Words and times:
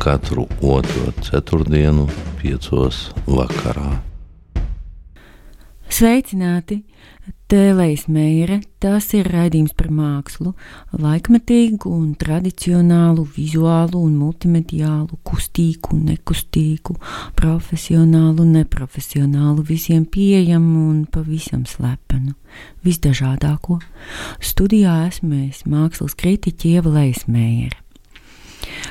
katru 0.00 0.46
otro 0.64 1.12
ceturtdienu, 1.20 2.06
piecos 2.40 3.10
vakarā. 3.28 3.98
Sveicināti! 5.90 6.80
Tēlējs 7.50 8.04
Meire, 8.06 8.60
tas 8.78 9.08
ir 9.18 9.26
raidījums 9.26 9.74
par 9.74 9.88
mākslu, 9.90 10.52
laikmetīgu 10.94 11.90
un 11.90 12.12
tradicionālu, 12.18 13.24
vizuālu 13.34 13.98
un 14.06 14.14
multimediālu, 14.20 15.18
kustīgu 15.26 15.96
un 15.96 16.06
nekustīgu, 16.12 16.94
profesionālu 17.38 18.46
un 18.46 18.54
neprofesionālu, 18.60 19.66
visiem 19.66 20.06
pieejamu 20.06 20.86
un 20.92 21.04
pavisam 21.10 21.66
slepenu, 21.66 22.36
visdažādāko. 22.86 23.80
Studijā 24.38 24.96
esmu 25.10 25.44
es, 25.48 25.66
mākslas 25.66 26.14
kritiķi 26.22 26.76
Ieva 26.78 27.00
Leismējere. 27.00 27.79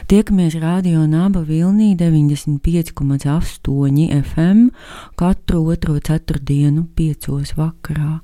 Tiekamies 0.09 0.55
Radio 0.57 1.05
Naba 1.07 1.43
Vilnī 1.45 1.93
95,8 1.95 4.23
FM 4.23 4.69
katru 5.15 5.69
otro 5.69 5.99
ceturtdienu, 5.99 6.87
piecos 6.95 7.53
vakarā. 7.57 8.19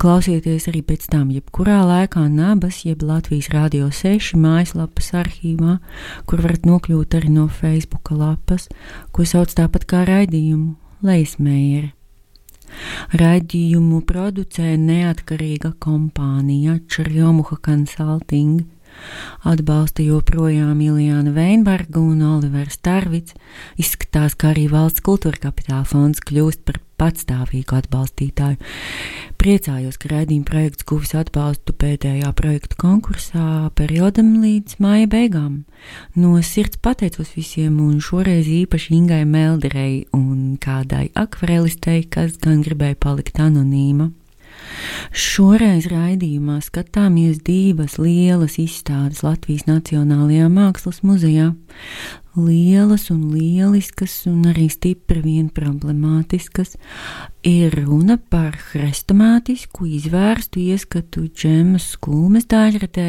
Klausieties 0.00 0.68
arī 0.70 0.82
pēc 0.86 1.06
tam, 1.12 1.30
jebkurā 1.34 1.82
laikā 1.84 2.24
Nabas, 2.32 2.84
jeb 2.88 3.02
Latvijas 3.04 3.48
Radio 3.52 3.90
6 3.92 4.36
mājaslapas 4.40 5.12
arhīvā, 5.20 5.78
kur 6.24 6.38
varat 6.44 6.62
nokļūt 6.68 7.18
arī 7.20 7.30
no 7.34 7.46
Facebook 7.48 8.10
lapas, 8.10 8.68
ko 9.12 9.24
sauc 9.28 9.52
tāpat 9.52 9.84
kā 9.90 10.04
raidījumu 10.08 10.74
Leismējeri. 11.04 11.92
Raidījumu 13.16 14.00
producē 14.08 14.74
neatkarīga 14.80 15.70
kompānija 15.82 16.80
Čerjomuha 16.90 17.56
Consulting 17.62 18.64
Atbalsta 19.46 20.04
joprojām 20.04 20.80
Iljāna 20.82 21.34
Veinberga 21.36 22.00
un 22.00 22.24
Olivers 22.26 22.80
Tarvits. 22.82 23.36
Izskatās, 23.80 24.34
ka 24.34 24.54
arī 24.54 24.66
valsts 24.72 25.04
kultūra 25.06 25.48
kapitāla 25.48 25.84
fonds 25.86 26.22
kļūst 26.24 26.64
par 26.66 26.80
patstāvīgu 27.00 27.76
atbalstītāju. 27.76 28.58
Priecājos, 29.36 29.98
ka 30.00 30.10
raidījuma 30.10 30.48
projekts 30.48 30.86
guvis 30.88 31.12
atbalstu 31.18 31.74
pēdējā 31.76 32.32
projektu 32.38 32.78
konkursā 32.80 33.70
periodam 33.78 34.32
līdz 34.42 34.78
māja 34.82 35.08
beigām. 35.12 35.64
No 36.16 36.34
sirds 36.42 36.80
pateicos 36.82 37.34
visiem, 37.36 37.78
un 37.84 38.00
šoreiz 38.02 38.48
īpaši 38.48 38.96
Ingai 38.96 39.24
Melderei 39.28 40.06
un 40.16 40.56
kādai 40.60 41.10
akvarelistei, 41.14 42.06
kas 42.08 42.40
gan 42.42 42.64
gribēja 42.64 42.98
palikt 43.06 43.42
anonīma. 43.44 44.10
Šoreiz 45.16 45.86
raidījumā 45.90 46.58
skatāmies 46.64 47.40
divas 47.46 47.96
lielas 48.00 48.58
izstādes 48.62 49.22
Latvijas 49.26 49.66
Nacionālajā 49.68 50.50
Mākslas 50.52 51.02
muzejā 51.06 51.52
lielas 52.36 53.08
un 53.10 53.30
lieliskas, 53.32 54.26
un 54.30 54.44
arī 54.50 54.66
stipri 54.72 55.22
vien 55.24 55.48
problemātiskas, 55.52 56.76
ir 57.46 57.74
runa 57.78 58.16
par 58.18 58.56
hrestomātisku 58.70 59.86
izvērstu 59.96 60.60
ieskatu 60.60 61.26
džemas 61.30 61.86
skūmes 61.94 62.48
daļratē, 62.50 63.06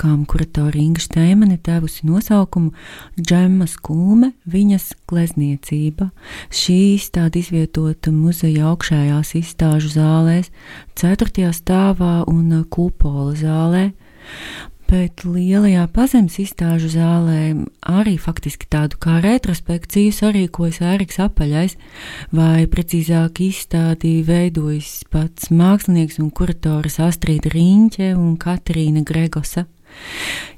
kam 0.00 0.24
kuratora 0.30 0.78
Inga 0.80 1.02
Steimane 1.04 1.58
devusi 1.64 2.06
nosaukumu 2.08 2.72
Džema 3.20 3.66
skūme 3.70 4.32
viņas 4.50 4.92
glezniecība. 5.10 6.10
Šī 6.54 6.78
izstāde 6.94 7.42
izvietota 7.42 8.14
muzeja 8.14 8.70
augšējās 8.70 9.34
izstāžu 9.40 9.92
zālēs, 9.98 10.50
4. 11.00 11.50
stāvā 11.52 12.22
un 12.30 12.64
kupola 12.70 13.34
zālē 13.38 13.90
bet 14.88 15.24
lielajā 15.26 15.84
pazemes 15.94 16.36
izstāžu 16.42 16.90
zālē 16.92 17.54
arī 17.88 18.14
faktiski 18.20 18.68
tādu 18.70 18.98
kā 19.02 19.18
retrospekciju 19.24 20.14
sarīkojas 20.14 20.80
Ēriks 20.84 21.20
Apaļais, 21.24 21.76
vai 22.34 22.64
precīzāk 22.70 23.42
izstādi 23.46 24.16
veidojas 24.26 25.02
pats 25.12 25.50
mākslinieks 25.54 26.20
un 26.22 26.30
kuratoris 26.34 27.00
Astrīda 27.02 27.52
Riņķe 27.54 28.14
un 28.14 28.38
Katrīna 28.40 29.04
Gregosa. 29.06 29.66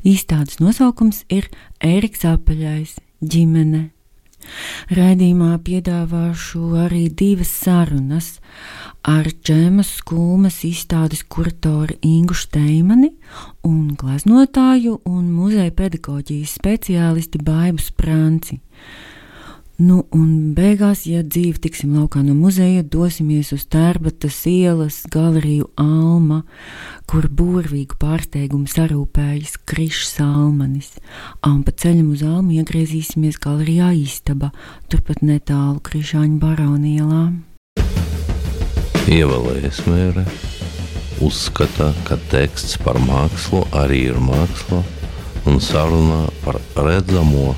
Izstādes 0.06 0.62
nosaukums 0.62 1.25
ir 1.32 1.50
Ēriks 1.84 2.25
Apaļais- 2.28 2.97
ģimene 3.32 3.95
Raidījumā 4.97 5.56
piedāvāšu 5.66 6.62
arī 6.84 7.06
divas 7.10 7.50
sarunas 7.64 8.28
ar 9.02 9.26
Džemas 9.30 9.91
Kulmas 10.06 10.60
izstādes 10.69 11.24
kuratoru 11.26 11.97
Ingu 12.06 12.36
Steimani 12.38 13.10
un 13.66 13.97
gleznotāju 13.98 15.00
un 15.10 15.26
muzeja 15.34 15.72
pedagoģijas 15.74 16.56
speciālisti 16.60 17.42
Baibu 17.42 17.82
Spranci. 17.82 18.60
Nu, 19.76 20.06
un 20.16 20.54
beigās, 20.56 21.03
ja 21.04 21.19
dzīve 21.20 21.60
tiksim 21.60 21.98
laukā 21.98 22.22
no 22.25 22.32
muzeja, 22.32 22.81
dosimies 22.81 23.50
uz 23.53 23.66
Tērbatas 23.69 24.38
ielas 24.48 25.03
galeriju 25.12 25.66
Alma, 25.76 26.38
kur 27.04 27.26
burvīgu 27.28 27.98
pārsteigumu 28.00 28.72
sarūpējas 28.72 29.59
Krišs 29.69 30.15
Salmanis. 30.15 30.94
Un 31.44 31.60
pa 31.66 31.76
ceļam 31.76 32.15
uz 32.15 32.25
Almu 32.25 32.56
iegriezīsimies 32.56 33.36
galerijā 33.44 33.91
Istaba, 34.00 34.48
turpat 34.88 35.20
netālu 35.20 35.84
Krišāņu 35.84 36.41
baronielā. 36.41 37.22
Ievalējas 39.12 39.84
mēre 39.91 40.25
uzskata, 41.20 41.92
ka 42.09 42.16
teksts 42.32 42.81
par 42.81 42.97
mākslu 43.04 43.66
arī 43.76 44.06
ir 44.09 44.25
māksla 44.25 44.81
un 45.44 45.60
sarunā 45.60 46.25
par 46.48 46.62
redzamo 46.81 47.53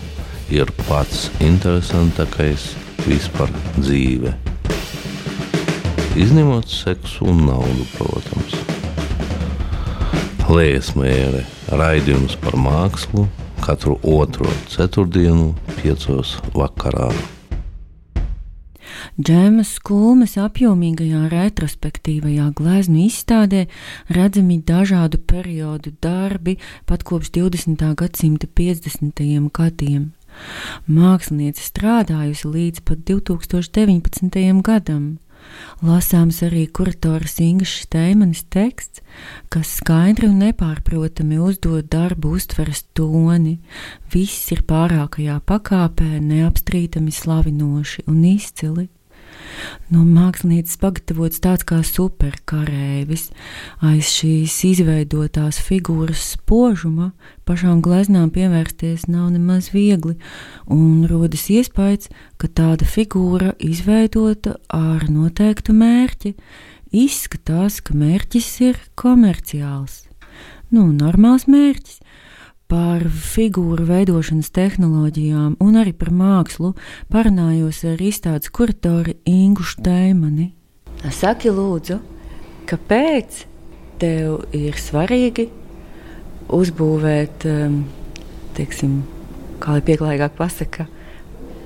ir 0.51 0.71
pats 0.87 1.29
interesantākais 1.45 2.71
vispār 3.05 3.53
dzīve. 3.79 4.33
Izņemot 6.19 6.69
seksu 6.73 7.29
un 7.31 7.45
naudu, 7.47 7.85
protams. 7.95 8.57
Lēsmēre 10.49 11.45
raidījums 11.79 12.39
par 12.41 12.57
mākslu 12.57 13.29
katru 13.63 13.99
otro 14.03 14.49
ceturtdienu, 14.73 15.53
piecos 15.77 16.39
vakarā. 16.57 17.11
Džēmas 19.19 19.75
Kulmes 19.85 20.37
apjomīgajā 20.41 21.25
retrospektīvajā 21.33 22.49
gleznu 22.57 23.03
izstādē 23.05 23.65
redzami 24.15 24.61
dažādu 24.63 25.21
periodu 25.21 25.93
darbi 26.03 26.57
pat 26.87 27.03
kopš 27.03 27.35
20. 27.35 27.83
gadsimta 27.99 28.47
50. 28.47 29.27
gadiem. 29.53 30.13
Mākslinieca 30.89 31.63
strādājusi 31.65 32.53
līdz 32.53 32.85
pat 32.89 33.07
2019. 33.09 34.63
gadam. 34.67 35.17
Lasāms 35.85 36.41
arī 36.43 36.65
kuratoras 36.75 37.39
Ingas 37.41 37.71
Steimanis 37.85 38.43
teksts, 38.53 39.03
kas 39.53 39.79
skaidri 39.79 40.29
un 40.29 40.41
nepārprotami 40.43 41.39
uzdod 41.41 41.89
darbu 41.93 42.35
uztveres 42.37 42.85
toni. 42.99 43.59
Viss 44.13 44.51
ir 44.55 44.65
pārākajā 44.69 45.39
pakāpē, 45.49 46.19
neapstrīdami 46.21 47.15
slavinoši 47.15 48.09
un 48.11 48.25
izcili. 48.35 48.89
No 49.93 50.05
mākslinieces 50.05 50.77
pagatavots 50.81 51.41
tāds 51.45 51.67
kā 51.69 51.79
superkarēvis. 51.87 53.29
Aiz 53.85 54.11
šīs 54.13 54.57
izveidotās 54.69 55.61
figūras 55.65 56.25
spožuma 56.35 57.13
pašām 57.49 57.81
gleznām 57.85 58.29
pievērsties 58.35 59.07
nav 59.09 59.31
nemaz 59.33 59.71
viegli, 59.73 60.19
un 60.69 61.07
rodas 61.09 61.49
iespējas, 61.53 62.11
ka 62.37 62.51
tāda 62.53 62.89
figūra 62.89 63.55
izveidota 63.59 64.59
ar 64.69 65.09
noteiktu 65.09 65.77
mērķi. 65.77 66.35
Izskatās, 66.89 67.81
ka 67.85 67.97
mērķis 67.97 68.53
ir 68.65 68.79
komerciāls. 68.97 70.07
Nu, 70.73 70.87
normāls 70.93 71.47
mērķis, 71.49 72.01
par 72.69 73.05
figūru 73.09 73.87
veidošanas 73.89 74.51
tehnoloģijām 74.53 75.57
un 75.65 75.77
arī 75.81 75.95
par 75.97 76.11
mākslu 76.13 76.75
parunājos 77.13 77.81
ar 77.89 78.03
izstādes 78.05 78.53
kuratoru 78.53 79.15
Ingu 79.29 79.65
Steimani. 79.65 80.51
Saki, 81.15 81.49
lūdzu, 81.55 81.97
kāpēc 82.69 83.45
tev 84.03 84.45
ir 84.57 84.77
svarīgi 84.77 85.49
uzbūvēt, 86.53 87.47
um, 87.49 87.81
teiksim, 88.57 89.01
kā 89.63 89.77
lai 89.77 89.85
pieklājīgāk 89.87 90.37
pasaka, 90.37 90.89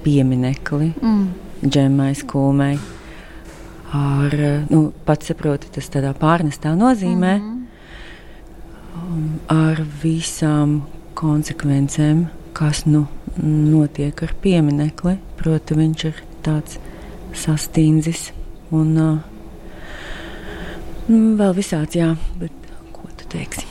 pieminekli 0.04 0.92
mm. 0.94 1.24
džemai 1.66 2.12
skumai. 2.18 2.74
Ar, 3.92 4.34
nu, 4.70 4.86
pats 5.04 5.28
saproti, 5.28 5.68
tas 5.74 5.90
tādā 5.92 6.14
pārnestā 6.16 6.72
nozīmē, 6.78 7.34
mm 7.38 7.42
-hmm. 7.42 7.61
Ar 9.52 9.82
visām 10.02 10.82
konsekvencēm, 11.18 12.26
kas 12.56 12.84
nu 12.86 13.06
notiek 13.42 14.22
ar 14.24 14.32
pieminekli. 14.42 15.16
Proti, 15.40 15.76
viņš 15.78 16.06
ir 16.10 16.22
tāds 16.44 16.78
sastīndzis 17.38 18.30
un 18.74 18.96
uh, 19.00 19.20
vēl 21.08 21.54
visāds, 21.56 21.96
jā, 21.96 22.12
bet 22.40 22.72
ko 22.94 23.08
tu 23.16 23.28
teiksi? 23.32 23.68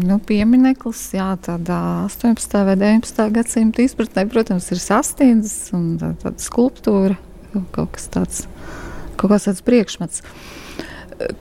Nu, 0.00 0.16
piemineklis, 0.24 1.02
jā, 1.12 1.34
tādā 1.44 2.06
18. 2.06 2.54
vai 2.64 2.76
19. 2.78 3.26
gadsimta 3.34 3.84
izpratnē, 3.84 4.24
protams, 4.32 4.70
ir 4.72 4.80
sastāvdaļas 4.80 5.56
un 5.76 5.90
tā, 6.00 6.14
tāda 6.22 6.40
skulptūra, 6.40 7.18
kaut 7.74 7.92
kas 7.96 8.08
tāds, 8.14 8.46
kaut 9.20 9.34
kas 9.34 9.48
tāds 9.50 9.60
priekšmets. 9.66 10.22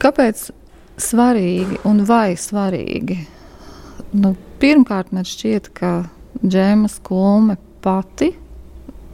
Kāpēc 0.02 0.50
svarīgi 1.00 1.80
un 1.88 2.04
vai 2.08 2.34
svarīgi? 2.40 3.18
Nu, 4.20 4.34
pirmkārt, 4.62 5.14
man 5.16 5.28
šķiet, 5.28 5.72
ka 5.78 5.94
Džēma 6.44 6.90
Skulme 6.92 7.58
pati 7.84 8.34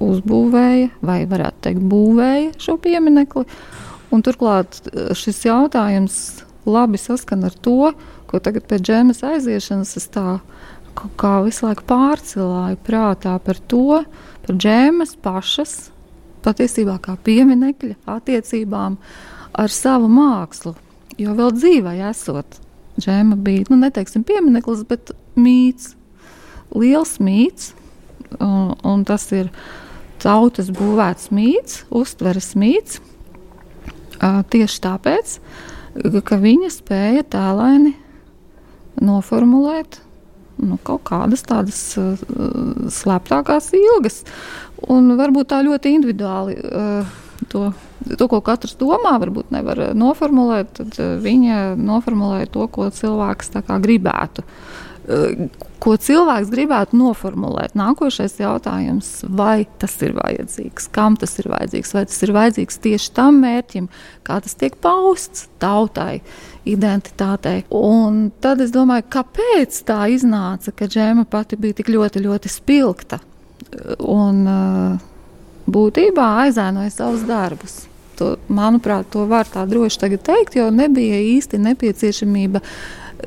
uzbūvēja, 0.03 0.89
vai 1.05 1.21
varētu 1.29 1.63
teikt, 1.67 1.85
būvēja 1.91 2.55
šo 2.61 2.77
pieminekli. 2.81 3.45
Un 4.13 4.23
turklāt 4.25 4.81
šis 5.17 5.43
jautājums 5.47 6.19
labi 6.65 6.99
saskan 7.01 7.45
ar 7.47 7.55
to, 7.65 7.91
ko 8.29 8.41
tagad 8.43 8.67
pēc 8.69 8.85
džēmas 8.85 9.23
aiziešanas 9.25 9.95
es 9.99 10.07
tā 10.13 10.39
kā 11.19 11.33
visu 11.45 11.67
laiku 11.67 11.85
pārcilāju 11.89 12.79
prātā 12.85 13.35
par 13.43 13.59
to, 13.71 14.01
par 14.45 14.57
džēmas 14.57 15.15
pašas, 15.21 15.75
patiesībā 16.45 16.97
kā 17.03 17.17
pieminekļa 17.25 17.97
attiecībām 18.15 18.97
ar 19.55 19.71
savu 19.71 20.09
mākslu. 20.11 20.75
Jo 21.19 21.35
vēl 21.37 21.53
dzīvē 21.55 21.95
esot, 22.09 22.59
džēma 22.99 23.37
bija, 23.39 23.69
nu, 23.71 23.79
neteiksim, 23.79 24.25
piemineklis, 24.27 24.83
bet 24.87 25.13
mīts, 25.39 25.93
liels 26.75 27.17
mīts, 27.23 27.71
un, 28.39 28.73
un 28.83 29.05
tas 29.07 29.29
ir 29.35 29.51
tautas 30.23 30.71
būvēts 30.75 31.31
mīts, 31.35 31.83
uztveres 31.93 32.53
mīts. 32.59 32.99
Tieši 34.19 34.81
tāpēc, 34.83 35.37
ka 36.25 36.39
viņa 36.41 36.71
spēja 36.73 37.23
tēlaini 37.35 37.93
noformulēt 39.03 39.99
nu, 40.63 40.77
kaut 40.83 41.03
kādas 41.09 41.43
tādas 41.47 41.79
uh, 41.99 42.15
slēptākās 42.91 43.71
ilgas. 43.75 44.21
Un 44.91 45.15
varbūt 45.19 45.51
tā 45.51 45.61
ļoti 45.65 45.95
individuāli 45.97 46.57
uh, 46.59 47.15
to, 47.51 47.69
to, 48.13 48.27
ko 48.31 48.41
katrs 48.45 48.77
domā, 48.79 49.15
varbūt 49.21 49.53
nevar 49.55 49.81
noformulēt, 49.97 50.73
tad 50.79 50.97
uh, 51.01 51.15
viņa 51.21 51.75
noformulē 51.79 52.45
to, 52.53 52.67
ko 52.71 52.89
cilvēks 52.93 53.55
gribētu. 53.85 54.45
Uh, 54.45 55.47
ko 55.81 55.95
cilvēks 56.01 56.49
gribētu 56.49 56.97
noformulēt? 56.97 57.75
Nākošais 57.77 58.39
jautājums, 58.41 59.09
vai 59.29 59.67
tas 59.81 59.93
ir 60.05 60.15
vajadzīgs, 60.17 60.89
kam 60.95 61.17
tas 61.19 61.35
ir 61.41 61.49
vajadzīgs, 61.53 61.93
vai 61.93 62.05
tas 62.09 62.21
ir 62.25 62.33
vajadzīgs 62.35 62.81
tieši 62.85 63.11
tam 63.17 63.39
mērķim, 63.43 63.89
kā 64.25 64.39
tas 64.41 64.57
tiek 64.57 64.77
pausts 64.81 65.47
tautai. 65.61 66.21
Identitātei. 66.65 67.59
Un 67.77 68.31
tad 68.41 68.63
es 68.65 68.71
domāju, 68.73 69.05
kāpēc 69.13 69.83
tā 69.85 70.07
iznāca, 70.09 70.73
ka 70.73 70.87
džēma 70.89 71.27
pati 71.29 71.59
bija 71.61 71.77
tik 71.77 71.91
ļoti, 71.93 72.23
ļoti 72.25 72.49
spilgta 72.49 73.19
un 74.01 74.41
būtībā 75.69 76.29
aizēnoja 76.47 76.93
savus 76.93 77.27
darbus. 77.29 77.83
To, 78.15 78.35
manuprāt, 78.47 79.09
to 79.11 79.25
var 79.27 79.49
tā 79.51 79.65
droši 79.67 80.15
teikt, 80.17 80.55
jo 80.55 80.69
nebija 80.71 81.17
īsti 81.35 81.59
nepieciešamība 81.59 82.61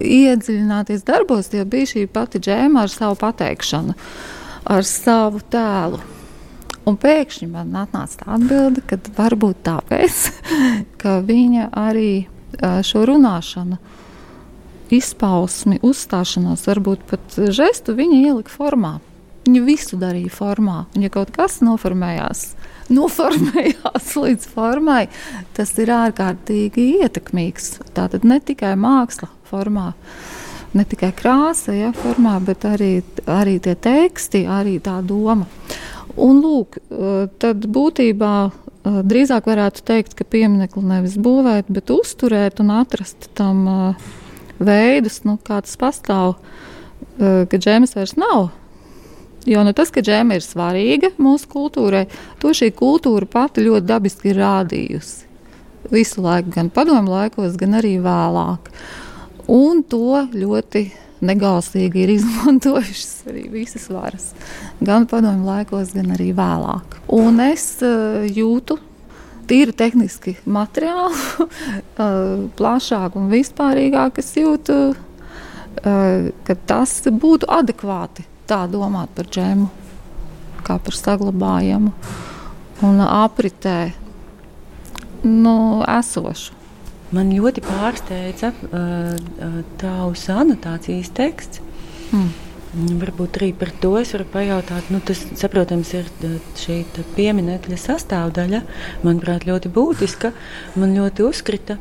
iedziļināties 0.00 1.04
darbos, 1.04 1.50
jo 1.52 1.64
bija 1.68 1.90
šī 1.92 2.06
pati 2.12 2.40
džēma 2.40 2.86
ar 2.86 2.92
savu 2.92 3.18
pateikšanu, 3.20 3.96
ar 4.64 4.86
savu 4.88 5.42
tēlu. 5.52 6.00
Un 6.88 6.96
pēkšņi 6.96 7.50
man 7.52 7.74
atnāca 7.76 8.22
tā 8.22 8.30
atbilde, 8.38 8.80
ka 8.88 8.96
varbūt 9.18 9.60
tāpēc, 9.66 10.20
ka 11.00 11.18
viņa 11.26 11.68
arī 11.76 12.12
šo 12.56 13.04
runāšanu, 13.10 13.76
izpausmi, 14.96 15.82
uzstāšanos, 15.84 16.64
varbūt 16.70 17.04
pat 17.10 17.36
žestu 17.52 17.92
viņa 17.98 18.22
ielika 18.30 18.54
formā. 18.54 18.94
Viņa 19.48 19.64
visu 19.64 19.96
darīja 19.96 20.28
formā. 20.28 20.82
Un, 20.92 21.06
ja 21.06 21.12
kaut 21.12 21.32
kas 21.32 21.62
noformējās, 21.64 22.42
noformējās 22.98 24.12
līdz 24.20 24.50
formai, 24.52 25.06
tas 25.56 25.72
ir 25.80 25.94
ārkārtīgi 25.96 26.90
ietekmīgs. 27.00 27.78
Tā 27.96 28.10
tad 28.12 28.28
ne 28.28 28.36
tikai 28.44 28.74
māksla 28.76 29.30
formā, 29.48 29.94
ne 30.76 30.84
tikai 30.84 31.14
krāsa, 31.16 31.72
ja, 31.72 31.94
formā, 31.96 32.36
bet 32.44 32.68
arī, 32.68 32.98
arī 33.24 33.56
tie 33.64 33.72
teksti, 33.88 34.44
arī 34.52 34.76
tā 34.84 35.00
doma. 35.00 35.48
Un 36.18 36.40
lūk, 36.42 36.80
tad 37.40 37.64
būtībā 37.72 38.34
Uh, 38.88 39.00
drīzāk 39.02 39.48
varētu 39.50 39.82
teikt, 39.84 40.14
ka 40.14 40.24
pieminiektu 40.24 40.80
nevis 40.86 41.16
būvēt, 41.18 41.66
bet 41.72 41.90
uzturēt 41.90 42.60
un 42.62 42.70
atrast 42.78 43.26
tam 43.36 43.64
uh, 43.66 44.06
veidus, 44.62 45.24
nu, 45.26 45.34
kā 45.42 45.58
tas 45.64 45.74
pastāv, 45.80 46.38
ka 47.18 47.58
džēmas 47.58 47.96
vairs 47.96 48.14
nav. 48.18 48.52
Jo 49.46 49.62
nu, 49.64 49.72
tas, 49.72 49.92
ka 49.94 50.02
džēma 50.04 50.36
ir 50.38 50.44
svarīga 50.44 51.12
mūsu 51.22 51.48
kultūrai, 51.52 52.06
to 52.42 52.52
šī 52.56 52.72
kultūra 52.76 53.28
pati 53.30 53.64
ļoti 53.64 53.86
dabiski 53.86 54.32
ir 54.32 54.40
rādījusi. 54.42 55.26
Visu 55.92 56.22
laiku, 56.24 56.50
gan 56.56 56.72
padomu 56.74 57.14
laikos, 57.14 57.54
gan 57.60 57.78
arī 57.78 57.94
vēlāk. 58.04 58.72
Un 59.48 59.84
to 59.88 60.26
ļoti 60.34 60.88
negausīgi 61.24 62.04
ir 62.04 62.12
izmantojušas 62.18 63.30
arī 63.30 63.46
visas 63.52 63.88
varas, 63.92 64.30
gan 64.84 65.08
padomju 65.08 65.48
laikos, 65.48 65.94
gan 65.96 66.12
arī 66.16 66.30
vēlāk. 66.36 66.98
Un 67.14 67.40
es 67.48 67.70
uh, 67.86 68.26
jūtu 68.26 68.78
tīri 69.48 69.72
tehniski 69.72 70.36
materiālu, 70.44 71.14
uh, 71.46 72.48
plašāk 72.58 73.16
un 73.16 73.30
vispārīgāk 73.32 74.20
es 74.20 74.34
jūtu, 74.36 74.80
uh, 74.92 76.32
ka 76.44 76.58
tas 76.68 76.98
būtu 77.08 77.48
adekvāti 77.48 78.27
tā 78.48 78.64
domāt 78.70 79.12
par 79.16 79.28
džēmu, 79.28 79.68
kā 80.66 80.78
par 80.82 80.96
saglabājamu 80.96 81.92
un 82.86 83.00
apritē 83.04 83.78
nu, 85.24 85.56
esošu. 85.88 86.54
Man 87.14 87.30
ļoti 87.32 87.62
pārsteidza 87.64 88.50
uh, 88.52 89.14
tavs 89.80 90.26
anotācijas 90.32 91.08
teksts. 91.16 91.62
Hmm. 92.10 92.28
Varbūt 93.00 93.38
arī 93.40 93.48
par 93.56 93.70
to 93.80 93.94
es 93.96 94.12
varu 94.12 94.26
pajautāt. 94.28 94.90
Nu, 94.92 95.00
tas, 95.00 95.22
saprotams, 95.40 95.94
ir 95.96 96.10
šī 96.60 96.82
pieminiekļa 97.16 97.78
sastāvdaļa. 97.80 98.60
Manuprāt, 99.06 99.48
ļoti 99.48 99.72
būtiska. 99.72 100.34
Man 100.76 100.92
ļoti 100.98 101.24
uzkrita. 101.24 101.78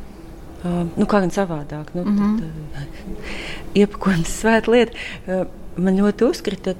Uh, 0.58 0.88
nu, 0.96 1.04
kā 1.06 1.20
gan 1.22 1.30
savādāk, 1.30 1.92
nu, 1.94 2.02
mm 2.02 2.16
-hmm. 2.18 2.88
iepakojums 3.84 4.32
svēta 4.40 4.72
lieta. 4.72 4.96
Uh, 5.28 5.44
man 5.78 5.98
ļoti 5.98 6.26
uzkrita 6.28 6.74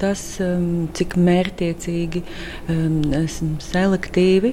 tas, 0.00 0.22
cik 0.98 1.16
mērķiecīgi, 1.16 2.22
selektīvi 3.70 4.52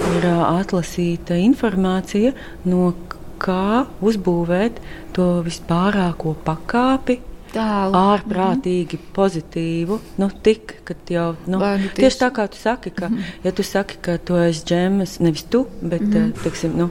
ir 0.00 0.28
atlasīta 0.30 1.38
informācija, 1.40 2.34
no 2.68 2.92
kā 3.40 3.86
uzbūvēt 4.04 4.78
to 5.16 5.32
vispārāko 5.46 6.36
pakāpi. 6.46 7.20
Tālu. 7.50 7.96
Ārprātīgi 7.98 8.94
mm 8.94 9.00
-hmm. 9.00 9.14
pozitīvu. 9.14 9.96
Nu, 10.22 10.28
tik, 10.42 10.76
jau, 11.10 11.32
nu, 11.46 11.58
nu, 11.58 11.58
tieši, 11.58 11.94
tieši 11.96 12.18
tā 12.20 12.28
kā 12.36 12.44
tu 12.46 12.56
saki, 12.56 12.90
ka, 12.90 13.08
mm 13.08 13.16
-hmm. 13.16 13.44
ja 13.44 13.52
tu 13.52 13.62
saki, 13.62 13.96
ka 14.00 14.18
tu 14.18 14.36
esi 14.36 14.64
džemas, 14.66 15.18
nevis 15.18 15.42
tu, 15.42 15.66
bet 15.82 16.00
mm 16.00 16.12
-hmm. 16.12 16.42
teiksim, 16.42 16.76
nu, 16.78 16.90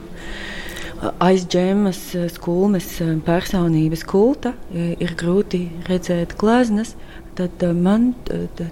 aiz 1.18 1.46
džemas 1.48 2.00
skulmes 2.34 2.88
personības 3.24 4.02
kulta 4.04 4.52
ir 4.74 5.14
grūti 5.16 5.62
redzēt 5.88 6.36
gleznas 6.40 6.94
tad 7.40 7.64
eh, 7.64 7.74
man 7.76 8.12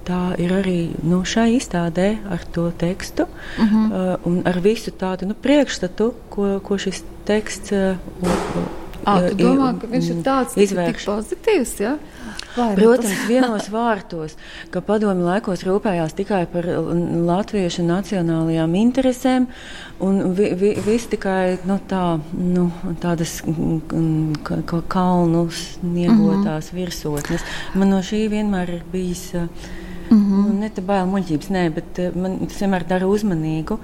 tā 0.06 0.20
ir 0.40 0.52
arī 0.60 0.78
nu, 1.06 1.22
šai 1.26 1.50
izstādē 1.58 2.10
ar 2.30 2.44
to 2.54 2.70
tekstu 2.78 3.24
uh 3.24 3.64
-huh. 3.64 3.86
uh, 3.86 4.26
un 4.26 4.42
ar 4.44 4.60
visu 4.60 4.90
tādu 4.90 5.26
nu, 5.26 5.34
priekšstatu, 5.34 6.12
ko, 6.30 6.60
ko 6.60 6.78
šis 6.78 7.02
teksts 7.24 7.72
À, 9.08 9.32
domā, 9.32 9.72
ka 9.80 9.86
viņš 9.86 10.08
ir 10.10 10.16
tāds 10.24 10.56
izvērš. 10.56 11.04
pozitīvs? 11.06 11.80
Ja? 11.80 11.96
Vai, 12.58 12.74
Protams, 12.74 13.20
vienos 13.28 13.68
vārtos, 13.76 14.34
ka 14.74 14.82
padomju 14.82 15.26
laikos 15.28 15.62
rūpējās 15.66 16.16
tikai 16.18 16.42
par 16.50 16.66
latviešu 17.28 17.84
nacionālajām 17.86 18.74
interesēm, 18.80 19.46
un 20.02 20.34
vi, 20.38 20.50
vi, 20.58 20.72
viss 20.86 21.10
tikai 21.12 21.58
nu, 21.68 21.78
tā, 21.90 22.18
nu, 22.34 22.68
tādas 23.02 23.38
kalnu 24.90 25.44
sniegotās 25.54 26.72
mm 26.72 26.74
-hmm. 26.74 26.80
virsotnes. 26.80 27.46
Man 27.74 27.94
no 27.94 28.02
šī 28.02 28.26
vienmēr 28.34 28.74
ir 28.74 28.82
bijis. 28.92 29.32
Mm 30.10 30.18
-hmm. 30.18 30.46
nu, 30.46 30.58
ne 30.60 30.70
tā 30.70 30.80
baila 30.80 31.06
muļķības, 31.06 31.48
nē, 31.50 31.70
bet 31.74 32.16
man 32.16 32.38
tas 32.46 32.60
vienmēr 32.60 32.86
dara 32.88 33.06
uzmanīgu. 33.06 33.78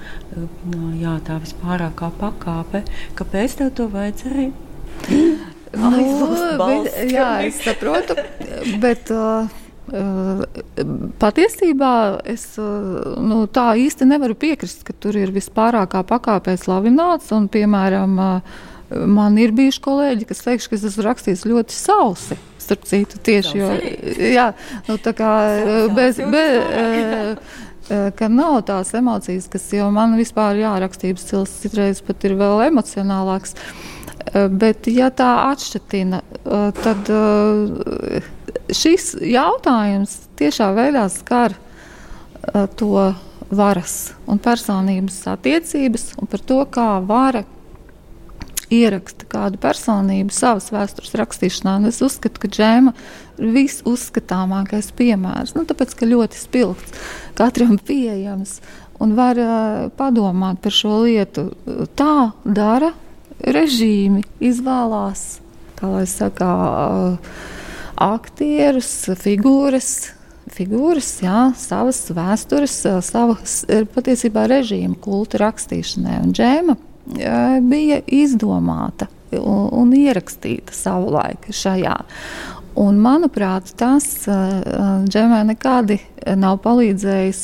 Nu, 0.75 0.93
jā, 1.01 1.21
tā 1.21 1.41
vispārākā 1.41 2.11
pakāpe. 2.21 2.83
Kāpēc 3.15 3.57
tev 3.57 3.71
to 3.71 3.89
vajadzēja? 3.89 4.51
Nu, 5.79 5.91
bet, 6.59 6.91
jā, 7.11 7.29
es 7.49 7.59
saprotu, 7.65 8.17
bet 8.83 9.11
uh, 9.15 9.49
patiesībā 11.21 11.95
es 12.31 12.47
uh, 12.61 13.17
nu, 13.21 13.45
tā 13.51 13.73
īsti 13.81 14.09
nevaru 14.09 14.37
piekrist, 14.39 14.85
ka 14.87 14.97
tur 14.97 15.19
ir 15.19 15.35
vispārākā 15.35 16.05
pakāpē 16.09 16.57
slavināts. 16.61 17.33
Un, 17.37 17.51
piemēram, 17.53 18.17
uh, 18.19 18.63
man 19.11 19.39
ir 19.41 19.55
bijuši 19.57 19.85
kolēģi, 19.85 20.29
kas 20.31 20.45
teikšu, 20.47 20.73
ka 20.73 20.79
es 20.79 20.89
esmu 20.93 21.07
rakstījis 21.09 21.47
ļoti 21.51 21.77
sausi. 21.77 22.41
Starp 22.65 22.87
citu, 22.89 23.19
tieši 23.21 23.59
jo, 23.59 23.71
jā, 24.25 24.47
nu, 24.87 24.95
tā 25.05 25.13
kā 25.13 25.33
bez, 25.93 26.17
bez, 26.33 27.51
ka 28.17 28.29
nav 28.33 28.63
tās 28.71 28.95
emocijas, 28.97 29.51
kas 29.53 29.67
jau 29.77 29.91
man 29.93 30.15
vispār 30.17 30.57
jārakstības 30.63 31.27
stils 31.27 31.53
citreiz 31.61 32.01
pat 32.07 32.25
ir 32.25 32.39
vēl 32.41 32.71
emocionālāks. 32.71 33.53
Uh, 33.53 33.85
Eh, 33.85 33.94
bet, 34.33 34.89
ja 34.89 35.11
tā 35.15 35.31
atšķirtina, 35.51 36.21
eh, 36.23 36.69
tad 36.81 37.11
eh, 37.13 38.29
šis 38.73 39.15
jautājums 39.21 40.17
tiešā 40.39 40.73
veidā 40.77 41.09
skar 41.13 41.59
to 42.77 43.15
varas 43.49 44.13
un 44.29 44.37
personības 44.43 45.23
attiecības 45.33 46.11
un 46.21 46.29
par 46.29 46.43
to, 46.45 46.59
kā 46.69 46.89
vara 47.09 47.45
ieraksta 48.73 49.27
kādu 49.31 49.61
personību 49.63 50.35
savas 50.35 50.71
vēstures 50.75 51.15
rakstīšanā. 51.21 51.77
Un 51.81 51.91
es 51.91 52.01
uzskatu, 52.05 52.43
ka 52.43 52.51
džēma 52.51 52.95
ir 53.39 53.53
visuzskatāmākais 53.55 54.91
piemērs. 54.99 55.55
Nu, 55.57 55.65
tāpēc, 55.69 55.95
ka 55.99 56.09
ļoti 56.09 56.41
spilgts, 56.41 56.97
katram 57.39 57.79
pieejams 57.79 58.59
un 59.03 59.17
var 59.19 59.41
uh, 59.41 59.87
padomāt 59.99 60.61
par 60.65 60.75
šo 60.75 61.03
lietu. 61.05 61.51
Tā 61.99 62.33
dara 62.45 62.93
režīmi 63.47 64.25
izvēlās, 64.45 65.25
kā 65.79 65.91
lai 65.91 66.05
saka, 66.11 66.51
aktierus, 68.01 68.93
figūras. 69.21 69.95
Figūras, 70.55 71.09
jā, 71.25 71.49
savas 71.57 72.03
vēstures, 72.15 72.75
savu 73.03 73.39
patiesībā 73.95 74.45
režīmu 74.53 74.99
kultu 75.03 75.41
rakstīšanai. 75.41 76.19
Un 76.21 76.35
džēma 76.37 76.77
bija 77.65 78.03
izdomāta 78.13 79.09
un, 79.41 79.71
un 79.73 79.95
ierakstīta 79.97 80.77
savulaik 80.77 81.49
šajā. 81.49 81.97
Un, 82.75 82.97
manuprāt, 82.99 83.71
tas 83.79 84.07
uh, 84.27 85.05
Džemai 85.07 85.45
nekādi 85.47 86.01
nav 86.41 86.59
palīdzējis. 86.65 87.43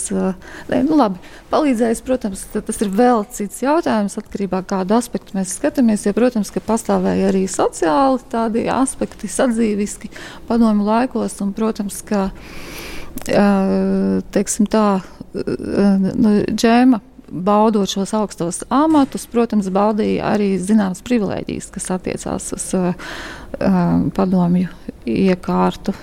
Ne, 0.70 0.80
nu, 0.86 0.96
labi, 0.98 1.20
palīdzējis, 1.52 2.00
protams, 2.06 2.42
tas 2.54 2.80
ir 2.82 2.90
vēl 2.96 3.22
cits 3.34 3.62
jautājums, 3.62 4.16
atkarībā 4.18 4.62
no 4.64 4.68
kādu 4.72 4.96
aspektu 4.96 5.36
mēs 5.38 5.54
skatāmies. 5.58 6.06
Jo, 6.08 6.14
protams, 6.16 6.50
ka 6.54 6.62
pastāvēja 6.64 7.28
arī 7.30 7.44
sociāli 7.50 8.24
tādi 8.32 8.66
aspekti, 8.72 9.30
sadzīviski 9.30 10.10
padomu 10.48 10.88
laikos, 10.88 11.38
un, 11.44 11.52
protams, 11.56 12.00
ka 12.06 12.30
teiksim, 14.34 14.66
tā, 14.70 14.86
nu, 15.34 16.40
Džema 16.50 17.02
baudot 17.30 17.88
šos 17.88 18.12
augstos 18.14 18.62
amatus, 18.68 19.26
protams, 19.30 19.70
baudīja 19.72 20.32
arī 20.34 20.54
zināmas 20.58 21.02
privilēģijas, 21.06 21.70
kas 21.74 21.90
attiecās 21.94 22.50
uz 22.56 22.66
uh, 22.76 22.90
padomju 24.16 24.70
iekārtu 25.08 25.94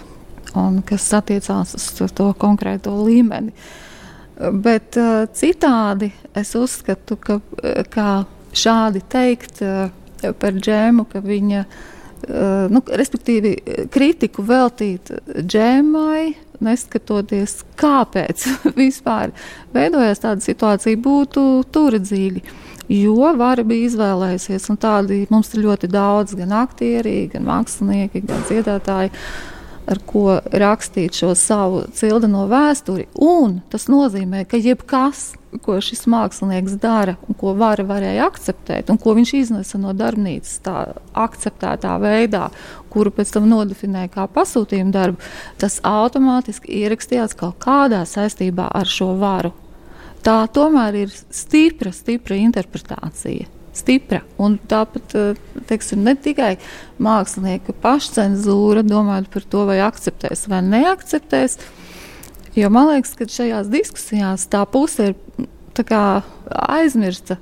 un 0.57 0.81
kas 0.87 1.05
attiecās 1.17 1.75
uz 1.77 2.15
to 2.15 2.31
konkrēto 2.39 2.95
līmeni. 3.03 3.53
Bet 4.37 4.97
uh, 5.01 5.25
citādi 5.33 6.11
es 6.37 6.55
uzskatu, 6.57 7.17
ka 7.19 7.39
kā 7.91 8.09
šādi 8.57 9.03
teikt 9.09 9.61
uh, 9.65 9.89
par 10.39 10.55
džēmu, 10.55 11.07
ka 11.11 11.21
viņa, 11.25 11.63
uh, 11.67 12.67
nu, 12.71 12.83
respektīvi, 12.87 13.55
kritiku 13.93 14.45
veltīt 14.47 15.11
džēmai, 15.41 16.46
neskatoties, 16.63 17.61
kāpēc 17.79 18.45
vispār 18.79 19.33
veidojās 19.75 20.23
tāda 20.23 20.43
situācija, 20.43 20.99
būtu 21.03 21.43
turdzīgi. 21.73 22.43
Jo 22.87 23.33
vara 23.35 23.65
bija 23.67 23.89
izvēlējusies, 23.89 24.69
un 24.71 24.79
tādi 24.79 25.25
mums 25.31 25.51
ir 25.53 25.65
ļoti 25.65 25.89
daudz, 25.91 26.37
gan 26.39 26.53
aktieri, 26.55 27.25
gan 27.33 27.43
mākslinieki, 27.47 28.23
gan 28.29 28.45
dziedātāji. 28.47 29.11
Ar 29.87 29.99
ko 30.03 30.37
rakstīt 30.51 31.15
šo 31.15 31.29
savu 31.39 31.85
cildeno 31.95 32.43
vēsturi. 32.51 33.05
Un 33.23 33.61
tas 33.71 33.85
nozīmē, 33.87 34.41
ka 34.47 34.59
jebkas, 34.59 35.29
ko 35.63 35.77
šis 35.83 36.05
mākslinieks 36.09 36.77
dara, 36.81 37.17
un 37.27 37.37
ko 37.37 37.53
vara 37.57 37.85
varēja 37.87 38.27
akceptēt, 38.27 38.91
un 38.91 38.99
ko 39.01 39.15
viņš 39.17 39.33
iznesa 39.39 39.79
no 39.81 39.93
darbnīcas 39.97 40.59
tā 40.65 40.77
akceptētā 41.17 41.97
veidā, 42.03 42.47
kuru 42.93 43.13
pēc 43.13 43.35
tam 43.35 43.49
nodefinēja 43.51 44.13
kā 44.15 44.27
pasūtījumu 44.33 44.95
darbu, 44.95 45.21
tas 45.61 45.79
automātiski 45.85 46.81
ierakstījās 46.83 47.37
kaut 47.37 47.59
kādā 47.63 48.03
saistībā 48.07 48.69
ar 48.73 48.89
šo 48.89 49.13
varu. 49.21 49.53
Tā 50.25 50.41
tomēr 50.51 51.03
ir 51.05 51.13
stipra, 51.13 51.93
stipra 51.95 52.35
interpretācija 52.41 53.53
stipra. 53.77 54.21
Un 54.41 54.57
tāpat 54.69 55.15
eh, 55.17 55.41
teiksim, 55.69 56.03
ne 56.05 56.15
tikai 56.17 56.55
mākslinieka 57.03 57.75
pašcensūra, 57.83 58.85
domājot 58.87 59.29
par 59.33 59.45
to, 59.51 59.65
vai 59.69 59.79
akceptēs 59.85 60.47
vai 60.51 60.63
neakceptēs. 60.65 61.59
Jo 62.57 62.71
man 62.73 62.89
liekas, 62.89 63.13
ka 63.17 63.27
šajās 63.29 63.69
diskusijās 63.69 64.47
tā 64.49 64.63
puse 64.69 65.11
ir 65.11 65.47
tā 65.77 66.03
aizmirsta, 66.49 67.37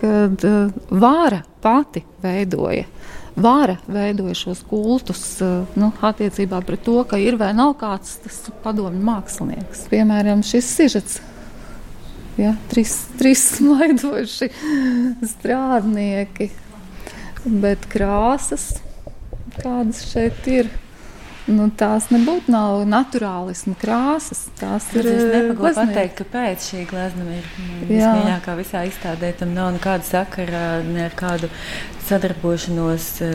kad 0.00 0.46
vāra 0.90 1.42
pati 1.62 2.02
veidoja. 2.24 2.88
Vāra 3.32 3.78
veidoja 3.88 4.34
šos 4.36 4.58
kultus 4.68 5.22
uh, 5.40 5.62
nu, 5.78 5.88
attiecībā 6.04 6.58
pret 6.68 6.82
to, 6.84 6.98
ka 7.08 7.16
ir 7.16 7.38
vai 7.40 7.54
nav 7.56 7.78
kāds 7.80 8.18
padomju 8.60 9.00
mākslinieks. 9.06 9.86
Piemēram, 9.88 10.42
šis 10.44 10.68
sižets 10.68 11.22
ja, 12.40 12.52
trīs, 12.70 12.94
trīs 13.20 13.42
smaidoši 13.56 14.50
strādnieki, 15.32 16.50
bet 17.62 17.88
krāsas, 17.92 18.74
kādas 19.60 20.04
šeit 20.10 20.48
ir. 20.50 20.70
Nu, 21.50 21.66
tās 21.74 22.06
nebūtu 22.12 22.52
nav 22.54 22.84
naturālisma 22.86 23.74
krāsas. 23.80 24.44
Tās 24.60 24.86
ir 24.94 25.08
grūti 25.08 25.74
pateikt, 25.74 26.20
kāpēc 26.20 26.68
šī 26.70 26.84
glezna 26.90 27.26
ir 27.34 27.48
vismīļākā 27.88 28.54
visā 28.60 28.84
izstādē. 28.86 29.32
Tam 29.40 29.56
nav 29.56 29.72
nekāda 29.74 30.06
sakara 30.06 30.66
ne 30.86 31.08
ar 31.08 31.16
kādu 31.18 31.50
sadarbošanos 32.12 33.08
eh, 33.24 33.34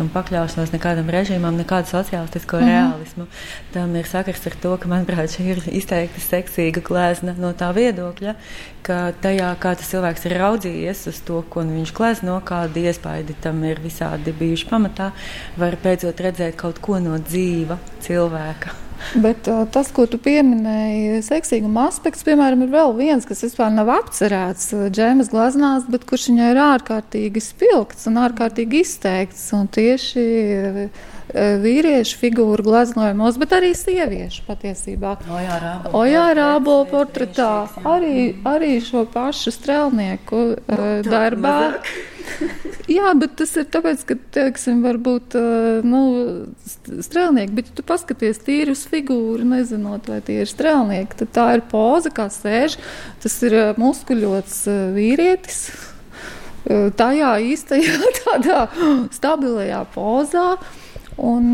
un 0.00 0.10
pakļaušanos 0.12 0.72
nekādam 0.74 1.10
režīmam, 1.12 1.56
nekādu 1.60 1.90
sociālistisko 1.92 2.60
mm 2.60 2.62
-hmm. 2.62 2.72
realismu. 2.74 3.26
Tam 3.72 3.96
ir 3.96 4.06
sakars 4.06 4.46
ar 4.46 4.56
to, 4.62 4.76
ka, 4.76 4.88
manuprāt, 4.88 5.30
šī 5.34 5.48
ir 5.54 5.62
izteikti 5.80 6.20
seksīga 6.20 6.82
glezna 6.82 7.34
no 7.38 7.52
tā 7.52 7.72
viedokļa, 7.74 8.34
ka 8.86 9.12
tajā, 9.22 9.50
kā 9.62 9.74
tas 9.74 9.90
cilvēks 9.92 10.26
ir 10.26 10.38
raudzījies 10.42 11.06
uz 11.10 11.20
to, 11.20 11.42
ko 11.50 11.60
viņš 11.66 11.92
glezno, 11.92 12.40
kādi 12.44 12.86
iespaidi 12.86 13.36
tam 13.40 13.64
ir 13.64 13.80
visādi 13.80 14.32
bijuši 14.32 14.66
pamatā, 14.70 15.12
var 15.56 15.76
beidzot 15.82 16.20
redzēt 16.20 16.56
kaut 16.56 16.78
ko 16.78 16.98
no 16.98 17.18
dzīva 17.18 17.78
cilvēka. 18.00 18.85
Bet 19.22 19.48
uh, 19.50 19.64
tas, 19.72 19.90
ko 19.94 20.06
tu 20.10 20.18
pieminēji, 20.22 21.20
seksīguma 21.26 21.86
aspekts, 21.90 22.24
piemēram, 22.26 22.64
ir 22.66 22.72
vēl 22.72 22.94
viens, 22.98 23.26
kas 23.28 23.44
vispār 23.46 23.72
nav 23.74 23.90
apcerēts 23.96 24.72
džēmas 24.94 25.30
glaznās, 25.32 25.88
bet 25.90 26.06
kurš 26.08 26.30
viņai 26.32 26.50
ir 26.54 26.62
ārkārtīgi 26.66 27.42
spilgts 27.44 28.08
un 28.10 28.20
ārkārtīgi 28.24 28.82
izteikts. 28.86 29.48
Un 29.56 29.70
tieši 29.72 30.26
vīriešu 31.36 32.20
figūru 32.20 32.64
gleznojumos, 32.66 33.38
bet 33.42 33.54
arī 33.56 33.72
sieviešu 33.76 34.46
patiesībā. 34.48 35.16
Ojā 35.96 36.26
Rābo 36.38 36.80
portretā 36.90 37.68
arī, 37.84 38.36
arī 38.48 38.76
šo 38.84 39.04
pašu 39.12 39.52
strēlnieku 39.54 40.42
uh, 40.54 40.86
darbā. 41.06 41.58
Jā, 42.96 43.10
bet 43.18 43.34
tas 43.40 43.52
ir 43.58 43.66
tāpēc, 43.70 44.02
ka, 44.06 44.16
teiksim, 44.34 44.78
varbūt 44.84 45.34
nu, 45.86 46.00
strēlnieki, 47.06 47.54
bet 47.56 47.72
tu 47.74 47.82
paskaties 47.86 48.38
tīri 48.46 48.74
uz 48.74 48.84
figūru, 48.90 49.46
nezinot, 49.46 50.06
vai 50.10 50.20
tie 50.26 50.40
ir 50.44 50.50
strēlnieki, 50.50 51.18
tad 51.22 51.32
tā 51.34 51.46
ir 51.56 51.64
poza, 51.70 52.12
kā 52.14 52.28
sēž. 52.30 52.78
Tas 53.22 53.36
ir 53.46 53.58
muskuļots 53.80 54.62
vīrietis. 54.94 55.60
Tajā 56.98 57.32
īstajā 57.46 58.10
tādā 58.24 58.64
stabilajā 59.14 59.84
pozā. 59.94 60.48
Un, 61.16 61.52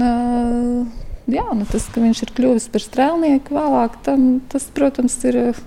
jā, 1.31 1.45
nu 1.55 1.67
tas, 1.71 1.87
ka 1.93 2.03
viņš 2.03 2.25
ir 2.25 2.33
kļuvis 2.37 2.71
par 2.73 2.83
strēlnieku 2.83 3.55
vēlāk, 3.55 4.01
tam, 4.07 4.41
tas, 4.51 4.67
protams, 4.75 5.15
ir 5.29 5.39
uh, 5.39 5.61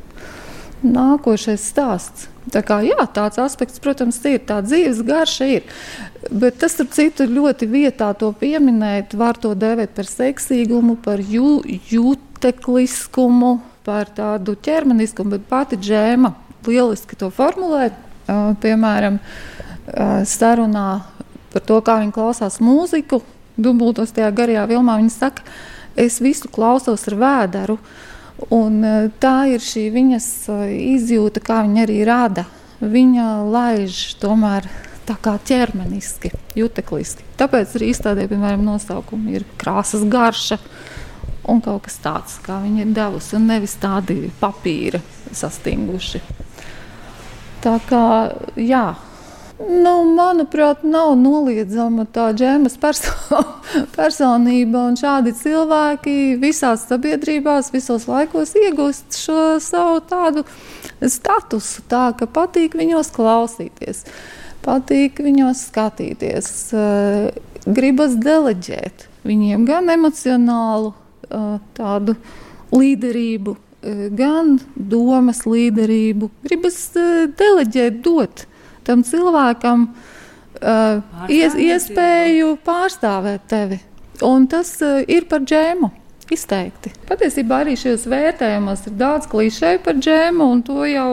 nākošais 0.85 1.63
stāsts. 1.71 2.29
Tā 2.53 2.61
kā, 2.65 2.77
jā, 2.85 2.99
tāds 3.09 3.39
aspekts, 3.41 3.81
protams, 3.81 4.19
ir 4.29 4.43
tā 4.45 4.59
dzīves 4.65 5.01
garša. 5.05 5.47
Ir. 5.57 5.65
Bet 6.29 6.59
tas, 6.61 6.75
starp 6.75 6.93
citu, 6.93 7.25
ļoti 7.29 7.67
vietā 7.69 8.11
to 8.17 8.29
pieminēt. 8.37 9.15
Var 9.17 9.39
to 9.41 9.55
dēvēt 9.57 9.95
par 9.97 10.09
seksīgumu, 10.09 10.97
par 11.01 11.23
jū, 11.23 11.57
jūtekliskumu, 11.89 13.55
par 13.85 14.11
tādu 14.13 14.57
ķermeniskumu, 14.65 15.37
bet 15.37 15.49
pati 15.49 15.79
džēma 15.81 16.35
lieliski 16.65 17.17
to 17.17 17.31
formulē. 17.33 17.89
Uh, 18.25 18.53
piemēram, 18.61 19.19
uh, 19.21 20.21
sarunā 20.25 20.89
par 21.53 21.65
to, 21.65 21.79
kā 21.85 21.99
viņi 22.01 22.13
klausās 22.13 22.57
mūziku, 22.61 23.21
dubultos 23.57 24.13
tajā 24.15 24.31
garajā 24.35 24.65
vilmā. 24.69 24.97
Viņa 25.01 25.13
saka, 25.13 25.45
es 25.95 26.19
visu 26.23 26.51
klausos 26.51 27.07
ar 27.11 27.17
vēderu. 27.21 27.79
Un, 28.51 28.81
uh, 28.83 29.07
tā 29.21 29.45
ir 29.53 29.63
šī 29.63 29.87
viņas 29.95 30.27
izjūta, 30.75 31.43
kā 31.43 31.61
viņa 31.63 31.85
arī 31.87 32.01
rada. 32.07 32.45
Viņa 32.83 33.29
laiž 33.47 34.01
tomēr 34.19 34.67
tā 35.05 35.15
kā 35.21 35.35
ķermeniski, 35.45 36.31
jutekliski. 36.57 37.23
Tāpēc 37.39 37.77
arī 37.77 37.91
izstādē, 37.93 38.25
piemēram, 38.29 38.65
nosaukumi 38.65 39.37
ir 39.37 39.45
krāsas 39.61 40.05
garša 40.09 40.59
un 41.51 41.61
kaut 41.61 41.85
kas 41.85 41.99
tāds, 42.01 42.37
kā 42.45 42.57
viņi 42.63 42.85
ir 42.85 42.93
devusi, 42.95 43.35
un 43.37 43.45
nevis 43.51 43.75
tādi 43.81 44.31
papīra 44.39 45.01
sastinguši. 45.35 46.21
Tā 47.65 47.75
kā, 47.89 48.05
jā. 48.61 48.87
Nu, 49.59 50.03
manuprāt, 50.03 50.81
nav 50.83 51.13
noliedzama 51.15 52.03
tā 52.11 52.25
džēmas 52.35 52.73
perso 52.81 53.39
personība, 53.95 54.81
šādi 54.99 55.31
cilvēki 55.39 56.15
visās 56.41 56.83
sabiedrībās, 56.89 57.71
visos 57.71 58.03
laikos 58.09 58.51
iegūst 58.59 59.15
šo 59.15 59.43
savu 59.63 60.01
tādu 60.09 60.43
statusu, 60.99 61.85
tā 61.87 62.09
ka 62.19 62.27
patīk 62.27 62.75
viņos 62.75 63.13
klausīties, 63.15 64.03
patīk 64.65 65.21
viņos 65.23 65.61
skatīties, 65.69 66.49
eh, 66.75 67.29
gribas 67.63 68.17
deleģēt 68.19 69.05
viņiem 69.23 69.63
gan 69.69 69.87
emocionālu 69.93 70.91
eh, 70.91 71.45
tādu 71.79 72.17
līderību, 72.75 73.55
gan 74.17 74.57
domas 74.75 75.43
līderību, 75.45 76.27
gribas 76.43 76.79
deleģēt, 77.37 78.01
dot 78.03 78.47
tam 78.87 79.03
cilvēkam 79.05 79.89
uh, 79.89 81.03
ies, 81.31 81.57
iespēju 81.57 82.55
pārstāvēt 82.65 83.47
tevi. 83.51 83.81
Un 84.25 84.47
tas 84.51 84.75
uh, 84.85 85.01
ir 85.07 85.27
par 85.31 85.45
džēmu. 85.45 85.91
Izteikti. 86.33 86.89
Patiesībā 87.05 87.59
arī 87.61 87.75
šajos 87.77 88.07
vērtējumos 88.09 88.87
ir 88.89 88.95
daudz 88.97 89.27
klišeju 89.29 89.83
par 89.85 89.99
džēmu, 89.99 90.47
un 90.55 90.63
to 90.65 90.87
jau 90.89 91.09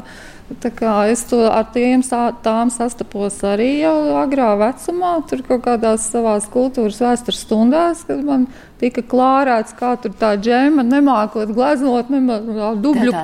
uh, 0.00 0.16
Es 0.46 1.24
to 1.26 1.40
ar 1.50 1.64
tiem 1.74 2.04
tām 2.06 2.68
sastapos 2.70 3.40
arī 3.42 3.80
jau 3.80 4.14
agrā 4.20 4.52
vecumā, 4.60 5.16
tur 5.26 5.42
kaut 5.42 5.64
kādās 5.64 6.04
savās 6.12 6.46
kultūras 6.52 7.00
vēstures 7.02 7.40
stundās, 7.42 8.04
kad 8.06 8.22
man 8.22 8.44
tika 8.78 9.02
klārēts, 9.02 9.74
kā 9.74 9.96
tur 9.98 10.14
tā 10.14 10.36
džema, 10.38 10.84
nemākot 10.86 11.50
gleznot, 11.50 12.12
nemākot 12.14 12.78
dubļu, 12.78 13.16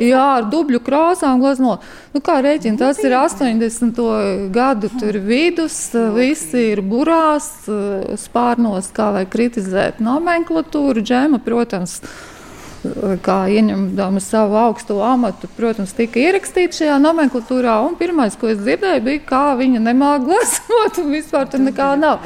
jā, 0.00 0.24
ar 0.38 0.48
dubļu 0.48 0.80
krāsām 0.86 1.44
gleznot. 1.44 1.84
Nu, 2.14 2.24
kā 2.24 2.38
rēķina, 2.40 2.80
tas 2.80 3.04
ir 3.04 3.12
80. 3.18 4.00
gadu 4.54 4.88
tur 4.96 5.20
vidus, 5.20 5.76
visi 6.16 6.70
ir 6.72 6.80
burās, 6.80 7.52
spārnos, 8.24 8.88
kā 8.96 9.12
vai 9.18 9.26
kritizēt 9.28 10.00
nomenklatūru, 10.00 11.04
džema, 11.04 11.44
protams, 11.44 12.00
kā 13.24 13.42
ieņemdama 13.52 14.20
savu 14.24 14.56
augsto 14.56 15.00
amatu, 15.04 15.48
protams, 15.56 15.92
tika 15.96 16.20
ierakstīta 16.22 16.78
šajā 16.78 16.96
nomenklatūrā. 17.02 17.76
Pirmais, 18.00 18.38
ko 18.40 18.48
es 18.52 18.60
dzirdēju, 18.62 19.04
bija, 19.04 19.22
kā 19.28 19.44
viņa 19.58 19.82
nemāca 19.84 20.24
glasot, 20.24 20.98
un 21.02 21.12
vispār 21.12 21.50
tur 21.52 21.64
nekā 21.66 21.92
nav. 22.00 22.24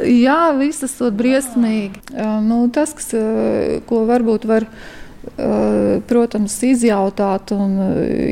Jā, 0.00 0.54
viss 0.56 0.84
ir 0.88 1.12
briesmīgi. 1.16 2.16
Nu, 2.46 2.64
tas, 2.72 2.96
kas, 2.96 3.12
ko 3.88 4.04
varbūt 4.08 4.48
var. 4.48 4.68
Protams, 6.08 6.56
izjautāt 6.66 7.52
un 7.54 7.76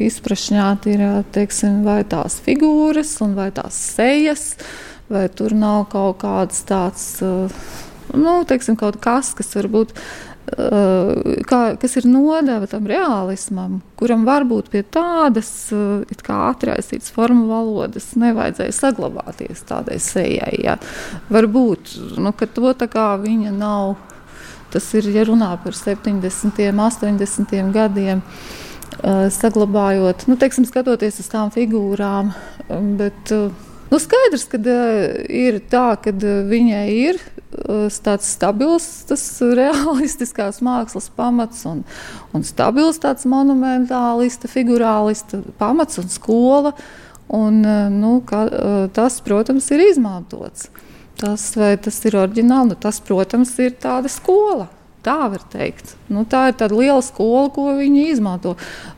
izprašņāt 0.08 0.88
ir 0.90 1.04
teiksim, 1.30 1.84
vai 1.86 2.00
tās 2.02 2.40
figūras, 2.42 3.12
vai 3.36 3.46
tās 3.54 3.78
sejas, 3.92 4.42
vai 5.06 5.28
tur 5.30 5.54
nav 5.54 5.84
kaut 5.92 6.18
kāds 6.24 6.64
tāds, 6.66 7.04
nu, 8.10 8.34
teiksim, 8.42 8.74
kaut 8.80 8.98
kas, 9.04 9.30
kas 9.38 9.54
varbūt 9.54 9.94
Eh, 9.94 10.29
kā, 10.50 11.60
kas 11.80 11.96
ir 12.00 12.06
nodeva 12.10 12.66
tam 12.70 12.86
realismam, 12.90 13.80
kuram 14.00 14.24
varbūt 14.26 14.70
pie 14.72 14.82
tādas 14.82 15.50
atraisītas 16.50 17.12
formu 17.14 17.48
valodas 17.50 18.12
nevajadzēja 18.18 18.74
saglabāties 18.74 19.62
tādai 19.68 20.00
sejai. 20.02 20.54
Ja. 20.64 20.78
Varbūt 21.30 21.94
nu, 22.18 22.32
to 22.34 22.74
tā 22.74 22.90
kā 22.90 23.12
viņa 23.22 23.54
nav. 23.54 23.96
Tas 24.70 24.84
ir, 24.94 25.08
ja 25.10 25.24
runā 25.26 25.50
par 25.64 25.74
70, 25.74 26.60
80 26.70 27.72
gadiem, 27.74 28.20
saglabājot, 29.34 30.28
nu, 30.30 30.36
teiksim, 30.38 30.66
skatoties 30.68 31.18
uz 31.22 31.26
tām 31.32 31.50
figūrām. 31.50 32.30
Bet, 33.00 33.32
uh, 33.34 33.69
Nu, 33.90 33.98
skaidrs, 33.98 34.46
ka 34.46 34.58
uh, 34.62 35.04
ir 35.26 35.58
tā, 35.70 35.96
ka 35.98 36.12
uh, 36.14 36.26
viņai 36.46 36.84
ir 36.94 37.16
uh, 37.18 37.88
tāds 37.90 38.28
stabils, 38.36 38.86
tas 39.08 39.24
realistiskās 39.42 40.60
mākslas 40.62 41.10
pamats 41.16 41.64
un, 41.66 41.82
un 42.30 42.46
stabils 42.46 43.00
tāds 43.02 43.26
monumentālista, 43.26 44.50
figurālista 44.50 45.42
pamats 45.58 45.98
un 46.02 46.10
skola. 46.12 46.74
Un, 47.30 47.60
nu, 47.94 48.16
ka, 48.26 48.40
tas, 48.90 49.20
protams, 49.22 49.68
ir 49.70 49.84
izmantots. 49.84 50.64
Tas, 51.20 51.44
vai 51.54 51.76
tas 51.78 52.00
ir 52.02 52.16
oriģināli, 52.18 52.72
nu, 52.72 52.78
tas, 52.82 52.98
protams, 53.06 53.52
ir 53.62 53.76
tāda 53.78 54.10
skola. 54.10 54.66
Tā 55.06 55.28
var 55.30 55.44
teikt. 55.52 55.94
Nu, 56.10 56.24
tā 56.26 56.48
ir 56.50 56.56
tāda 56.58 56.74
liela 56.74 57.04
skola, 57.06 57.46
ko 57.54 57.68
viņi 57.78 58.08
izmanto. 58.10 58.56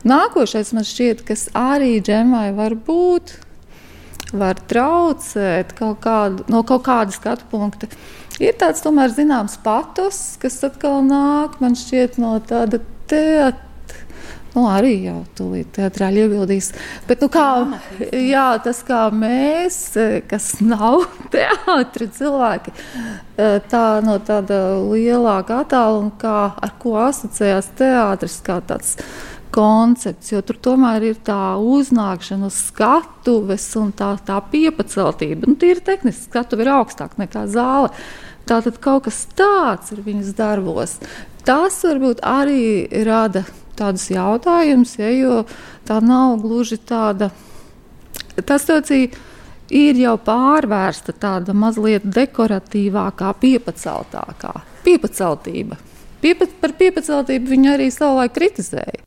Nākošais 0.08 0.72
man 0.72 0.88
šķiet, 0.88 1.20
kas 1.28 1.50
arī 1.52 1.98
džemai 2.00 2.54
var 2.56 2.72
būt, 2.88 3.36
var 4.32 4.60
traucēt 4.68 5.74
kaut 5.78 6.00
kādu, 6.04 6.46
no 6.52 6.62
kaut 6.66 6.84
kāda 6.86 7.14
skatu 7.14 7.48
punkta. 7.50 7.90
Ir 8.42 8.56
tāds 8.58 8.82
tomēr 8.84 9.12
zināms 9.12 9.58
patos, 9.62 10.22
kas 10.42 10.62
atkal 10.66 11.02
nāk, 11.06 11.60
man 11.62 11.76
šķiet, 11.78 12.18
no 12.22 12.38
tāda 12.46 12.80
teātra. 13.10 13.68
Nu, 14.52 14.66
arī 14.68 14.98
jau 15.06 15.22
tūlīt 15.32 15.70
teātrāli 15.78 16.26
iebildīs. 16.26 16.74
Bet, 17.08 17.22
nu, 17.24 17.30
kā, 17.32 17.44
jā, 18.12 18.48
tas 18.60 18.82
kā 18.84 19.06
mēs, 19.16 19.78
kas 20.28 20.50
nav 20.60 21.06
teātris 21.32 22.18
cilvēki, 22.18 22.74
tā 23.72 23.84
no 24.04 24.18
tāda 24.20 24.58
lielāka 24.90 25.62
attāluma, 25.64 26.12
kā 26.20 26.36
ar 26.52 26.74
ko 26.82 26.98
asociējās 27.00 27.72
teātris, 27.80 28.36
kā 28.44 28.58
tāds 28.68 28.98
koncepts, 29.52 30.32
jo 30.32 30.40
tur 30.46 30.58
tomēr 30.64 31.04
ir 31.10 31.18
tā 31.24 31.54
uznākšana 31.60 32.48
uz 32.48 32.58
skatuves 32.70 33.66
un 33.80 33.92
tā, 33.96 34.14
tā 34.26 34.38
piepaceltība. 34.52 35.48
Nu, 35.48 35.56
Tīri 35.60 35.84
tehniski 35.84 36.30
skatuve 36.30 36.66
ir 36.66 36.72
augstāka 36.74 37.20
nekā 37.22 37.46
zāle. 37.52 37.92
Tātad 38.48 38.80
kaut 38.82 39.06
kas 39.06 39.22
tāds 39.38 39.92
ir 39.94 40.02
viņas 40.06 40.32
darbos. 40.38 40.96
Tas 41.46 41.78
varbūt 41.86 42.22
arī 42.26 42.88
rada 43.06 43.44
tādus 43.78 44.08
jautājumus, 44.12 44.96
ja, 44.98 45.10
jo 45.14 45.42
tā 45.88 46.00
nav 46.04 46.40
gluži 46.42 46.78
tāda. 46.86 47.30
Tas 48.46 48.66
tocī, 48.68 49.06
ir 49.72 50.00
jau 50.00 50.16
pārvērsta 50.20 51.14
tāda 51.16 51.54
mazliet 51.56 52.04
dekoratīvākā, 52.04 53.32
piepaceltākā. 53.40 54.52
Piepaceltība. 54.82 55.78
Piepa, 56.22 56.46
par 56.60 56.76
piepaceltību 56.78 57.50
viņa 57.50 57.72
arī 57.76 57.88
savulaik 57.90 58.36
kritizēja. 58.36 59.02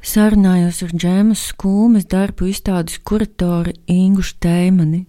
Sarunājos 0.00 0.78
ar 0.86 0.92
Džēmas 0.96 1.40
Skūmes 1.50 2.06
darbu 2.08 2.46
izstādes 2.48 2.96
kuratoru 3.04 3.74
Ingu 3.84 4.22
Šteimani. 4.24 5.02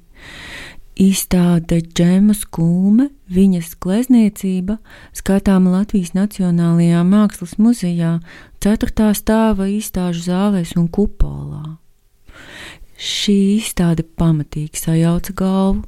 Izstāde 0.99 1.77
Džēmas 1.79 2.41
Skūme, 2.43 3.05
viņas 3.31 3.77
glezniecība, 3.79 4.81
skatāma 5.15 5.77
Latvijas 5.77 6.11
Nacionālajā 6.11 7.05
Mākslas 7.07 7.55
muzejā, 7.55 8.17
4. 8.59 9.07
stāva 9.15 9.69
izstāžu 9.71 10.25
zālēs 10.27 10.75
un 10.75 10.91
kupolā. 10.91 11.77
Šī 12.99 13.37
izstāde 13.61 14.03
pamatīgi 14.03 14.75
sajauca 14.75 15.37
galvu. 15.39 15.87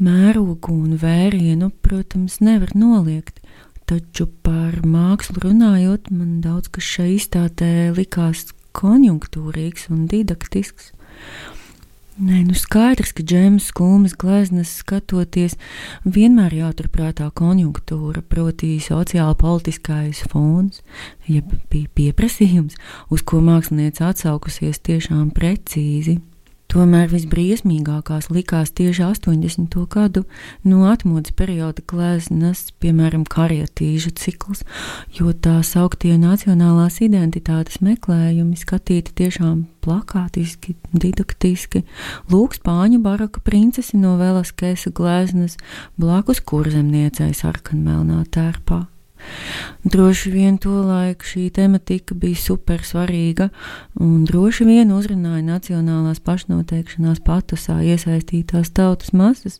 Mērogu 0.00 0.72
un 0.72 0.96
vērienu, 0.96 1.68
protams, 1.84 2.40
nevar 2.40 2.72
noliegt, 2.72 3.42
Taču 3.88 4.26
par 4.44 4.82
mākslu 4.84 5.40
runājot, 5.46 6.10
man 6.12 6.42
daudz 6.44 6.68
kas 6.74 6.84
šai 6.84 7.14
izstādē 7.14 7.88
likās 7.96 8.50
konjunktūrīgs 8.76 9.88
un 9.94 10.04
didaktisks. 10.10 10.92
Nē, 12.18 12.40
nu 12.48 12.56
skaidrs, 12.58 13.12
ka 13.14 13.22
džemas 13.22 13.68
skumjas 13.70 14.16
gleznas 14.18 14.72
skatoties, 14.80 15.54
vienmēr 16.02 16.56
jāturprātā 16.56 17.28
konjunktūra, 17.38 18.24
proti 18.26 18.72
sociāla 18.82 19.36
politiskais 19.38 20.24
fons, 20.32 20.82
jeb 21.30 21.54
pieprasījums, 21.70 22.74
uz 23.14 23.22
ko 23.22 23.38
mākslinieca 23.46 24.10
atsaukusies 24.10 24.82
tiešām 24.82 25.30
precīzi. 25.36 26.18
Tomēr 26.68 27.06
visbriesmīgākās 27.08 28.26
likās 28.28 28.74
tieši 28.76 29.00
80. 29.06 29.72
gadu 29.88 30.26
no 30.68 30.82
atmodas 30.90 31.32
perioda 31.32 31.80
gleznas, 31.88 32.66
piemēram, 32.84 33.22
karietīžu 33.24 34.12
cikls, 34.20 34.66
jo 35.16 35.32
tā 35.32 35.54
sauktie 35.64 36.12
nacionālās 36.20 37.00
identitātes 37.06 37.80
meklējumi 37.80 38.60
skatīti 38.60 39.16
tiešām 39.22 39.64
plakātiski, 39.80 40.76
didaktiski. 40.92 41.86
Lūk, 42.28 42.60
spāņu 42.60 43.00
baroka 43.00 43.40
princesi 43.40 43.96
no 43.96 44.18
Velaskēsa 44.20 44.92
gleznas 44.92 45.56
blakus 45.96 46.44
kurzemniecei 46.44 47.32
sarkanmelnā 47.32 48.26
tērpā. 48.28 48.84
Droši 49.84 50.32
vien 50.32 50.58
to 50.58 50.82
laiku 50.82 51.26
šī 51.26 51.48
tematika 51.54 52.14
bija 52.14 52.36
super 52.36 52.82
svarīga 52.84 53.48
un 54.00 54.24
droši 54.28 54.66
vien 54.68 54.90
uzrunāja 54.94 55.44
nacionālās 55.46 56.20
pašnoteikšanās 56.24 57.22
patusā 57.26 57.80
iesaistītās 57.86 58.72
tautas 58.74 59.12
masas. 59.12 59.58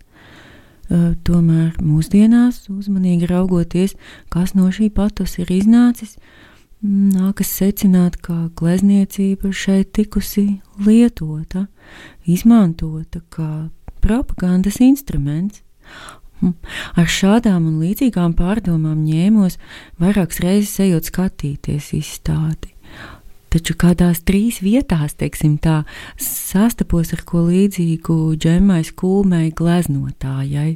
Tomēr 0.89 1.75
mūsdienās, 1.85 2.63
uzmanīgi 2.73 3.29
raugoties, 3.29 3.93
kas 4.33 4.55
no 4.57 4.71
šī 4.73 4.89
patus 4.97 5.37
ir 5.37 5.51
iznācis, 5.53 6.17
nākas 6.81 7.51
secināt, 7.59 8.17
ka 8.25 8.49
glezniecība 8.57 9.53
šeit 9.53 9.93
tikusi 9.93 10.63
lietota, 10.81 11.67
izmantota 12.25 13.21
kā 13.29 13.69
propagandas 14.01 14.81
instruments. 14.81 15.63
Ar 16.41 17.09
šādām 17.11 17.67
un 17.67 17.79
līdzīgām 17.83 18.35
pārdomām 18.39 19.05
ņēmos 19.07 19.59
vairākas 20.01 20.43
reizes 20.45 20.81
ejot 20.87 21.11
skatīties 21.11 21.93
izstādi. 21.99 22.75
Taču 23.49 23.73
kādās 23.81 24.21
trīs 24.29 24.59
vietās, 24.61 25.15
teiksim 25.17 25.55
tā, 25.65 25.79
sastapos 26.21 27.15
ar 27.17 27.23
ko 27.25 27.47
līdzīgu 27.47 28.37
džemai 28.37 28.83
skūmei 28.85 29.55
gleznotājai. 29.57 30.75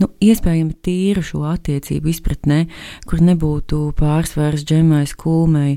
Nu, 0.00 0.08
iespējami 0.24 0.78
tīru 0.86 1.24
šo 1.26 1.42
attiecību 1.50 2.08
izpratnē, 2.14 2.62
kur 3.04 3.20
nebūtu 3.20 3.82
pārsvars 4.00 4.64
džemai 4.64 5.02
skūmei 5.10 5.76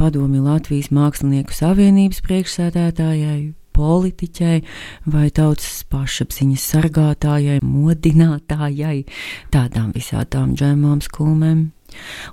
padomi 0.00 0.42
Latvijas 0.42 0.90
Mākslinieku 0.90 1.54
savienības 1.54 2.18
priekšsēdētājai, 2.26 3.38
politiķei 3.76 4.64
vai 5.12 5.28
tautas 5.36 5.82
pašapziņas 5.92 6.66
sargātājai, 6.72 7.60
modinātājai, 7.62 9.00
tādām 9.54 9.92
visādām 9.96 10.56
džemām 10.56 11.02
skulmēm 11.04 11.66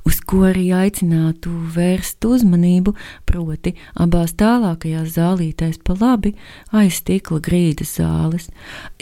uz 0.07 0.19
ko 0.27 0.43
arī 0.49 0.69
aicinātu 0.75 1.51
vērst 1.75 2.25
uzmanību, 2.25 2.95
proti, 3.29 3.75
abās 3.99 4.35
tālākajās 4.39 5.15
zālītēs 5.17 5.79
pa 5.85 5.95
labi 5.99 6.33
aiz 6.73 6.99
stikla 7.01 7.39
grīdas 7.43 7.95
zāles 7.99 8.49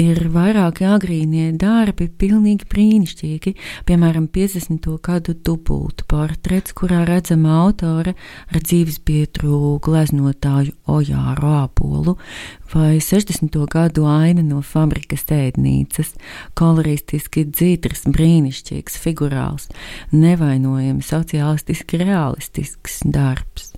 ir 0.01 0.23
vairāki 0.33 0.85
agrīnie 0.87 1.51
darbi, 1.59 2.07
pilnīgi 2.09 2.67
brīnišķīgi, 2.71 3.55
piemēram, 3.87 4.27
50. 4.31 4.89
gadu 5.03 5.35
dubultu 5.45 6.07
portrets, 6.09 6.75
kurā 6.77 7.03
redzama 7.07 7.61
autore 7.63 8.15
ar 8.51 8.61
dzīves 8.61 9.01
biedru 9.05 9.77
gleznotāju 9.83 10.75
Ojāru 10.91 11.53
Āpolu, 11.61 12.17
vai 12.73 12.99
60. 12.99 13.57
gadu 13.71 14.05
aina 14.07 14.43
no 14.43 14.61
fabrikas 14.63 15.25
ēdnīcas, 15.31 16.13
koloristiski 16.57 17.45
dzidrs, 17.49 18.05
brīnišķīgs, 18.07 18.97
figurāls, 19.01 19.67
nevainojami 20.11 21.03
sociālistiski 21.03 22.01
realistisks 22.03 23.01
darbs. 23.05 23.73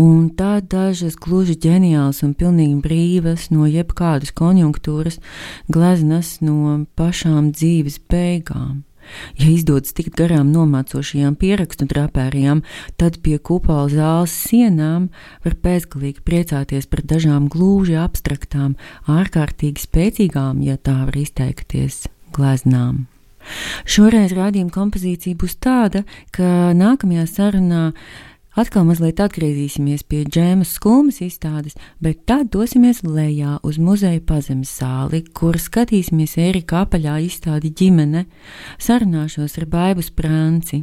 Un 0.00 0.30
tā 0.38 0.60
dažas 0.62 1.18
gluži 1.20 1.58
ģeniālas 1.60 2.22
un 2.24 2.36
pilnīgi 2.38 2.78
brīvas 2.84 3.48
no 3.52 3.66
jebkādas 3.68 4.32
konjunktūras 4.32 5.18
gleznas 5.68 6.38
no 6.40 6.86
pašām 6.96 7.50
dzīves 7.52 7.98
beigām. 8.08 8.84
Ja 9.40 9.50
izdodas 9.50 9.94
tikt 9.96 10.16
garām 10.18 10.50
nomācošajām 10.54 11.36
pierakstu 11.40 11.88
drapērijām, 11.90 12.64
tad 13.00 13.20
pie 13.24 13.38
kupola 13.38 13.88
zāles 13.92 14.34
sienām 14.48 15.08
var 15.44 15.56
pēcgalīgi 15.64 16.24
priecāties 16.26 16.90
par 16.90 17.04
dažām 17.04 17.48
gluži 17.52 17.96
abstraktām, 18.00 18.76
ārkārtīgi 19.10 19.86
spēcīgām, 19.86 20.60
ja 20.66 20.76
tā 20.76 20.98
var 21.06 21.16
izteikties, 21.16 22.06
gleznām. 22.36 23.06
Šoreiz 23.88 24.34
rādījuma 24.36 24.72
kompozīcija 24.74 25.38
būs 25.40 25.56
tāda, 25.64 26.04
ka 26.34 26.72
nākamajā 26.76 27.24
sarunā 27.30 27.84
Atkal 28.60 28.82
mazliet 28.84 29.16
atgriezīsimies 29.24 30.02
pie 30.04 30.18
džēmas 30.28 30.74
skulmas 30.76 31.22
izstādes, 31.24 31.78
bet 32.04 32.26
tad 32.28 32.50
dosimies 32.52 32.98
lejā 33.06 33.54
uz 33.64 33.78
muzeja 33.80 34.20
pazemes 34.26 34.68
sāli, 34.82 35.22
kur 35.32 35.56
skatīsimies 35.56 36.36
Ērika 36.42 36.82
apaļā 36.82 37.14
izstādi 37.24 37.70
ģimene, 37.80 38.26
sarunāšos 38.76 39.56
ar 39.62 39.68
Baibu 39.72 40.04
Sprānci. 40.04 40.82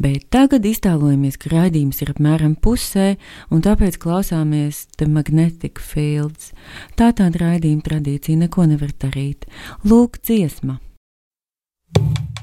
Bet 0.00 0.30
tagad 0.32 0.64
iztēlojamies, 0.70 1.36
ka 1.36 1.52
raidījums 1.52 2.00
ir 2.00 2.14
apmēram 2.14 2.56
pusē, 2.56 3.10
un 3.52 3.60
tāpēc 3.68 4.00
klausāmies 4.00 4.86
The 4.96 5.10
Magnetic 5.10 5.82
Fields. 5.84 6.54
Tā 6.96 7.12
tāda 7.12 7.44
raidījuma 7.44 7.84
tradīcija 7.84 8.46
neko 8.46 8.70
nevar 8.70 8.96
darīt. 8.96 9.44
Lūk, 9.84 10.22
dziesma! 10.24 10.80
school, 12.00 12.39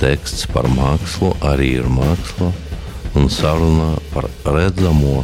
teksts 0.00 0.46
par 0.48 0.64
mākslu 0.72 1.34
arī 1.44 1.74
ir 1.82 1.88
māksla, 1.92 2.48
un 3.18 3.28
saruna 3.28 3.90
par 4.14 4.28
redzamo 4.48 5.20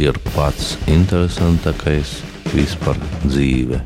ir 0.00 0.18
pats 0.34 0.74
interesantākais 0.92 2.18
vispār 2.52 3.00
dzīve. 3.24 3.80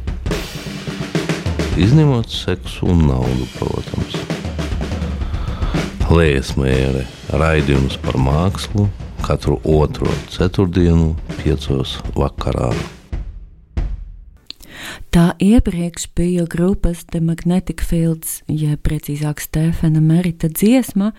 Izņemot 1.79 2.31
seksu 2.31 2.91
un 2.91 3.07
naudu, 3.09 3.47
protams. 3.57 4.19
Liesmēra 6.11 7.07
raidījums 7.39 7.97
par 8.03 8.19
mākslu 8.19 8.89
katru 9.25 9.61
otro 9.65 10.11
ceturtdienu, 10.35 11.15
piecos 11.39 11.97
vakarā. 12.19 12.73
Tā 15.15 15.29
iepriekš 15.39 16.09
bija 16.19 16.43
grupas 16.51 17.05
The 17.05 17.21
Magnetic 17.23 17.85
Fields, 17.87 18.41
jeb 18.51 18.81
precīzāk 18.83 19.39
Stefana 19.39 20.03
Merita 20.03 20.51
dziesma, 20.51 21.13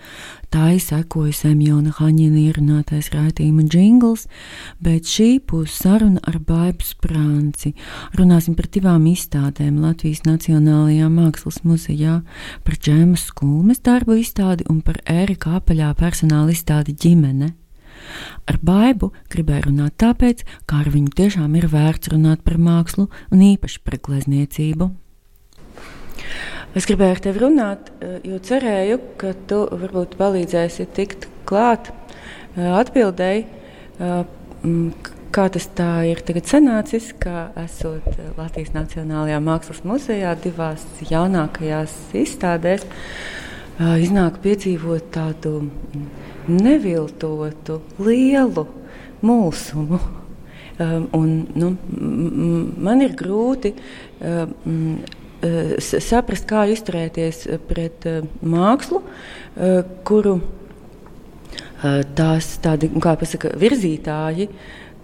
tā 0.52 0.66
izsekoja 0.76 1.32
Semjona 1.32 1.94
Haņina 1.96 2.42
ierunātais 2.42 3.08
raidījuma 3.14 3.64
jingls, 3.72 4.26
bet 4.84 5.08
šī 5.08 5.30
būs 5.48 5.80
saruna 5.80 6.20
ar 6.28 6.36
Baibu 6.36 6.84
Sprānci. 6.84 7.72
Runāsim 8.20 8.60
par 8.60 8.68
divām 8.68 9.08
izstādēm 9.08 9.80
Latvijas 9.80 10.26
Nacionālajā 10.28 11.08
Mākslas 11.16 11.62
muzejā, 11.64 12.20
par 12.68 12.76
Džēmas 12.76 13.30
Skulmes 13.30 13.80
darbu 13.80 14.20
izstādi 14.20 14.68
un 14.68 14.84
par 14.84 15.00
Ērika 15.08 15.56
apaļā 15.56 15.94
personāla 15.96 16.52
izstādi 16.52 16.92
ģimene. 16.92 17.54
Ar 18.46 18.60
baidu 18.62 19.12
gribēju 19.32 19.70
runāt 19.70 19.96
tāpēc, 20.02 20.44
ka 20.66 20.82
ar 20.84 20.92
viņu 20.92 21.14
tiešām 21.16 21.56
ir 21.58 21.68
vērts 21.72 22.12
runāt 22.14 22.44
par 22.46 22.60
mākslu 22.60 23.08
un 23.30 23.48
īpaši 23.54 23.82
par 23.84 23.98
glezniecību. 24.06 24.92
Es 26.76 26.84
gribēju 26.84 27.14
ar 27.14 27.20
tevi 27.24 27.40
runāt, 27.40 27.90
eh, 28.04 28.18
jo 28.28 28.36
cerēju, 28.36 28.98
ka 29.16 29.32
tu 29.48 29.62
varbūt 29.70 30.18
palīdzēsi 30.20 30.84
tikt 30.92 31.24
klāt 31.48 31.88
eh, 31.88 32.66
atbildēji, 32.68 33.46
eh, 34.00 34.24
kā 35.32 35.46
tas 35.52 35.68
tā 35.76 35.90
ir 36.10 36.20
tagad 36.20 36.48
sanācis, 36.48 37.14
ka 37.20 37.48
esot 37.62 38.04
Latvijas 38.36 38.74
Nacionālajā 38.76 39.40
Mākslas 39.40 39.82
muzejā 39.88 40.34
divās 40.40 40.84
jaunākajās 41.00 41.92
izstādēs, 42.16 42.86
iznāk 43.76 44.38
piedzīvot 44.40 45.10
tādu 45.12 45.68
neviltotu, 46.48 47.80
lielu 48.02 48.66
mūsumu. 49.24 50.00
Um, 50.76 51.06
un, 51.16 51.30
nu, 51.56 51.70
man 52.84 53.00
ir 53.00 53.14
grūti 53.16 53.70
um, 54.20 54.98
saprast, 55.80 56.44
kā 56.50 56.66
izturēties 56.68 57.46
pret 57.68 58.04
uh, 58.10 58.26
mākslu, 58.44 59.00
uh, 59.00 59.78
kuru 60.04 60.34
uh, 60.36 62.02
tās 62.18 62.50
tādi, 62.60 62.90
kā 62.92 63.16
pasaka, 63.16 63.54
virzītāji, 63.56 64.50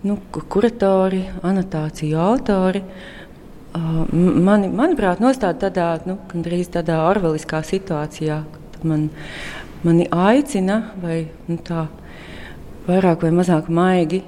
nu, 0.04 0.18
kuratori, 0.52 1.24
anotāciju 1.40 2.20
autori. 2.20 2.84
Uh, 2.84 3.22
mani, 4.12 4.68
manuprāt, 4.68 5.22
nostāda 5.24 5.70
tādā, 5.70 5.88
nu, 6.04 6.18
gandrīz 6.28 6.68
tādā 6.72 7.00
orveliskā 7.08 7.62
situācijā, 7.64 8.42
kad 8.74 8.84
man 8.88 9.08
mani 9.82 10.06
aicina, 10.10 10.78
vai 11.02 11.24
nu, 11.48 11.58
tā 11.62 11.86
vairāk 12.86 13.26
vai 13.26 13.32
mazāk 13.34 13.70
maigi 13.72 14.22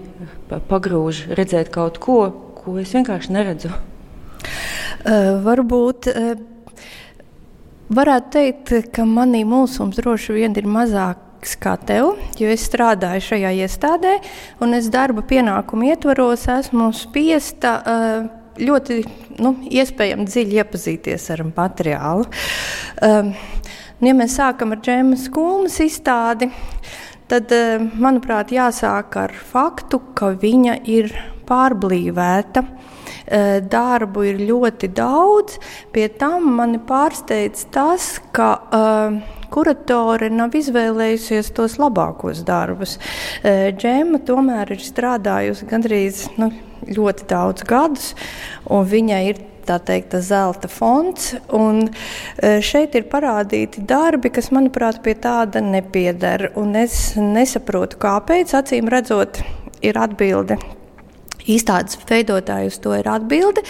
pagrūž 0.50 1.24
redzēt 1.34 1.70
kaut 1.74 1.98
ko, 2.02 2.18
ko 2.58 2.78
es 2.82 2.94
vienkārši 2.94 3.34
neredzu. 3.34 3.70
Uh, 5.04 5.34
varbūt 5.44 6.08
uh, 6.10 6.34
varētu 7.94 8.30
teikt, 8.34 8.74
ka 8.94 9.06
manī 9.08 9.42
mūsums 9.48 9.98
droši 10.00 10.36
vien 10.38 10.54
ir 10.58 10.68
mazāks 10.70 11.58
kā 11.60 11.74
tev, 11.76 12.14
jo 12.40 12.48
es 12.52 12.64
strādāju 12.68 13.26
šajā 13.28 13.52
iestādē, 13.64 14.14
un 14.64 14.78
es 14.78 14.88
darba 14.92 15.24
pienākumu 15.26 15.90
ietvaros 15.90 16.46
esmu 16.54 16.88
spiesta 16.96 17.74
uh, 17.82 18.30
ļoti 18.60 19.02
nu, 19.42 19.56
iespējami 19.66 20.28
dziļi 20.30 20.62
iepazīties 20.62 21.28
ar 21.34 21.44
materiālu. 21.50 22.28
Uh, 23.02 23.34
Un, 24.04 24.10
ja 24.10 24.18
mēs 24.18 24.34
sākam 24.36 24.74
ar 24.74 24.82
džēmas 24.84 25.22
kulmas 25.32 25.78
izstādi, 25.80 26.50
tad, 27.24 27.48
eh, 27.56 27.80
manuprāt, 27.96 28.50
jāsāk 28.52 29.16
ar 29.16 29.32
faktu, 29.32 29.96
ka 30.12 30.26
viņa 30.42 30.74
ir 30.84 31.08
pārblīvēta. 31.48 32.66
Eh, 33.24 33.60
darbu 33.64 34.26
ir 34.28 34.42
ļoti 34.44 34.90
daudz. 34.92 35.56
Pie 35.90 36.10
tam 36.20 36.52
mani 36.58 36.82
pārsteidz 36.84 37.64
tas, 37.72 38.20
ka 38.30 38.50
uh, 38.60 39.16
kuratore 39.48 40.28
nav 40.28 40.52
izvēlējusies 40.52 41.54
tos 41.56 41.78
labākos 41.80 42.44
darbus. 42.44 42.98
Džēma 43.42 44.20
tomēr 44.20 44.76
ir 44.76 44.84
strādājusi 44.84 45.64
gandrīz 45.64 46.28
nu, 46.36 46.52
ļoti 46.84 47.24
daudz 47.32 47.64
gadus, 47.64 48.14
un 48.68 48.84
viņai 48.84 49.24
ir 49.32 49.44
tā 49.68 49.78
teikt, 49.82 50.16
zelta 50.24 50.68
fonds. 50.70 51.32
Un 51.54 51.84
e, 51.86 52.58
šeit 52.64 52.96
ir 52.98 53.08
parādīti 53.12 53.84
darbi, 53.88 54.32
kas, 54.34 54.50
manuprāt, 54.54 55.02
pie 55.04 55.16
tāda 55.18 55.62
nepieder. 55.64 56.50
Un 56.60 56.76
es 56.80 57.14
nesaprotu, 57.20 58.00
kāpēc. 58.02 58.54
Acīm 58.60 58.90
redzot, 58.92 59.42
ir 59.84 59.98
atbilde. 60.00 60.58
Izstādes 61.44 61.98
veidotājus 62.08 62.80
to 62.80 62.94
ir 62.96 63.08
atbilde. 63.10 63.64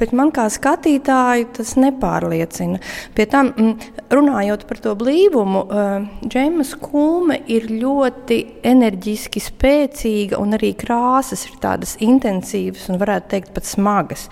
Bet 0.00 0.14
man 0.16 0.32
kā 0.32 0.46
skatītāju 0.48 1.50
tas 1.58 1.74
nepārliecina. 1.76 2.80
Pie 3.16 3.26
tam, 3.30 3.52
mm, 3.52 3.90
runājot 4.12 4.64
par 4.68 4.80
to 4.80 4.94
blīvumu, 4.98 5.62
uh, 5.66 6.06
Džeimas 6.24 6.72
Kulme 6.80 7.40
ir 7.52 7.68
ļoti 7.68 8.38
enerģiski 8.66 9.42
spēcīga 9.44 10.40
un 10.40 10.56
arī 10.56 10.72
krāsas 10.80 11.44
ir 11.50 11.58
tādas 11.60 11.96
intensīvas 12.00 12.88
un 12.88 13.00
varētu 13.02 13.32
teikt 13.34 13.54
pat 13.54 13.68
smagas. 13.68 14.28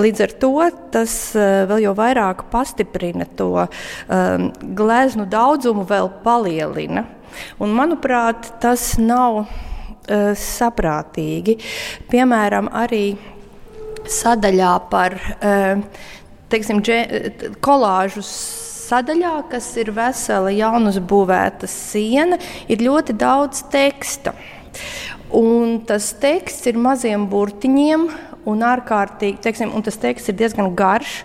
Līdz 0.00 0.26
ar 0.26 0.36
to 0.40 0.52
tas 0.96 1.16
uh, 1.36 1.64
vēl 1.70 1.84
jau 1.84 1.94
vairāk 1.98 2.46
pastiprina 2.52 3.28
to 3.36 3.52
um, 3.60 4.50
gleznu 4.76 5.28
daudzumu, 5.30 5.84
vēl 5.88 6.10
palielina. 6.24 7.04
Un, 7.60 7.74
manuprāt, 7.76 8.48
tas 8.62 8.94
nav 8.98 9.42
uh, 9.42 10.32
saprātīgi. 10.36 11.58
Piemēram, 12.10 12.70
arī 12.72 13.04
sadaļā 14.10 14.72
par 14.90 15.16
eh, 15.40 15.82
teiksim, 16.50 16.82
kolāžu 17.62 18.24
sadaļā, 18.26 19.36
kas 19.52 19.68
ir 19.80 19.92
vesela 19.94 20.50
jaunas 20.54 20.98
būvēta 20.98 21.68
siena, 21.70 22.40
ir 22.68 22.82
ļoti 22.82 23.14
daudz 23.18 23.64
teksta. 23.70 24.34
Un 25.30 25.78
tas 25.86 26.10
teksts 26.18 26.66
ir 26.66 26.78
maziem 26.80 27.28
burtiņiem, 27.30 28.08
un 28.50 28.62
ārkārtīgi, 28.64 29.38
teiksim, 29.44 29.72
un 29.76 29.84
tas 29.86 29.98
teksts 30.00 30.32
ir 30.32 30.38
diezgan 30.40 30.72
garš, 30.74 31.20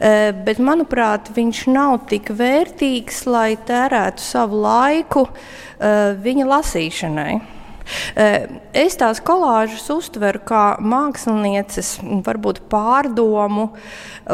eh, 0.00 0.30
bet 0.32 0.62
manuprāt, 0.62 1.32
viņš 1.36 1.66
nav 1.72 2.06
tik 2.08 2.32
vērtīgs, 2.38 3.26
lai 3.26 3.56
tērētu 3.56 4.24
savu 4.24 4.62
laiku 4.62 5.26
eh, 5.28 6.14
viņa 6.16 6.48
lasīšanai. 6.54 7.61
Eh, 8.16 8.48
es 8.84 8.96
tās 9.00 9.20
kolāžas 9.24 9.88
uztveru 9.94 10.42
kā 10.46 10.64
mākslinieces, 10.80 11.98
varbūt 12.26 12.62
pārdomu 12.72 13.70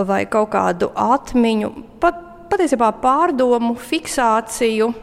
vai 0.09 0.25
kaut 0.31 0.53
kādu 0.55 0.91
atmiņu, 0.95 1.73
pat, 2.03 2.25
patiesībā 2.53 2.93
pārdomu, 3.03 3.77
fiksāciju 3.77 4.95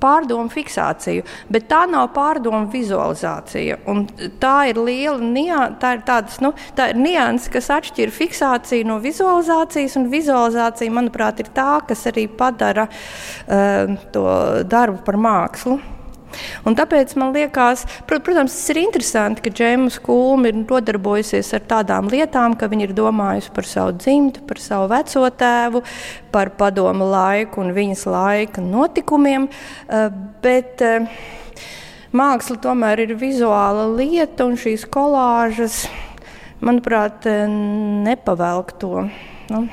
pārdomu 0.00 0.50
fiksāciju, 0.52 1.24
bet 1.52 1.68
tā 1.70 1.82
nav 1.90 2.10
pārdomu 2.16 2.70
vizualizācija. 2.72 3.80
Un 3.90 4.06
tā 4.42 4.56
ir 4.70 4.80
liela 4.80 5.20
nianse, 5.20 5.76
tā 5.82 5.94
ir, 5.96 6.04
tādas, 6.08 6.40
nu, 6.44 6.52
tā 6.76 6.90
ir 6.92 7.00
nianse, 7.00 7.50
kas 7.52 7.70
atšķir 7.76 8.12
fiksāciju 8.14 8.88
no 8.88 8.96
vizualizācijas, 9.02 9.98
un 10.00 10.10
vizualizācija, 10.12 10.96
manuprāt, 10.96 11.44
ir 11.44 11.52
tā, 11.56 11.72
kas 11.88 12.06
arī 12.10 12.26
padara 12.32 12.88
uh, 12.88 13.96
to 14.14 14.26
darbu 14.70 15.04
par 15.06 15.20
mākslu. 15.20 15.80
Un 16.68 16.76
tāpēc 16.78 17.12
man 17.20 17.32
liekas, 17.34 17.84
protams, 18.08 18.54
tas 18.54 18.72
ir 18.72 18.80
interesanti, 18.82 19.42
ka 19.44 19.52
Džēmas 19.54 19.98
Kulma 20.04 20.50
ir 20.50 20.60
nodarbojusies 20.60 21.52
ar 21.56 21.64
tādām 21.70 22.10
lietām, 22.12 22.56
ka 22.58 22.68
viņa 22.70 22.88
ir 22.88 22.94
domājusi 22.96 23.52
par 23.56 23.68
savu 23.68 23.96
dzimtu, 23.98 24.44
par 24.48 24.62
savu 24.62 24.90
veco 24.92 25.24
tēvu, 25.42 25.82
par 26.34 26.52
padomu 26.60 27.08
laiku 27.10 27.64
un 27.64 27.74
viņas 27.76 28.06
laika 28.10 28.64
notikumiem. 28.64 29.48
Eh, 29.88 30.06
bet 30.44 30.84
eh, 30.86 31.08
māksla 32.12 32.60
tomēr 32.62 33.06
ir 33.06 33.16
vizuāla 33.20 33.88
lieta, 33.94 34.46
un 34.46 34.58
šīs 34.60 34.86
kolāžas, 34.90 35.84
manuprāt, 36.62 37.26
eh, 37.26 37.46
nepavelk 38.06 38.76
to. 38.80 39.08
Nu, 39.50 39.66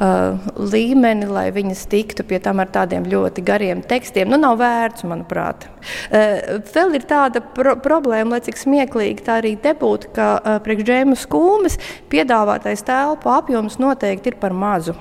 uh, 0.00 0.50
līmeni, 0.56 1.28
lai 1.30 1.48
viņas 1.54 1.84
tiktu 1.92 2.24
pie 2.28 2.40
tam 2.42 2.62
ar 2.62 2.70
tādiem 2.72 3.06
ļoti 3.10 3.44
gariem 3.46 3.82
tekstiem. 3.86 4.30
Nu, 4.30 4.40
nav 4.40 4.58
vērts, 4.60 5.06
manuprāt. 5.08 5.68
Uh, 6.10 6.60
vēl 6.72 6.96
ir 6.98 7.06
tāda 7.10 7.44
pro 7.44 7.76
problēma, 7.80 8.36
lai 8.36 8.42
cik 8.46 8.58
smieklīgi 8.60 9.26
tā 9.26 9.40
arī 9.42 9.54
nebūtu, 9.60 10.14
ka 10.16 10.32
uh, 10.38 10.58
priekš 10.64 10.88
džēmas 10.88 11.28
kūmes 11.30 11.78
piedāvātais 12.12 12.84
telpu 12.86 13.32
apjoms 13.32 13.80
noteikti 13.82 14.34
ir 14.34 14.40
par 14.40 14.56
mazu. 14.56 14.96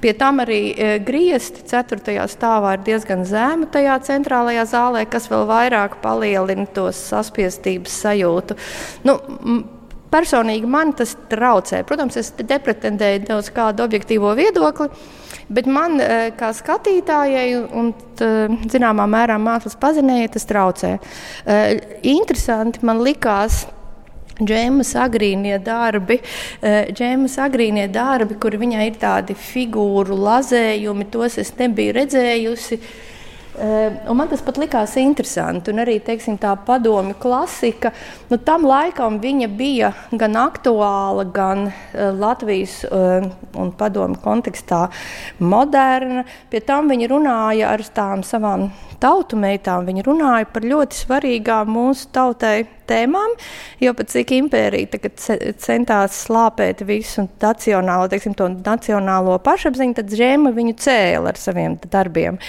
Pie 0.00 0.12
tam 0.18 0.42
arī 0.42 0.60
e, 0.74 0.92
griezti 1.04 1.62
4. 1.68 2.16
stāvā 2.30 2.76
ir 2.76 2.86
diezgan 2.86 3.24
zema 3.28 3.68
tajā 3.70 3.98
centrālajā 4.08 4.66
zālē, 4.70 5.04
kas 5.10 5.28
vēl 5.30 5.46
vairāk 5.50 6.00
palielina 6.04 6.66
to 6.74 6.88
saspiestības 6.94 8.00
sajūtu. 8.04 8.58
Nu, 9.06 9.18
Personīgi 10.10 10.66
man 10.66 10.92
tas 10.98 11.14
traucē. 11.30 11.84
Protams, 11.86 12.16
es 12.18 12.32
nepretendēju 12.38 13.38
uz 13.38 13.50
kādu 13.54 13.84
objektīvo 13.86 14.34
viedokli, 14.38 14.88
bet 15.48 15.68
man, 15.70 16.00
e, 16.02 16.30
kā 16.38 16.50
skatītājai 16.56 17.48
un, 17.78 17.92
zināmā 18.70 19.06
mērā, 19.10 19.38
mākslas 19.40 19.78
pazinējai, 19.80 20.32
tas 20.34 20.48
traucē. 20.50 20.96
E, 20.98 21.60
interesanti 22.10 22.82
man 22.86 23.04
likās 23.06 23.64
Džēmas 24.40 24.94
agrīnie 24.96 25.58
darbi, 25.60 26.20
eh, 26.62 26.88
Džēmas 26.92 27.36
agrīnie 27.44 27.86
darbi, 27.92 28.38
kur 28.40 28.56
viņai 28.56 28.86
ir 28.86 28.96
tādi 29.00 29.36
figūru 29.36 30.16
lazējumi, 30.16 31.10
tos 31.10 31.38
es 31.38 31.52
nebiju 31.58 31.92
redzējusi. 31.98 32.80
Eh, 32.80 33.09
un 33.58 34.16
man 34.16 34.28
tas 34.30 34.42
pat 34.46 34.58
likās 34.60 34.94
interesanti. 35.00 35.72
Un 35.72 35.82
arī 35.82 35.98
teiksim, 36.04 36.38
tā 36.40 36.52
padomju 36.66 37.16
klasika. 37.20 37.92
Nu, 38.30 38.38
tam 38.38 38.66
laikam 38.68 39.18
viņa 39.22 39.48
bija 39.58 39.92
gan 40.12 40.38
aktuāla, 40.40 41.26
gan 41.34 41.66
uh, 41.68 42.10
Latvijas 42.16 42.80
uh, 42.86 43.26
un 43.58 43.72
padomju 43.76 44.20
kontekstā 44.22 44.86
moderna. 45.42 46.24
Pie 46.50 46.62
tam 46.66 46.90
viņa 46.90 47.10
runāja 47.10 47.74
ar 47.74 47.84
tām 47.94 48.24
savām 48.26 48.70
tautu 49.00 49.38
meitām. 49.40 49.88
Viņa 49.88 50.06
runāja 50.06 50.50
par 50.52 50.66
ļoti 50.66 51.04
svarīgām 51.04 51.72
mūsu 51.74 52.10
tautai 52.14 52.68
tēmām, 52.90 53.36
jo 53.82 53.94
pat 53.96 54.12
cik 54.12 54.34
impērija 54.36 55.00
centās 55.62 56.18
slāpēt 56.26 56.84
visu 56.88 57.26
nacionālo, 57.42 58.10
teiksim, 58.12 58.36
nacionālo 58.66 59.38
pašapziņu, 59.46 59.96
tad 60.00 60.12
Džēma 60.12 60.52
viņu 60.56 60.76
cēla 60.84 61.32
ar 61.32 61.40
saviem 61.40 61.78
darbiem. 61.90 62.40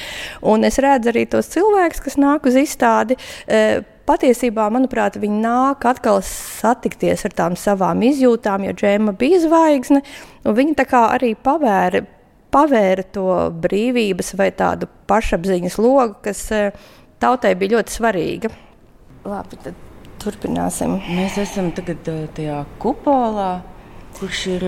Un 0.41 0.67
es 0.67 0.81
redzu 0.81 1.13
arī 1.13 1.27
tos 1.29 1.51
cilvēkus, 1.53 2.03
kas 2.03 2.17
nāk 2.21 2.47
uz 2.49 2.57
izstādi. 2.59 3.17
E, 3.47 3.81
patiesībā, 4.09 4.65
manuprāt, 4.73 5.19
viņi 5.21 5.43
nāk 5.43 5.85
atkal 5.87 6.19
satikties 6.25 7.27
ar 7.29 7.37
tām 7.37 7.59
savām 7.59 8.01
izjūtām, 8.07 8.65
jo 8.67 8.73
Džēma 8.77 9.13
bija 9.19 9.43
zvaigzne, 9.45 10.01
un 10.45 10.57
viņi 10.57 10.75
tā 10.81 10.87
kā 10.89 11.05
arī 11.15 11.35
pavēra 11.37 12.03
pavēra 12.51 13.05
to 13.15 13.27
brīvības 13.63 14.33
vai 14.39 14.49
tādu 14.55 14.89
pašapziņas 15.07 15.77
logu, 15.79 16.17
kas 16.25 16.43
e, 16.51 16.65
tautai 17.21 17.53
bija 17.59 17.77
ļoti 17.77 17.95
svarīga. 17.95 18.51
Labi, 19.27 19.59
tad 19.63 19.90
turpināsim. 20.21 20.99
Mēs 21.15 21.37
esam 21.41 21.71
tagad 21.75 22.05
tajā 22.35 22.61
kupolā, 22.81 23.61
kurš 24.19 24.41
ir 24.55 24.65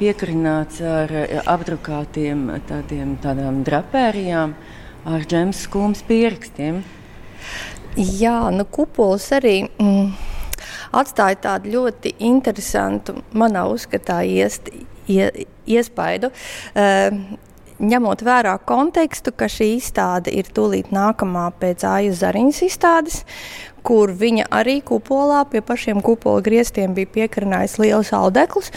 piekarināts 0.00 0.82
ar 0.84 1.12
apdrukātiem 1.48 2.48
tādiem, 2.68 3.16
tādām 3.22 3.62
drapērijām 3.66 4.54
ar 5.06 5.26
džems 5.26 5.64
skūmas 5.66 6.04
pierakstiem. 6.06 6.82
Jā, 7.96 8.38
nu 8.52 8.66
kupols 8.68 9.30
arī. 9.32 9.62
Mm, 9.80 10.12
atstāja 10.96 11.38
tādu 11.48 11.72
ļoti 11.76 12.14
interesantu, 12.28 13.16
manā 13.36 13.64
uzskatā, 13.72 14.20
iest, 14.28 14.68
ie, 15.08 15.46
iespaidu. 15.66 16.30
Uh, 16.76 17.36
ņemot 17.76 18.22
vērā 18.24 18.56
kontekstu, 18.64 19.32
ka 19.36 19.48
šī 19.52 19.74
izstāde 19.76 20.32
ir 20.32 20.48
tūlīt 20.56 20.92
nākamā 20.94 21.50
pēc 21.60 21.84
Aijas 21.88 22.22
Zariņas 22.22 22.62
izstādes, 22.64 23.18
kur 23.86 24.12
viņa 24.12 24.48
arī 24.54 24.80
kupolā 24.86 25.44
pie 25.50 25.62
pašiem 25.64 26.02
kupola 26.04 26.42
griestiem 26.44 26.94
bija 26.96 27.12
piekarinājis 27.20 27.78
liels 27.82 28.12
audekls, 28.16 28.72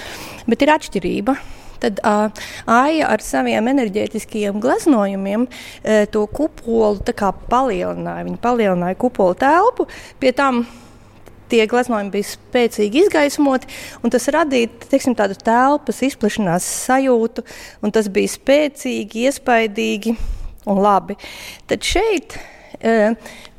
bet 0.50 0.66
ir 0.66 0.74
atšķirība. 0.76 1.38
Tad 1.80 2.02
uh, 2.04 2.28
Aija 2.68 3.08
ar 3.14 3.24
saviem 3.24 3.70
enerģētiskajiem 3.72 4.60
gleznojumiem 4.60 5.46
uh, 5.48 6.04
to 6.12 6.26
kupolu 6.28 7.00
palielināja. 7.50 8.28
Viņa 8.28 8.42
palielināja 8.44 9.00
kupolu 9.00 9.38
telpu, 9.40 9.88
pie 10.20 10.34
tam 10.36 10.66
tie 11.50 11.66
gleznojumi 11.70 12.14
bija 12.14 12.30
spēcīgi 12.30 13.06
izgaismoti, 13.06 13.70
un 14.04 14.14
tas 14.14 14.28
radīja 14.32 14.70
teiksim, 14.90 15.16
tādu 15.18 15.38
telpas 15.42 16.04
izplešanās 16.06 16.68
sajūtu, 16.86 17.46
un 17.82 17.96
tas 17.96 18.10
bija 18.14 18.36
spēcīgi, 18.36 19.26
iespaidīgi 19.30 20.14
un 20.70 20.82
labi. 20.84 21.18
Tad 21.70 21.86
šeit 21.88 22.38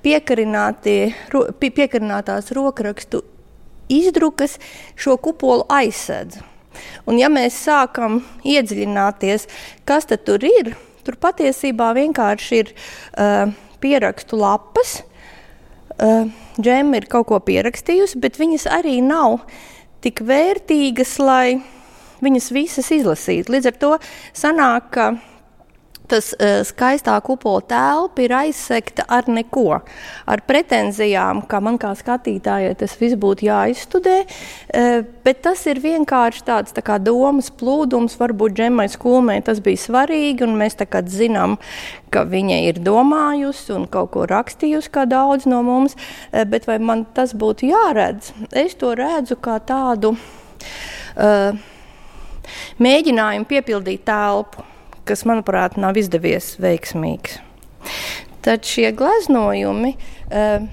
e, 0.05 1.13
piekarinātās 1.61 2.53
rokrakstu 2.57 3.23
izdrukas 3.91 4.59
šo 4.99 5.17
kupolu 5.21 5.67
aizsedz. 5.69 6.39
Un 7.11 7.19
ja 7.19 7.29
mēs 7.33 7.57
sākam 7.67 8.21
iedziļināties, 8.47 9.49
kas 9.89 10.07
tur 10.25 10.45
ir, 10.47 10.77
tur 11.05 11.19
patiesībā 11.21 11.91
vienkārši 11.97 12.61
ir 12.61 12.71
uh, 12.71 13.51
pierakstu 13.83 14.39
lapas, 14.39 15.01
uh, 15.99 16.31
Džema 16.61 17.01
ir 17.01 17.09
kaut 17.11 17.31
ko 17.31 17.41
pierakstījusi, 17.43 18.21
bet 18.23 18.39
viņas 18.41 18.69
arī 18.71 19.01
nav 19.03 19.41
tik 20.05 20.23
vērtīgas, 20.27 21.17
lai 21.23 21.61
viņas 22.25 22.51
visas 22.53 22.91
izlasītu. 22.95 23.55
Līdz 23.55 23.71
ar 23.71 23.79
to 23.81 23.93
sanāk, 24.37 24.91
ka 24.95 25.07
tas 26.11 26.31
uh, 26.35 26.61
skaistā 26.66 27.14
kupola 27.25 27.62
telpa 27.70 28.25
ir 28.25 28.35
aizsekta 28.35 29.07
ar 29.11 29.29
neko, 29.31 29.81
ar 30.31 30.42
pretenzijām, 30.46 31.44
ka 31.49 31.61
man 31.64 31.79
kā 31.81 31.92
skatītājai 31.99 32.75
tas 32.81 32.96
viss 33.01 33.18
būtu 33.20 33.46
jāizstudē. 33.49 34.16
Uh, 34.27 35.01
bet 35.25 35.42
tas 35.46 35.62
ir 35.70 35.83
vienkārši 35.83 36.44
tāds 36.49 36.77
tā 36.77 36.85
kā 36.87 36.99
domas 37.03 37.51
plūdums. 37.55 38.18
Varbūt 38.20 38.57
Džemai 38.59 38.88
skolmē 38.92 39.38
tas 39.46 39.62
bija 39.64 39.81
svarīgi, 39.87 40.44
un 40.46 40.59
mēs 40.61 40.79
tagad 40.81 41.11
zinām, 41.12 41.57
ka 42.11 42.25
viņa 42.29 42.61
ir 42.68 42.81
domājusi 42.85 43.75
un 43.77 43.87
kaut 43.90 44.12
ko 44.16 44.27
rakstījusi, 44.31 44.92
kā 44.92 45.07
daudz 45.11 45.46
no 45.51 45.62
mums. 45.66 45.96
Uh, 46.31 46.44
bet 46.51 46.68
vai 46.70 46.81
man 46.83 47.07
tas 47.14 47.35
būtu 47.37 47.70
jāredz? 47.70 48.35
Es 48.51 48.77
to 48.81 48.94
redzu 48.99 49.38
kā 49.40 49.61
tādu. 49.62 50.16
Uh, 51.14 51.55
mēģinājumu 52.83 53.46
piepildīt 53.49 54.05
telpu 54.09 54.66
kas, 55.09 55.25
manuprāt, 55.29 55.79
nav 55.81 55.99
izdevies 56.01 56.55
veiksmīgs. 56.63 57.41
Tad 58.45 58.65
šie 58.69 58.91
gleznojumi. 58.97 59.97
Uh, 60.31 60.69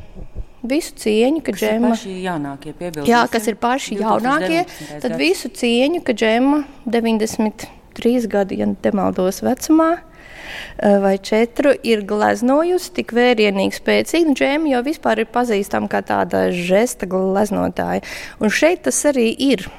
Visu 0.68 0.96
cieņu, 0.98 1.42
ka 1.46 1.54
džema, 1.54 1.94
jā, 3.06 3.20
kas 3.32 3.46
ir 3.48 3.56
paši 3.62 4.00
jaunākie, 4.02 4.64
tad 5.04 5.14
visu 5.20 5.52
cieņu, 5.54 6.02
ka 6.04 6.16
džema 6.18 6.64
93 6.90 8.26
gadu, 8.32 8.58
ja 8.58 8.66
nemaldos 8.66 9.44
vecumā, 9.46 9.92
eh, 10.02 10.98
vai 11.04 11.14
četru 11.22 11.76
ir 11.84 12.02
gleznojusi 12.10 12.92
tik 13.00 13.14
vērienīgi, 13.14 13.80
spēcīgi. 13.80 14.34
Džēma 14.34 14.74
jau 14.74 14.82
vispār 14.90 15.22
ir 15.24 15.30
pazīstama 15.32 15.88
kā 15.94 16.02
tāda 16.02 16.48
žesta 16.52 17.08
gleznotāja. 17.08 18.02
Un 18.42 18.50
šeit 18.50 18.84
tas 18.90 19.04
arī 19.06 19.30
ir. 19.38 19.70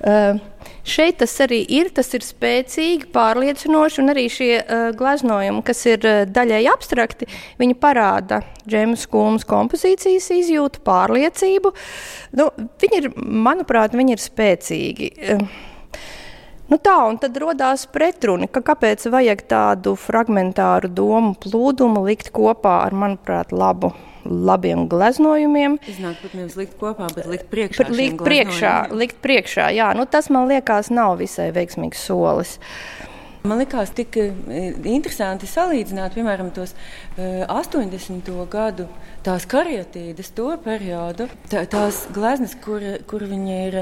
Uh, 0.00 0.40
Šeit 0.86 1.18
tas 1.20 1.34
arī 1.44 1.60
ir, 1.68 1.90
tas 1.94 2.08
ir 2.16 2.24
spēcīgi, 2.24 3.10
pārliecinoši, 3.14 4.00
un 4.02 4.12
arī 4.14 4.26
šie 4.32 4.52
uh, 4.60 4.90
gleznojumi, 4.96 5.64
kas 5.66 5.84
ir 5.90 6.06
uh, 6.08 6.22
daļai 6.30 6.62
abstrakti, 6.72 7.28
viņi 7.60 7.78
parāda 7.80 8.40
Džemas 8.64 9.06
Kulmas 9.10 9.46
kompozīcijas 9.48 10.30
izjūtu, 10.36 10.84
pārliecību. 10.86 11.74
Nu, 12.40 12.50
viņi 12.80 13.02
ir, 13.02 13.10
manuprāt, 13.16 13.96
viņi 13.98 14.16
ir 14.16 14.24
spēcīgi. 14.24 15.12
Uh, 15.36 15.69
Nu 16.70 16.78
tā, 16.78 16.94
un 17.10 17.16
tad 17.18 17.34
radās 17.42 17.88
pretruni, 17.90 18.46
ka 18.46 18.62
kāpēc 18.62 19.08
vajag 19.10 19.40
tādu 19.50 19.96
fragmentāru 19.98 20.90
domu 20.94 21.34
plūdumu 21.34 22.04
likt 22.06 22.30
kopā 22.30 22.84
ar, 22.84 22.94
manuprāt, 22.94 23.50
labu 23.50 23.90
labiem 24.24 24.84
gleznojumiem. 24.90 25.78
Iznāk 25.88 26.20
pat 26.22 26.34
nevis 26.36 26.56
likt 26.60 26.76
kopā, 26.78 27.08
bet 27.16 27.26
likt 27.26 27.50
priekšā. 27.50 27.86
Likt 27.90 28.22
priekšā, 28.22 28.74
likt 28.94 29.20
priekšā, 29.24 29.70
jā, 29.74 29.90
nu 29.98 30.06
tas 30.06 30.30
man 30.30 30.46
liekas 30.50 30.92
nav 30.94 31.16
visai 31.20 31.50
veiksmīgs 31.56 32.04
solis. 32.06 32.58
Man 33.40 33.56
liekas, 33.56 33.94
tik 33.96 34.18
eh, 34.20 34.34
interesanti 34.92 35.48
salīdzināt, 35.48 36.12
piemēram, 36.12 36.50
tos 36.52 36.74
uh, 36.76 37.48
80. 37.48 38.28
gadu, 38.52 38.84
tās 39.24 39.46
karietīdas, 39.48 40.28
to 40.36 40.52
periodu, 40.60 41.26
tā, 41.48 41.64
tās 41.72 42.04
gleznas, 42.12 42.52
kur, 42.60 42.84
kur 43.08 43.24
viņi 43.24 43.56
ir 43.70 43.78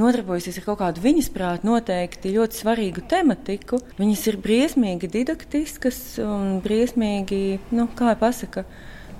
nodarbojusies 0.00 0.58
ar 0.60 0.66
kaut 0.66 0.80
kādu 0.80 1.02
viņas 1.04 1.30
prātu 1.34 1.68
noteikti 1.68 2.34
ļoti 2.36 2.60
svarīgu 2.62 3.04
tematiku. 3.10 3.80
Viņas 3.98 4.26
ir 4.30 4.38
briesmīgi 4.44 5.10
didaktiskas 5.12 6.00
un 6.24 6.60
briesmīgi, 6.64 7.58
nu, 7.74 7.88
kā 7.96 8.12
jau 8.12 8.20
pasaka, 8.22 8.66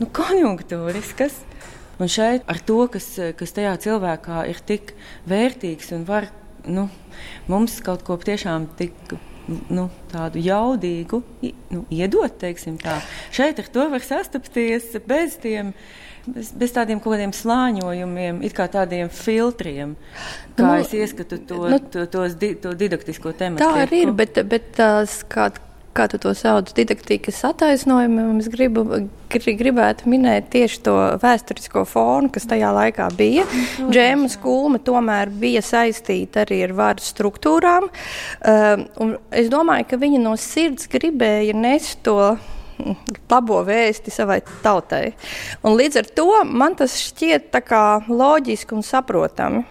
nu, 0.01 0.09
konjunktūriskas. 0.09 1.43
Un 2.01 2.09
šeit 2.11 2.47
ar 2.51 2.59
to, 2.67 2.79
kas, 2.91 3.09
kas 3.39 3.53
tajā 3.55 3.75
cilvēkā 3.85 4.47
ir 4.51 4.63
tik 4.67 4.95
vērtīgs 5.29 5.93
un 5.95 6.07
var 6.09 6.31
nu, 6.67 6.89
mums 7.51 7.79
kaut 7.85 8.03
ko 8.07 8.17
tiešām 8.19 8.71
tik 8.79 9.15
nu, 9.49 9.89
tādu 10.13 10.43
jaudīgu 10.43 11.23
nu, 11.73 11.85
iedot. 11.91 12.39
teiksim 12.41 12.79
Tā. 12.83 13.01
Šeit 13.35 13.61
ar 13.63 13.69
to 13.73 13.89
var 13.93 14.07
sastapties 14.07 14.95
bez 15.07 15.39
tiem. 15.43 15.75
Bez, 16.23 16.53
bez 16.55 16.71
tādiem 16.71 17.01
kaut 17.03 17.17
kādiem 17.17 17.33
slāņojumiem, 17.35 18.45
it 18.47 18.53
kā 18.55 18.69
tādiem 18.71 19.09
filtriem, 19.11 19.97
kā 20.55 20.69
Nu, 20.69 20.77
es 20.79 20.93
ieskatu 20.95 21.41
to, 21.51 21.65
nu, 21.67 21.81
to, 21.83 22.05
tos, 22.07 22.37
di, 22.39 22.53
to 22.63 22.77
didaktisko 22.79 23.33
tēmu. 23.35 23.59
Tā 23.59 23.73
arī 23.89 24.05
ir, 24.05 24.13
bet, 24.15 24.39
bet 24.47 24.69
tās, 24.77 25.17
kā, 25.27 25.49
kā 25.97 26.07
tu 26.11 26.19
to 26.21 26.33
sauc, 26.37 26.71
didaktikas 26.77 27.43
attaisnojumi, 27.47 28.25
es 28.41 28.49
gribu, 28.53 28.85
gri, 29.33 29.55
gribētu 29.59 30.09
minēt 30.11 30.49
tieši 30.53 30.81
to 30.87 30.95
vēsturisko 31.23 31.85
fonu, 31.89 32.31
kas 32.33 32.49
tajā 32.51 32.73
laikā 32.77 33.09
bija. 33.19 33.45
Džēma 33.83 34.31
skulma 34.33 34.81
tomēr 34.85 35.33
bija 35.43 35.63
saistīta 35.65 36.47
arī 36.47 36.63
ar 36.67 36.75
varu 36.79 37.05
struktūrām. 37.05 37.91
Um, 37.91 39.17
es 39.31 39.53
domāju, 39.53 39.91
ka 39.93 40.01
viņa 40.01 40.23
no 40.25 40.35
sirds 40.41 40.89
gribēja 40.93 41.57
nest 41.57 42.01
to 42.07 42.17
mm, 42.33 42.97
labo 43.33 43.61
vēsti 43.69 44.15
savai 44.15 44.41
tautai. 44.65 45.13
Un 45.63 45.77
līdz 45.81 46.03
ar 46.03 46.11
to 46.17 46.31
man 46.49 46.79
tas 46.79 46.97
šķiet 47.09 47.53
loģiski 48.09 48.79
un 48.79 48.87
saprotami. 48.87 49.65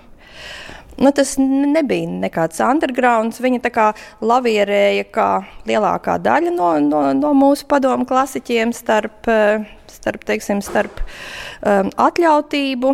Nu, 1.02 1.10
tas 1.12 1.34
nebija 1.40 2.10
nekāds 2.22 2.62
underground. 2.62 3.34
Viņa 3.42 3.62
tā 3.64 3.72
kā 3.74 3.88
lavierēja 4.22 5.08
kā 5.14 5.30
lielākā 5.70 6.20
daļa 6.22 6.54
no, 6.54 6.76
no, 6.86 7.02
no 7.18 7.32
mūsu 7.38 7.66
padomu 7.72 8.06
klasiķiem 8.10 8.74
starp, 8.76 9.26
eh, 9.32 9.66
starp, 9.90 10.26
teiksim, 10.30 10.62
starp 10.66 11.02
um, 11.02 11.90
atļautību 11.90 12.94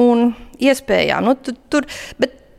un 0.00 0.30
iespējām. 0.56 1.28
Nu, 1.28 1.36
tu, 1.36 1.52
tur, 1.68 1.84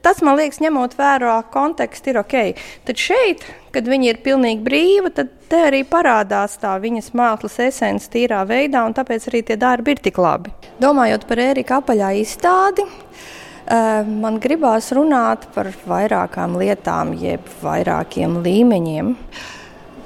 tas, 0.05 0.21
man 0.25 0.37
liekas, 0.37 0.61
ņemot 0.61 0.93
vērā 0.99 1.39
kontekstu, 1.53 2.13
ir 2.13 2.21
ok. 2.21 2.37
Tad 2.85 3.01
šeit, 3.01 3.47
kad 3.73 3.89
viņa 3.89 4.11
ir 4.11 4.21
pilnīgi 4.25 4.63
brīva, 4.65 5.09
tad 5.17 5.33
te 5.49 5.63
arī 5.71 5.81
parādās 5.81 6.59
tā 6.61 6.75
viņas 6.81 7.09
mākslas 7.17 7.57
esence 7.71 8.13
tīrā 8.13 8.45
veidā, 8.49 8.85
un 8.85 8.93
tāpēc 8.97 9.31
arī 9.31 9.43
tie 9.49 9.57
darbi 9.57 9.97
ir 9.97 10.05
tik 10.05 10.21
labi. 10.21 10.53
Domājot 10.81 11.25
par 11.29 11.45
Ērika 11.49 11.81
apaļā 11.81 12.13
izstādi. 12.21 12.85
Uh, 12.85 13.35
man 13.69 14.39
gribās 14.41 14.89
runāt 14.95 15.45
par 15.53 15.69
vairākām 15.85 16.57
lietām, 16.57 17.13
jeb 17.13 17.45
vairākiem 17.61 18.39
līmeņiem. 18.41 19.13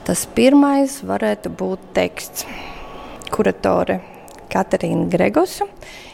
Tas 0.04 0.26
pirmais 0.36 0.98
varētu 1.08 1.52
būt 1.56 1.94
teksts. 1.96 2.44
Kuratore 3.34 4.02
Katarīna 4.52 5.08
Gregosa 5.10 5.66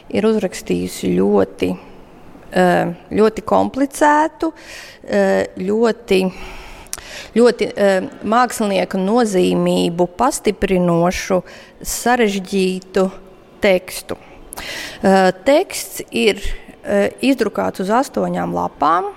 ir 0.08 0.24
uzrakstījusi 0.28 1.10
ļoti, 1.18 1.68
uh, 1.74 2.94
ļoti 3.18 3.44
komplicētu, 3.44 4.52
uh, 4.54 5.42
ļoti, 5.58 6.20
ļoti 7.36 7.70
uh, 7.74 8.08
mākslinieku 8.30 9.02
nozīmību 9.02 10.06
pastiprinošu, 10.16 11.42
sarežģītu 11.98 13.06
tekstu. 13.60 14.16
Uh, 15.02 15.28
teksts 15.44 16.06
ir 16.14 16.40
izdrukāts 17.20 17.82
uz 17.84 17.90
astoņām 17.92 18.54
lapām, 18.56 19.10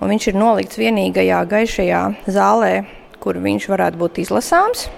un 0.00 0.12
viņš 0.12 0.30
ir 0.30 0.40
nolikts 0.40 0.80
vienīgajā 0.80 1.40
gaišajā 1.50 2.02
zālē, 2.32 2.74
kur 3.20 3.40
viņš 3.40 3.68
varētu 3.72 4.00
būt 4.00 4.22
izlasāms. 4.24 4.88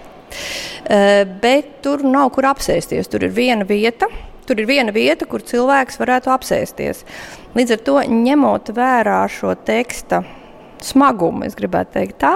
Uh, 0.82 1.28
bet 1.42 1.82
tur 1.84 2.03
nav 2.09 2.30
kur 2.32 2.46
apsēsties. 2.48 3.11
Tur 3.12 3.26
ir 3.26 3.34
viena 3.36 3.66
vieta, 3.68 4.09
tur 4.48 4.61
ir 4.62 4.68
viena 4.68 4.94
vieta, 4.94 5.26
kur 5.28 5.44
cilvēks 5.44 6.00
varētu 6.00 6.32
apsēsties. 6.32 7.03
Līdz 7.57 7.76
ar 7.76 7.82
to, 7.86 7.98
ņemot 8.09 8.72
vērā 8.76 9.20
šo 9.30 9.55
teksta 9.66 10.22
smagumu, 10.82 11.44
es 11.46 11.55
gribētu 11.59 11.94
teikt 11.98 12.18
tā, 12.24 12.32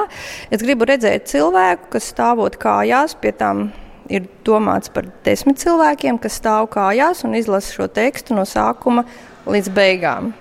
es 0.55 0.63
gribu 0.63 0.87
redzēt 0.87 1.27
cilvēku, 1.33 1.91
kas 1.97 2.13
stāvot 2.13 2.59
kājās 2.63 3.17
pie 3.19 3.33
tām 3.35 3.71
ir 4.13 4.29
domāts 4.47 4.93
par 4.95 5.09
desmit 5.27 5.59
cilvēkiem, 5.59 6.21
kas 6.23 6.39
stāv 6.39 6.69
kājās 6.71 7.25
un 7.27 7.35
izlasa 7.35 7.75
šo 7.75 7.89
tekstu 7.91 8.37
no 8.39 8.45
sākuma 8.47 9.03
līdz 9.47 9.73
beigām. 9.75 10.33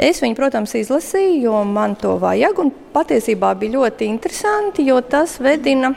Es 0.00 0.22
viņu, 0.22 0.36
protams, 0.38 0.72
izlasīju, 0.78 1.42
jo 1.44 1.64
man 1.68 1.94
to 2.00 2.14
vajag. 2.20 2.62
Patiesībā 2.94 3.52
bija 3.60 3.76
ļoti 3.78 4.08
interesanti, 4.08 4.86
jo 4.88 5.00
tas 5.04 5.36
vedina 5.42 5.92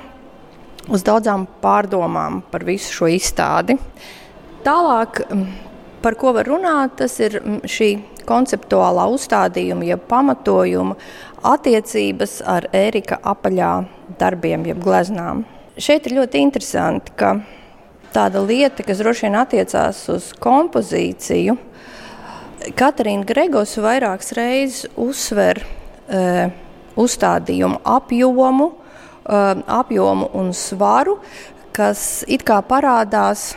uz 0.91 1.05
daudzām 1.07 1.45
pārdomām 1.63 2.41
par 2.51 2.65
visu 2.67 2.91
šo 2.91 3.07
izstādi. 3.15 3.77
Tālāk, 4.63 5.23
par 6.03 6.17
ko 6.19 6.33
var 6.35 6.51
runāt, 6.51 6.97
tas 6.99 7.15
ir 7.23 7.39
šī 7.63 7.89
konceptuālā 8.27 9.07
uzstādījuma, 9.15 9.87
jeb 9.87 10.03
pamatojuma 10.11 10.95
attiecības 11.43 12.37
ar 12.47 12.69
Ērika 12.75 13.19
apaļā 13.33 13.73
darbiem, 14.19 14.67
jeb 14.67 14.83
gleznām. 14.83 15.43
Šeit 15.79 16.07
ir 16.07 16.19
ļoti 16.19 16.43
interesanti, 16.43 17.15
ka 17.19 17.37
tāda 18.13 18.41
lieta, 18.45 18.85
kas 18.85 19.01
droši 19.01 19.27
vien 19.27 19.37
attiecās 19.41 20.03
uz 20.13 20.31
kompozīciju, 20.43 21.57
Katarīna 22.79 23.27
Gregos 23.27 23.75
vairākas 23.81 24.31
reizes 24.37 24.85
uzsver 24.95 25.59
e, 26.07 26.21
uzstādījumu 26.95 27.81
apjomu, 27.83 28.69
e, 28.71 29.41
apjomu 29.81 30.29
un 30.39 30.53
svaru, 30.55 31.17
kas 31.75 32.23
it 32.31 32.45
kā 32.47 32.61
parādās 32.63 33.49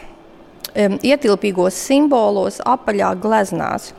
e, 0.75 0.89
ietilpīgos 1.07 1.79
simbolos 1.87 2.59
apaļā 2.67 3.13
gleznās. 3.23 3.93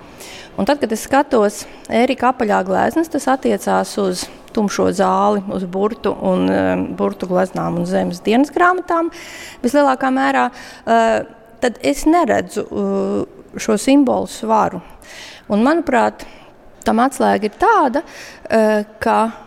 Un 0.58 0.66
tad, 0.66 0.80
kad 0.82 0.92
es 0.94 1.06
skatos 1.06 1.64
Ērika 1.94 2.32
apaļā 2.32 2.64
gleznas, 2.68 3.12
tas 3.14 3.28
attiecās 3.32 3.94
uz 4.02 4.26
tumšo 4.56 4.90
zāli, 4.98 5.44
uz 5.54 5.66
burtu 5.70 6.14
un 6.26 6.48
um, 6.50 6.86
burtu 6.98 7.30
gleznām 7.30 7.78
un 7.78 7.86
zemes 7.90 8.24
dienas 8.26 8.52
grāmatām 8.54 9.12
vislielākā 9.64 10.12
mērā, 10.14 10.48
uh, 10.50 11.20
tad 11.62 11.78
es 11.86 12.06
neredzu 12.10 12.66
uh, 12.66 13.20
šo 13.58 13.78
simbolu 13.82 14.30
svaru. 14.32 14.82
Un, 15.48 15.62
manuprāt, 15.64 16.26
tam 16.88 17.04
atslēga 17.04 17.50
ir 17.50 17.60
tāda, 17.62 18.04
uh, 18.04 18.82
ka 19.04 19.20
uh, 19.28 19.47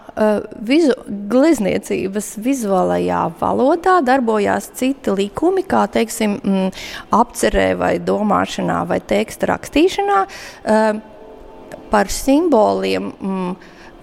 vizu, 0.70 0.96
glezniecības 1.32 2.34
vizuālajā 2.44 3.22
valodā 3.40 4.00
darbojās 4.04 4.70
citi 4.76 5.14
likumi, 5.16 5.64
kā 5.64 5.86
teiksim, 5.92 6.40
mm, 6.40 6.74
apcerē, 7.16 7.70
vai 7.80 7.94
domāšanā, 7.98 8.82
vai 8.90 9.00
teksta 9.00 9.48
rakstīšanā. 9.54 10.26
Uh, 10.64 11.00
par 11.90 12.10
simboliem, 12.10 13.12
mm, 13.20 13.56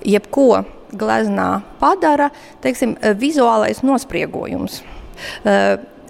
jebko 0.05 0.63
gleznā 0.91 1.61
padara 1.79 2.29
teiksim, 2.63 2.95
vizuālais 3.19 3.83
nospriegojums. 3.83 4.81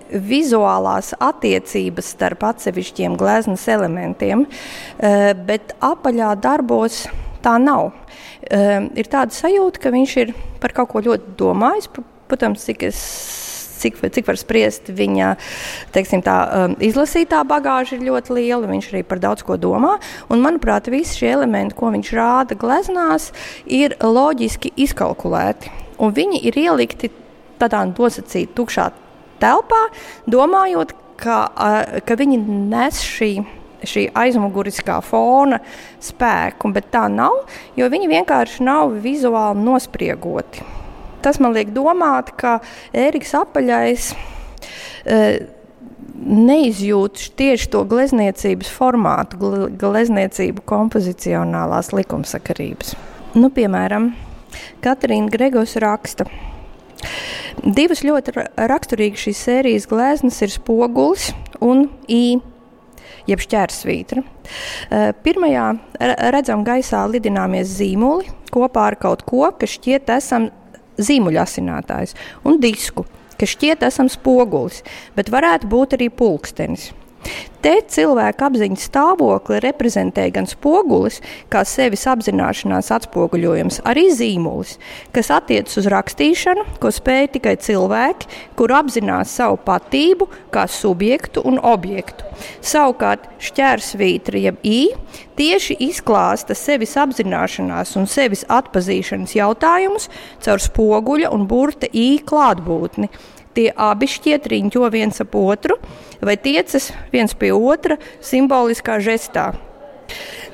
Vizuālās 0.07 1.11
attiecības 1.19 2.11
starp 2.15 2.45
atsevišķiem 2.47 3.17
gleznas 3.19 3.65
elementiem, 3.71 4.45
bet 5.49 5.73
apaļā 5.83 6.31
darbos 6.43 7.05
tā 7.43 7.57
nav. 7.61 7.91
Uh, 8.47 8.87
ir 8.95 9.09
tāda 9.11 9.35
sajūta, 9.35 9.81
ka 9.83 9.91
viņš 9.91 10.15
ir 10.23 10.31
par 10.61 10.75
kaut 10.77 10.93
ko 10.93 11.03
ļoti 11.03 11.35
domājis. 11.39 11.91
Protams, 12.27 12.63
cik 12.67 12.87
es 12.87 13.01
cik, 13.77 13.99
cik 14.13 14.27
var 14.27 14.37
spriest, 14.39 14.89
viņa 14.93 15.33
teiksim, 15.95 16.23
tā, 16.25 16.35
um, 16.65 16.75
izlasītā 16.83 17.43
bagāža 17.47 17.97
ir 17.97 18.05
ļoti 18.09 18.37
liela. 18.37 18.69
Viņš 18.69 18.91
arī 18.91 19.03
par 19.07 19.21
daudz 19.23 19.45
ko 19.47 19.57
domā. 19.61 19.97
Un, 20.31 20.41
manuprāt, 20.43 20.89
visi 20.93 21.21
šie 21.21 21.31
elementi, 21.35 21.77
ko 21.77 21.91
viņš 21.93 22.13
rāda 22.17 22.57
gleznās, 22.59 23.31
ir 23.65 23.97
loģiski 24.01 24.73
izkalkulēti. 24.87 25.73
Un 26.03 26.13
viņi 26.17 26.43
ir 26.49 26.57
ielikti 26.67 27.11
tādā 27.61 27.83
nosacītā, 27.89 28.53
tukšā 28.57 28.89
telpā, 29.41 29.83
domājot, 30.29 30.93
ka, 31.21 31.43
uh, 31.53 32.01
ka 32.05 32.17
viņi 32.19 32.41
nes 32.45 33.01
šī 33.05 33.31
šī 33.85 34.07
aizmuguriskā 34.17 34.97
fona 35.05 35.59
spēku, 36.03 36.71
bet 36.73 36.89
tā 36.93 37.05
nav, 37.11 37.43
jo 37.77 37.89
viņi 37.91 38.09
vienkārši 38.11 38.65
nav 38.65 38.95
vizuāli 39.03 39.63
nospriegoti. 39.65 40.65
Tas 41.21 41.39
man 41.43 41.53
liek 41.57 41.73
domāt, 41.75 42.31
ka 42.37 42.59
Ēriks 42.95 43.33
apaļais 43.37 44.11
e, 45.05 45.21
neizjūt 46.27 47.31
tieši 47.37 47.69
to 47.73 47.83
glezniecības 47.89 48.69
formātu, 48.73 49.39
gle- 49.41 49.69
glezniecību 49.81 50.63
kompozicionālās 50.69 51.91
likumsakarības. 51.95 52.95
Nu, 53.37 53.49
piemēram, 53.53 54.11
Katrīna 54.81 55.29
Gregos 55.33 55.75
raksta. 55.81 56.25
Divas 57.61 58.01
ļoti 58.05 58.33
ra- 58.37 58.47
raksturīgas 58.71 59.27
šīs 59.27 59.41
sērijas 59.49 59.89
gleznas 59.89 60.39
ir 60.45 60.53
spogulis 60.53 61.31
un 61.61 61.89
īņķis 62.07 62.55
jeb 63.27 63.43
šķērsvītra. 63.43 64.23
Eh, 64.89 65.11
Pirmajā 65.23 65.67
re- 65.99 66.31
redzam 66.35 66.63
gaisā 66.67 67.03
lidināmies 67.11 67.75
zīmoli 67.77 68.31
kopā 68.53 68.87
ar 68.91 68.95
kaut 68.95 69.25
ko, 69.27 69.45
kas 69.59 69.75
šķiet 69.77 70.09
esam 70.15 70.49
zīmuļasinātājs, 70.97 72.15
un 72.47 72.59
disku, 72.63 73.05
kas 73.37 73.53
šķiet 73.53 73.83
esam 73.85 74.09
spogulis, 74.09 74.81
bet 75.15 75.29
varētu 75.33 75.69
būt 75.69 75.97
arī 75.97 76.09
pulkstenis. 76.09 76.91
Te 77.67 77.73
cilvēka 77.89 78.47
apziņas 78.47 78.83
stāvokli 78.87 79.57
reprezentē 79.63 80.27
gan 80.31 80.45
spogulis, 80.47 81.17
kā 81.51 81.63
sevis 81.67 82.05
apzināšanās 82.07 82.91
atspoguļojums, 82.95 83.81
arī 83.89 84.05
zīmulis, 84.13 84.75
kas 85.15 85.31
attiecas 85.33 85.79
uz 85.81 85.89
rakstīšanu, 85.91 86.63
ko 86.79 86.91
spēj 86.93 87.31
tikai 87.33 87.55
cilvēki, 87.65 88.29
kur 88.59 88.75
apzinās 88.77 89.33
savu 89.39 89.57
patību 89.65 90.29
kā 90.53 90.67
subjektu 90.71 91.43
un 91.49 91.57
objektu. 91.59 92.27
Savukārt 92.61 93.25
šķērsvītra 93.43 94.43
jeb 94.45 94.61
i 94.63 94.79
tieši 95.37 95.79
izklāsta 95.89 96.55
sevis 96.57 96.93
apzināšanās 97.01 97.95
un 97.99 98.05
sevis 98.09 98.45
atpazīšanas 98.47 99.33
jautājumus 99.37 100.11
caur 100.45 100.61
spoguļa 100.61 101.33
un 101.33 101.49
burta 101.49 101.89
i 101.91 102.21
klātbūtni 102.21 103.09
tie 103.57 103.71
abi 103.73 104.09
šķiet 104.09 104.47
riņķo 104.53 104.89
viens 104.93 105.23
ap 105.23 105.35
otru 105.37 105.79
vai 106.21 106.37
tiecas 106.37 106.91
viens 107.13 107.33
pie 107.37 107.51
otra 107.55 107.97
simboliskā 108.23 108.99
žestā. 109.03 109.51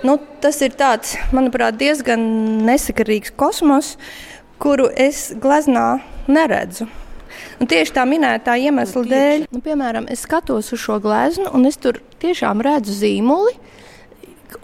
Nu, 0.04 0.18
tas 0.44 0.60
ir 0.66 0.74
tāds, 0.76 1.14
manuprāt, 1.36 1.78
diezgan 1.80 2.24
nesakarīgs 2.68 3.32
kosmos, 3.40 3.94
kuru 4.60 4.90
es 4.90 5.30
gleznā 5.40 6.02
neredzu. 6.28 6.90
Un 7.62 7.70
tieši 7.70 7.94
tā 7.96 8.04
minētā 8.08 8.58
iemesla 8.60 9.04
dēļ, 9.08 9.46
nu, 9.54 9.62
piemēram, 9.64 10.10
es 10.12 10.26
skatos 10.28 10.74
uz 10.76 10.82
šo 10.84 10.98
gleznu, 11.04 11.48
un 11.56 11.70
es 11.70 11.80
tur 11.80 12.02
tiešām 12.24 12.64
redzu 12.66 12.96
zīmoli 12.98 13.56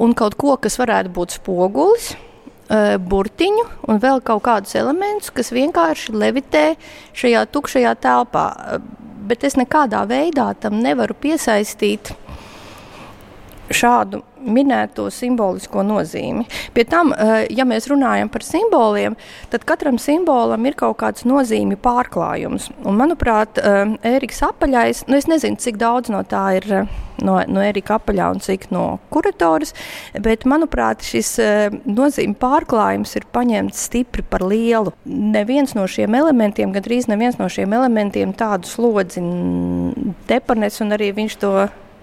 un 0.01 0.13
kaut 0.17 0.35
ko, 0.39 0.57
kas 0.61 0.77
varētu 0.81 1.13
būt 1.15 1.37
spogulis 1.39 2.11
burtiņu 2.69 3.65
un 3.89 3.99
vēl 4.01 4.21
kaut 4.25 4.43
kādus 4.45 4.75
elementus, 4.77 5.31
kas 5.33 5.51
vienkārši 5.55 6.13
levitē 6.13 6.65
šajā 7.17 7.45
tukšajā 7.53 7.93
telpā. 8.03 8.45
Bet 9.29 9.45
es 9.45 9.57
nekādā 9.57 10.03
veidā 10.09 10.51
tam 10.61 10.79
nevaru 10.83 11.17
piesaistīt 11.17 12.13
šādu 13.69 14.23
minēto 14.45 15.07
simbolisko 15.13 15.83
nozīmi. 15.85 16.45
Pie 16.73 16.85
tam, 16.89 17.13
eh, 17.13 17.47
ja 17.49 17.65
mēs 17.65 17.89
runājam 17.91 18.31
par 18.31 18.43
simboliem, 18.45 19.15
tad 19.49 19.65
katram 19.65 19.99
simbolam 19.99 20.65
ir 20.65 20.73
kaut 20.73 20.97
kāds 20.97 21.25
nozīmju 21.25 21.77
pārklājums. 21.77 22.69
Un, 22.85 22.97
manuprāt, 22.97 23.59
Ēriks 23.59 24.41
eh, 24.41 24.47
Apaļais, 24.49 25.07
nu 25.07 25.17
es 25.17 25.27
nezinu, 25.27 25.57
cik 25.57 25.77
daudz 25.77 26.09
no 26.09 26.23
tā 26.23 26.57
ir 26.57 26.71
eh, 26.71 26.87
no, 27.23 27.37
no 27.47 27.61
Erika 27.61 27.99
Apaļā 27.99 28.29
un 28.31 28.39
cik 28.39 28.69
no 28.71 28.99
kuratoras, 29.09 29.73
bet, 30.13 30.45
manuprāt, 30.45 31.03
šis 31.03 31.35
nozīmju 31.85 32.37
pārklājums 32.39 33.15
ir 33.19 33.27
paņemts 33.33 33.85
stipri 33.89 34.23
par 34.23 34.45
lielu. 34.47 34.93
Neviens 35.05 35.75
no 35.75 35.85
šiem 35.87 36.15
elementiem, 36.15 36.73
gandrīz 36.73 37.09
neviens 37.11 37.39
no 37.39 37.49
šiem 37.51 37.73
elementiem 37.75 38.33
tādu 38.33 38.69
slodzi 38.69 39.23
nepanes, 40.29 40.79
un 40.81 40.95
arī 40.95 41.11
viņš 41.17 41.39
to 41.43 41.53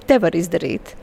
te 0.07 0.19
var 0.23 0.37
izdarīt. 0.39 0.95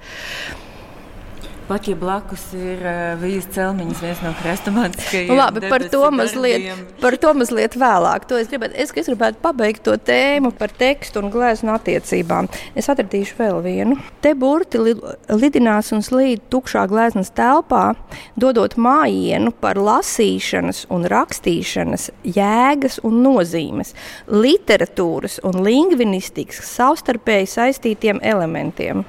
Pat 1.64 1.88
ja 1.88 1.96
blakus 1.96 2.42
ir 2.58 2.82
uh, 2.84 3.14
vīzes 3.22 3.48
celmiņas, 3.56 4.02
viens 4.04 4.22
no 4.26 4.34
hrestomātiskajiem. 4.42 5.30
Nu, 5.32 5.38
labi, 5.40 5.62
par 5.72 5.86
to, 5.88 6.02
mazliet, 6.12 6.66
par 7.00 7.16
to 7.22 7.32
mazliet 7.40 7.78
vēlāk. 7.80 8.26
To 8.28 8.36
es, 8.42 8.50
gribētu, 8.52 8.76
es, 8.84 8.92
es 9.00 9.08
gribētu 9.08 9.40
pabeigt 9.44 9.86
to 9.88 9.96
tēmu 9.96 10.52
par 10.60 10.74
tekstu 10.76 11.24
un 11.24 11.32
gleznu 11.32 11.72
attiecībām. 11.72 12.50
Es 12.76 12.92
atradīšu 12.92 13.40
vēl 13.40 13.62
vienu. 13.64 13.96
Te 14.20 14.34
burti 14.36 14.82
li, 14.84 14.98
lidinās 15.32 15.94
un 15.96 16.04
slīd 16.04 16.44
tukšā 16.52 16.84
gleznas 16.92 17.32
telpā, 17.32 17.94
dodot 18.36 18.76
mājienu 18.76 19.56
par 19.64 19.80
lasīšanas 19.80 20.86
un 20.92 21.08
rakstīšanas 21.08 22.10
jēgas 22.28 23.00
un 23.08 23.24
nozīmes, 23.24 23.96
literatūras 24.28 25.40
un 25.48 25.64
lingvinistikas 25.64 26.60
savstarpēji 26.76 27.54
saistītiem 27.56 28.20
elementiem. 28.20 29.08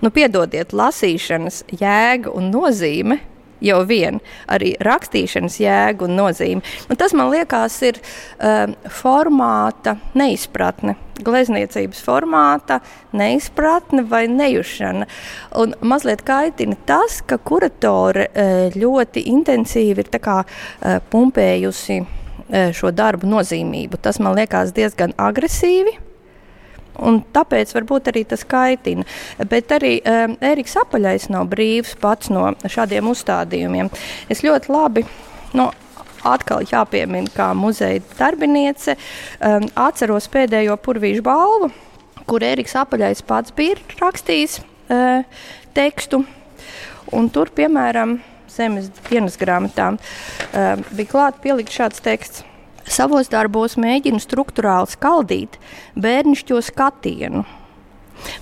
Nu, 0.00 0.08
piedodiet, 0.14 0.72
lasīšanas 0.72 1.64
jēga 1.76 2.32
un 2.32 2.48
nozīme 2.54 3.20
jau 3.60 3.82
vien 3.84 4.20
arī 4.50 4.72
rakstīšanas 4.80 5.58
jēga 5.60 6.06
un 6.06 6.16
nozīme. 6.16 6.64
Un 6.88 6.98
tas 7.00 7.12
man 7.16 7.30
liekas, 7.32 7.76
ir 7.84 8.00
uh, 8.00 8.72
formāta 9.00 9.98
neizpratne. 10.16 10.96
Glezniecības 11.20 12.00
formāta, 12.00 12.80
neizpratne 13.12 14.06
vai 14.08 14.24
nejušana. 14.32 15.08
Un 15.60 15.76
mazliet 15.84 16.24
kaitina 16.24 16.78
tas, 16.88 17.20
ka 17.20 17.36
kuratore 17.36 18.30
uh, 18.30 18.68
ļoti 18.72 19.26
intensīvi 19.34 20.06
ir 20.06 20.20
kā, 20.24 20.42
uh, 20.46 21.00
pumpējusi 21.12 22.00
uh, 22.00 22.70
šo 22.76 22.94
darbu 22.96 23.28
nozīmību. 23.28 24.00
Tas 24.00 24.22
man 24.24 24.38
liekas 24.40 24.72
diezgan 24.76 25.12
agresīvi 25.20 25.98
un 27.00 27.20
tāpēc 27.34 27.74
varbūt 27.76 28.10
arī 28.12 28.24
tas 28.28 28.44
kaitina. 28.48 29.06
Bet 29.50 29.72
arī 29.76 29.98
um, 30.04 30.36
Eriks 30.44 30.76
Apaļais 30.80 31.28
nav 31.32 31.48
brīvs 31.52 31.96
pats 32.00 32.32
no 32.32 32.50
šādiem 32.64 33.10
uzstādījumiem. 33.10 33.90
Es 34.32 34.44
ļoti 34.46 34.72
labi. 34.72 35.06
No, 35.56 35.70
Atkal 36.26 36.66
jāpiemina, 36.68 37.30
kā 37.32 37.46
muzeja 37.56 38.02
darbiniece, 38.18 38.96
um, 39.40 39.64
atceros 39.80 40.28
pēdējo 40.28 40.76
purvīšu 40.84 41.24
balvu, 41.24 41.70
kur 42.28 42.44
Eriks 42.44 42.76
Apaļais 42.76 43.24
pats 43.24 43.54
bija 43.56 43.78
rakstījis 44.02 44.58
uh, 44.60 45.24
tekstu. 45.76 46.20
Un 47.16 47.32
tur, 47.32 47.48
piemēram, 47.56 48.18
zemes 48.52 48.90
dienas 49.08 49.40
grāmatā 49.40 49.94
uh, 49.96 50.84
bija 50.92 51.12
klāts 51.14 51.40
pielikt 51.42 51.72
šāds 51.74 52.04
teksts. 52.04 52.44
Savos 52.90 53.30
darbos 53.30 53.76
mēģinu 53.78 54.18
struktūrāli 54.22 54.90
skaldīt 54.90 55.58
bērnišķo 56.00 56.58
skatienu. 56.70 57.44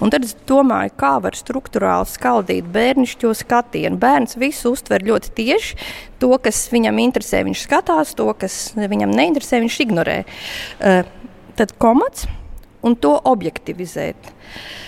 Un 0.03 0.11
tad 0.11 0.24
es 0.26 0.32
domāju, 0.49 0.94
kā 0.99 1.12
var 1.22 1.36
struktūrāli 1.38 2.09
skaldīt 2.11 2.70
bērnišķo 2.74 3.34
skatienu. 3.42 4.01
Bērns 4.01 4.38
visu 4.40 4.72
uztver 4.74 5.05
ļoti 5.07 5.34
tieši. 5.36 5.78
To, 6.22 6.32
kas 6.42 6.64
viņam 6.72 6.99
interesē, 7.05 7.44
viņš 7.46 7.66
skatās, 7.68 8.16
to, 8.18 8.26
kas 8.40 8.72
viņam 8.74 9.12
neinteresē, 9.14 9.61
viņš 9.62 9.78
ignorē. 9.86 10.18
Uh, 10.24 11.05
tad 11.61 11.76
komats 11.78 12.26
un 12.82 12.96
to 12.99 13.14
objektivizēt. 13.28 14.32
Uh, 14.32 14.88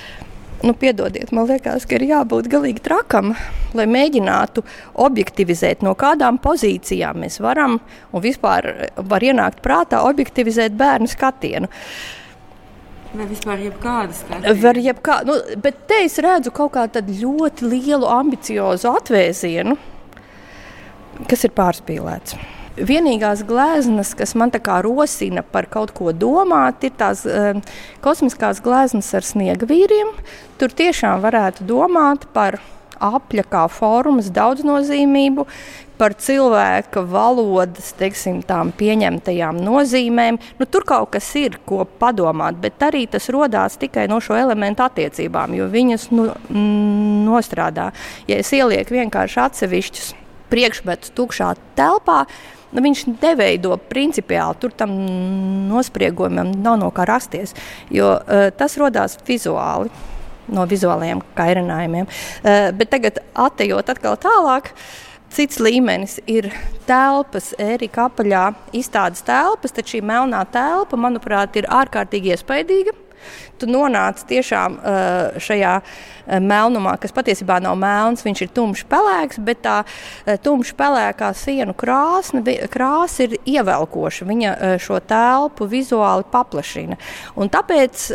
nu, 0.63 0.75
piedodiet, 0.75 1.33
man 1.33 1.49
liekas, 1.49 1.87
ka 1.89 1.97
ir 1.97 2.07
jābūt 2.11 2.49
galīgi 2.53 2.83
trakam, 2.85 3.33
lai 3.77 3.87
mēģinātu 3.91 4.65
objektivizēt, 5.01 5.85
no 5.87 5.95
kādām 5.99 6.41
pozīcijām 6.43 7.21
mēs 7.25 7.41
varam 7.43 7.79
un 8.13 8.25
vispār 8.25 8.71
var 8.97 9.25
ienākt 9.25 9.63
prātā 9.65 10.03
objektivizēt 10.09 10.77
bērnu 10.79 11.11
skatienu. 11.11 11.71
Vai 13.11 13.27
vispār 13.27 13.65
jebkāda? 13.65 14.55
Var 14.61 14.79
jebkā, 14.79 15.17
nu, 15.27 15.35
bet 15.59 15.83
te 15.91 16.05
es 16.05 16.21
redzu 16.23 16.53
kaut 16.55 16.77
kādu 16.77 17.03
ļoti 17.09 17.67
lielu, 17.67 18.07
ambiciozu 18.07 18.93
atvēzienu, 18.93 19.75
kas 21.27 21.47
ir 21.49 21.57
pārspīlēts. 21.57 22.39
Vienīgās 22.81 23.45
gleznas, 23.45 24.15
kas 24.17 24.35
man 24.39 24.53
rosina 24.83 25.43
par 25.43 25.67
kaut 25.67 25.93
ko 25.93 26.13
domāt, 26.13 26.85
ir 26.85 26.97
tās 26.97 27.27
uh, 27.29 27.61
kosmiskās 28.01 28.63
gleznas 28.65 29.13
ar 29.15 29.27
sniega 29.27 29.67
vīriem. 29.67 30.15
Tur 30.59 30.73
tiešām 30.73 31.21
varētu 31.21 31.67
domāt 31.69 32.27
par 32.33 32.61
apļa 33.01 33.45
kā 33.49 33.65
formas 33.73 34.29
daudznozīmību, 34.33 35.47
par 36.01 36.15
cilvēka 36.17 37.03
valodas 37.05 37.91
teiksim, 37.99 38.39
pieņemtajām 38.81 39.59
nozīmēm. 39.61 40.39
Nu, 40.57 40.69
tur 40.69 40.87
kaut 40.89 41.11
kas 41.17 41.29
ir, 41.37 41.59
ko 41.69 41.85
padomāt, 42.01 42.57
bet 42.63 42.81
arī 42.87 43.05
tas 43.11 43.29
radās 43.33 43.77
tikai 43.81 44.07
no 44.09 44.21
šo 44.25 44.39
elementu 44.41 44.87
attiecībām, 44.87 45.59
jo 45.59 45.69
viņas 45.73 46.09
nu, 46.15 46.31
nostrādā. 47.29 47.91
Ja 48.31 48.41
es 48.41 48.53
ielieku 48.57 48.97
vienkārši 48.97 49.45
atsevišķus 49.45 50.09
priekšmetus 50.51 51.13
tukšā 51.17 51.53
telpā, 51.79 52.25
nu, 52.71 52.85
viņš 52.85 53.05
neveido 53.17 53.77
principiāli, 53.91 54.59
tur 54.63 54.75
tam 54.77 54.95
nospriegojumam 55.71 56.55
nav 56.63 56.79
no 56.81 56.91
kā 56.95 57.07
rasties, 57.09 57.55
jo 57.93 58.15
uh, 58.17 58.49
tas 58.57 58.79
radās 58.81 59.19
vizuāli. 59.27 59.93
No 60.51 60.65
vizuālajiem 60.67 61.21
kairinājumiem. 61.39 62.09
Uh, 62.11 62.73
bet 62.75 62.91
tagad, 62.91 63.21
atejot 63.39 63.93
atkal 63.93 64.17
tālāk, 64.19 64.73
cits 65.31 65.61
līmenis 65.63 66.17
ir 66.27 66.49
telpas, 66.89 67.53
Erika 67.61 68.09
apaļā 68.09 68.49
izstādes 68.75 69.23
telpas, 69.23 69.77
tad 69.77 69.87
šī 69.87 70.03
melnā 70.03 70.43
telpa, 70.51 70.99
manuprāt, 70.99 71.61
ir 71.61 71.71
ārkārtīgi 71.71 72.35
iespaidīga. 72.35 72.97
Tu 73.61 73.69
nonāc 73.69 74.23
tiešām 74.29 74.77
uh, 74.79 75.41
šajā 75.41 75.75
uh, 75.81 76.39
melnumā, 76.41 76.95
kas 77.01 77.15
patiesībā 77.17 77.59
nav 77.63 77.77
melns, 77.81 78.25
viņš 78.25 78.43
ir 78.47 78.53
tumšs 78.57 78.87
pelēks, 78.91 79.41
bet 79.45 79.63
tā 79.67 79.81
uh, 79.85 80.37
tumša 80.41 80.77
pelēkā 80.79 81.33
sienu 81.37 81.75
krāsna, 81.77 82.43
krāsa 82.73 83.27
ir 83.27 83.37
ievelkoša. 83.45 84.29
Viņa 84.31 84.53
šo 84.83 85.01
telpu 85.05 85.67
vizuāli 85.71 86.25
paplašina. 86.31 86.97
Un 87.41 87.51
tāpēc 87.53 88.07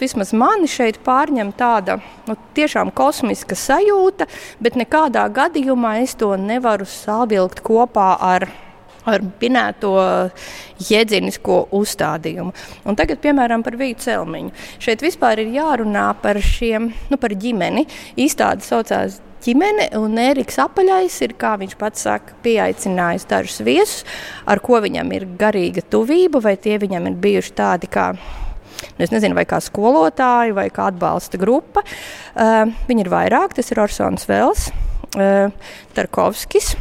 vismaz 0.00 0.32
mani 0.36 0.68
šeit 0.70 1.00
pārņem 1.04 1.52
tāda 1.58 1.98
nu, 2.28 2.36
tiešām 2.56 2.92
kosmiska 2.96 3.58
sajūta, 3.58 4.28
bet 4.62 4.78
nekādā 4.80 5.26
gadījumā 5.34 6.00
es 6.04 6.16
to 6.18 6.32
nevaru 6.40 6.88
savilkt 6.88 7.62
kopā 7.66 8.14
ar 8.30 8.48
ar 9.08 9.24
minēto 9.40 9.94
jēdzienisko 10.90 11.62
uzstādījumu. 11.76 12.52
Un 12.88 12.98
tagad, 12.98 13.20
piemēram, 13.24 13.64
par 13.64 13.78
vīdu 13.80 14.04
celmiņu. 14.04 14.52
Šeit 14.82 15.04
vispār 15.04 15.44
ir 15.44 15.54
jārunā 15.56 16.10
par 16.22 16.40
šiem, 16.44 16.90
nu, 17.10 17.20
par 17.20 17.34
ģimeni. 17.40 17.86
Īstādi 18.20 18.66
saucās 18.66 19.20
ģimene, 19.44 19.88
un 19.96 20.18
Eriks 20.20 20.60
Apaļais 20.60 21.16
ir, 21.24 21.34
kā 21.40 21.54
viņš 21.60 21.76
pats 21.80 22.04
saka, 22.06 22.36
pieaicinājis 22.44 23.26
dažus 23.30 23.64
viesus, 23.64 24.04
ar 24.44 24.60
ko 24.64 24.82
viņam 24.84 25.12
ir 25.16 25.26
garīga 25.40 25.84
tuvība, 25.88 26.42
vai 26.44 26.56
tie 26.60 26.76
viņam 26.82 27.08
ir 27.08 27.18
bijuši 27.24 27.56
tādi 27.56 27.90
kā. 27.90 28.12
Nu, 28.80 29.04
es 29.04 29.12
nezinu, 29.12 29.36
vai 29.36 29.44
kā 29.48 29.58
skolotāji, 29.60 30.54
vai 30.56 30.68
kā 30.72 30.88
atbalsta 30.88 31.40
grupa. 31.40 31.82
Uh, 32.32 32.70
viņi 32.88 33.04
ir 33.04 33.10
vairāk. 33.12 33.56
Tas 33.56 33.68
ir 33.72 33.80
Orsons 33.82 34.24
Vels, 34.28 34.70
uh, 35.20 35.52
Tarkovskis, 35.96 36.72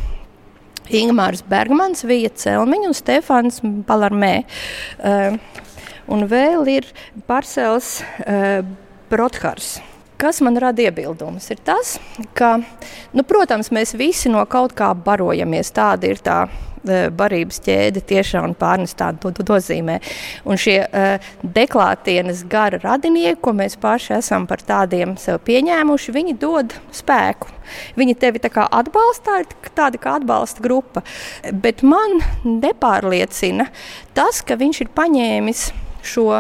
Ingūns 0.90 1.44
Bergmans, 1.50 2.06
Vija 2.10 2.32
Celmiņa 2.34 2.90
un 2.90 2.98
Stefans 2.98 3.60
Balarmē. 3.64 4.34
Uh, 4.98 5.38
un 6.10 6.26
vēl 6.30 6.70
ir 6.80 6.90
Parcels 7.30 8.00
uh, 8.26 8.64
Brothars. 9.10 9.78
Kas 10.20 10.42
man 10.44 10.58
rada 10.60 10.84
iebildumus, 10.84 11.46
ir 11.54 11.62
tas, 11.64 11.94
ka, 12.36 12.58
nu, 13.16 13.24
protams, 13.24 13.70
mēs 13.72 13.94
visi 13.96 14.28
no 14.28 14.42
kaut 14.52 14.74
kā 14.76 14.90
barojamies. 14.92 15.72
Tāda 15.72 16.10
ir 16.12 16.20
tā 16.26 16.42
uh, 16.84 17.08
barības 17.16 17.62
ķēde 17.66 18.04
tiešām 18.10 18.56
pārnestā 18.60 19.12
to, 19.22 19.32
to 19.36 19.46
nozīmē. 19.48 20.00
Un 20.48 20.60
šie 20.60 20.78
uh, 20.86 21.32
deklātienes 21.44 22.46
gara 22.50 22.80
radinieki, 22.84 23.40
ko 23.44 23.54
mēs 23.58 23.78
paši 23.82 24.18
esam 24.20 24.48
par 24.50 24.64
tādiem 24.66 25.16
sev 25.22 25.42
pieņēmuši, 25.48 26.16
viņi 26.16 26.38
dod 26.42 26.76
spēku. 26.96 27.52
Viņi 28.00 28.18
tevi 28.20 28.42
tā 28.42 28.52
kā 28.54 28.66
atbalstā, 28.66 29.42
ir 29.44 29.74
tāda 29.78 30.00
kā 30.02 30.18
atbalsta 30.20 30.64
grupa. 30.66 31.04
Bet 31.54 31.84
man 31.86 32.20
nepārliecina 32.46 33.70
tas, 34.18 34.42
ka 34.42 34.58
viņš 34.60 34.86
ir 34.86 34.96
paņēmis 34.96 35.68
šo. 36.14 36.32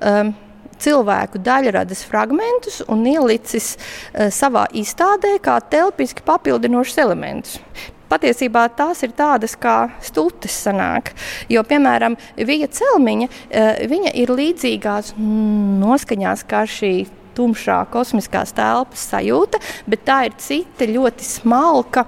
Um, 0.00 0.34
cilvēku 0.76 1.40
daļradas 1.40 2.02
fragmentus 2.04 2.82
un 2.92 3.06
ielicis 3.08 3.74
uh, 3.76 4.28
savā 4.34 4.66
izstādē 4.76 5.36
kā 5.40 5.58
telpiski 5.72 6.24
papildinošus 6.26 6.98
elementus. 7.00 7.60
Patiesībā 8.10 8.68
tās 8.78 9.02
ir 9.02 9.14
tādas 9.18 9.56
kā 9.58 9.76
stūtes 10.04 10.54
sanāk, 10.66 11.12
jo, 11.50 11.62
piemēram, 11.66 12.14
Vija 12.38 12.70
Celmiņa, 12.70 13.28
uh, 13.28 13.70
viņa 13.90 14.14
ir 14.22 14.34
līdzīgās 14.34 15.14
noskaņās 15.18 16.46
kā 16.46 16.64
šī 16.70 16.94
tumšā 17.36 17.82
kosmiskās 17.92 18.54
telpas 18.56 19.04
sajūta, 19.10 19.60
bet 19.88 20.06
tā 20.08 20.22
ir 20.28 20.36
cita 20.40 20.88
ļoti 20.88 21.26
smalka 21.26 22.06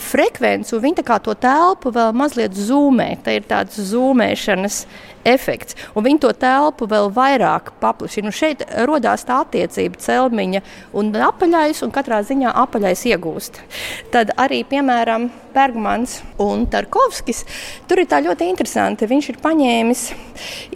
frekvence, 0.00 0.72
un 0.74 0.84
viņa 0.84 1.18
to 1.24 1.34
telpu 1.36 1.92
vēl 1.94 2.14
mazliet 2.16 2.56
zūmē. 2.56 3.10
Tā 3.24 3.36
ir 3.36 3.46
tāds 3.48 3.76
zūmēšanas 3.90 4.84
efekts. 5.24 5.76
Un 5.94 6.06
viņi 6.06 6.22
to 6.24 6.32
telpu 6.36 6.88
vēl 6.90 7.10
vairāk 7.14 7.72
paplašina. 7.82 8.32
Šeit 8.34 8.64
radās 8.88 9.26
tā 9.28 9.40
attiecība 9.44 10.00
celmiņa 10.00 10.62
un 10.96 11.12
apaļais, 11.30 11.82
un 11.84 11.94
katrā 11.94 12.22
ziņā 12.26 12.54
apaļais 12.64 13.06
iegūst. 13.12 13.60
Tad 14.14 14.34
arī, 14.40 14.62
piemēram, 14.68 15.28
Bergmans 15.54 16.20
un 16.38 16.64
Tarkovskis. 16.70 17.42
Tur 17.90 18.02
ir 18.02 18.08
tā 18.10 18.20
ļoti 18.22 18.46
interesanti. 18.50 19.08
Viņš 19.10 19.30
ir 19.32 19.40
paņēmis 19.42 20.04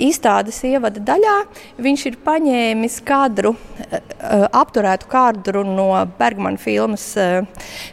izstādes 0.03 0.61
ievada 0.67 1.03
daļā, 1.13 1.37
viņš 1.85 2.07
ir 2.11 2.21
paņēmis 2.25 3.01
kadru, 3.07 3.55
eh, 3.79 4.01
eh, 4.01 4.47
apturētu 4.51 5.09
kadru 5.11 5.65
no 5.65 5.91
Bergmana 6.19 6.59
filmas 6.59 7.17
eh, 7.17 7.43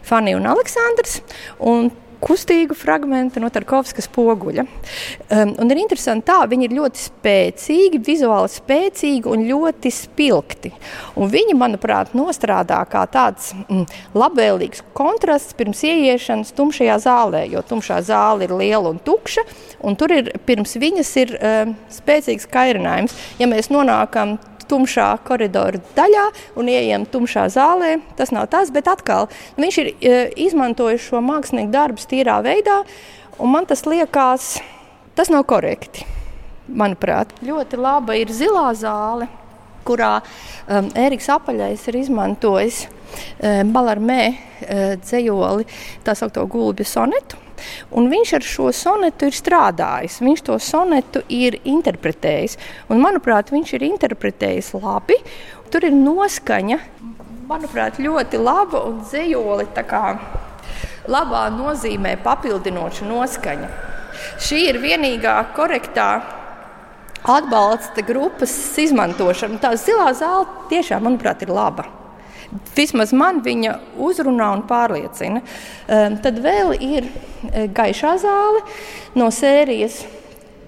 Fanija 0.03 0.37
un 0.37 0.49
Aleksandrs. 0.49 1.21
Un 1.59 1.91
kustīgu 2.21 2.75
fragment 2.77 3.37
no 3.41 3.49
Tarkovskas 3.53 4.07
poguļa. 4.13 4.65
Um, 5.31 5.53
un 5.61 5.73
ir 5.73 5.81
interesanti, 5.81 6.27
tā 6.29 6.39
viņi 6.49 6.67
ir 6.67 6.75
ļoti 6.77 7.01
spēcīgi, 7.01 8.01
vizuāli 8.05 8.51
spēcīgi 8.53 9.31
un 9.31 9.45
ļoti 9.49 9.91
spilgti. 9.95 10.73
Un 11.19 11.31
viņi, 11.33 11.57
manuprāt, 11.57 12.13
nostrādā 12.17 12.81
kā 12.91 13.03
tāds 13.11 13.51
mm, 13.65 13.87
labvēlīgs 14.17 14.85
kontrasts 14.97 15.57
pirms 15.57 15.83
ieiešanas 15.87 16.53
tumšajā 16.57 16.99
zālē, 17.05 17.45
jo 17.51 17.65
tumšā 17.65 18.01
zāle 18.05 18.47
ir 18.47 18.55
liela 18.57 18.93
un 18.93 19.01
tukša, 19.01 19.45
un 19.87 19.97
tur 19.99 20.13
ir 20.15 20.31
pirms 20.45 20.77
viņas 20.81 21.11
ir 21.23 21.35
um, 21.39 21.75
spēcīgs 21.91 22.49
kairinājums. 22.51 23.17
Ja 23.41 23.49
mēs 23.49 23.71
nonākam 23.73 24.37
tumšā 24.71 25.09
koridora 25.27 25.81
daļā 25.97 26.25
un 26.59 26.71
ieejam 26.71 27.05
tumšā 27.11 27.47
zālē. 27.51 27.97
Tas 28.17 28.31
nav 28.35 28.47
tas, 28.53 28.71
bet 28.73 28.87
atkal 28.91 29.29
viņš 29.59 29.81
ir 29.83 29.91
e, 29.91 30.15
izmantojis 30.47 31.09
šo 31.09 31.21
mākslinieku 31.25 31.73
darbu 31.75 32.07
tīrā 32.11 32.39
veidā, 32.45 32.81
un 33.39 33.53
man 33.53 33.67
tas 33.69 33.85
liekas, 33.89 34.55
tas 35.17 35.31
nav 35.33 35.45
korekti. 35.49 36.07
Manuprāt, 36.71 37.33
ļoti 37.43 37.79
laba 37.81 38.15
ir 38.15 38.31
zilā 38.31 38.69
zāle, 38.77 39.27
kurā 39.83 40.19
um, 40.21 40.87
Eriks 40.95 41.27
Apaļais 41.33 41.83
ir 41.89 41.97
izmantojis 42.03 42.85
um, 42.85 43.73
Balarmē 43.73 44.21
uh, 44.29 44.93
dzējoli, 45.01 45.67
tā 46.05 46.15
saucamo 46.15 46.47
gulbju 46.53 46.87
sonetu. 46.87 47.39
Un 47.91 48.09
viņš 48.11 48.33
ar 48.37 48.47
šo 48.47 48.69
sonetu 48.75 49.29
ir 49.29 49.37
strādājis, 49.37 50.19
viņš 50.23 50.45
to 50.49 50.57
sonetu 50.61 51.23
ir 51.29 51.59
interpretējis. 51.63 52.57
Un, 52.89 53.01
manuprāt, 53.03 53.53
viņš 53.53 53.75
ir 53.77 53.87
interpretējis 53.91 54.73
labi. 54.77 55.19
Tur 55.71 55.87
ir 55.87 55.95
noskaņa, 55.95 56.79
manuprāt, 57.51 57.99
ļoti 57.99 58.39
laba 58.41 58.83
un 58.87 59.01
dzējoli 59.05 59.69
labā 61.11 61.45
nozīmē 61.55 62.17
papildinoša 62.23 63.07
noskaņa. 63.09 63.71
Šī 64.41 64.59
ir 64.69 64.77
vienīgā 64.83 65.33
korektā 65.55 66.09
atbalsta 67.21 68.03
grupas 68.05 68.53
izmantošana. 68.81 69.59
Tā 69.61 69.73
zilā 69.79 70.11
zāle 70.17 70.45
tiešām, 70.71 71.05
manuprāt, 71.07 71.43
ir 71.45 71.53
laba. 71.53 71.87
Vismaz 72.75 73.13
man 73.15 73.39
viņa 73.45 73.77
uzrunā 74.01 74.49
un 74.57 74.65
pārliecina. 74.67 75.41
Um, 75.41 76.17
tad 76.23 76.39
vēl 76.43 76.73
ir 76.77 77.07
e, 77.07 77.67
gaišā 77.71 78.15
zāle 78.21 78.63
no 79.15 79.29
sērijas 79.31 80.01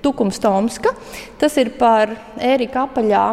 Tukums 0.04 0.40
Tomska. 0.44 0.94
Tas 1.40 1.58
ir 1.60 1.74
par 1.80 2.12
Ērika 2.40 2.88
apaļā 2.88 3.26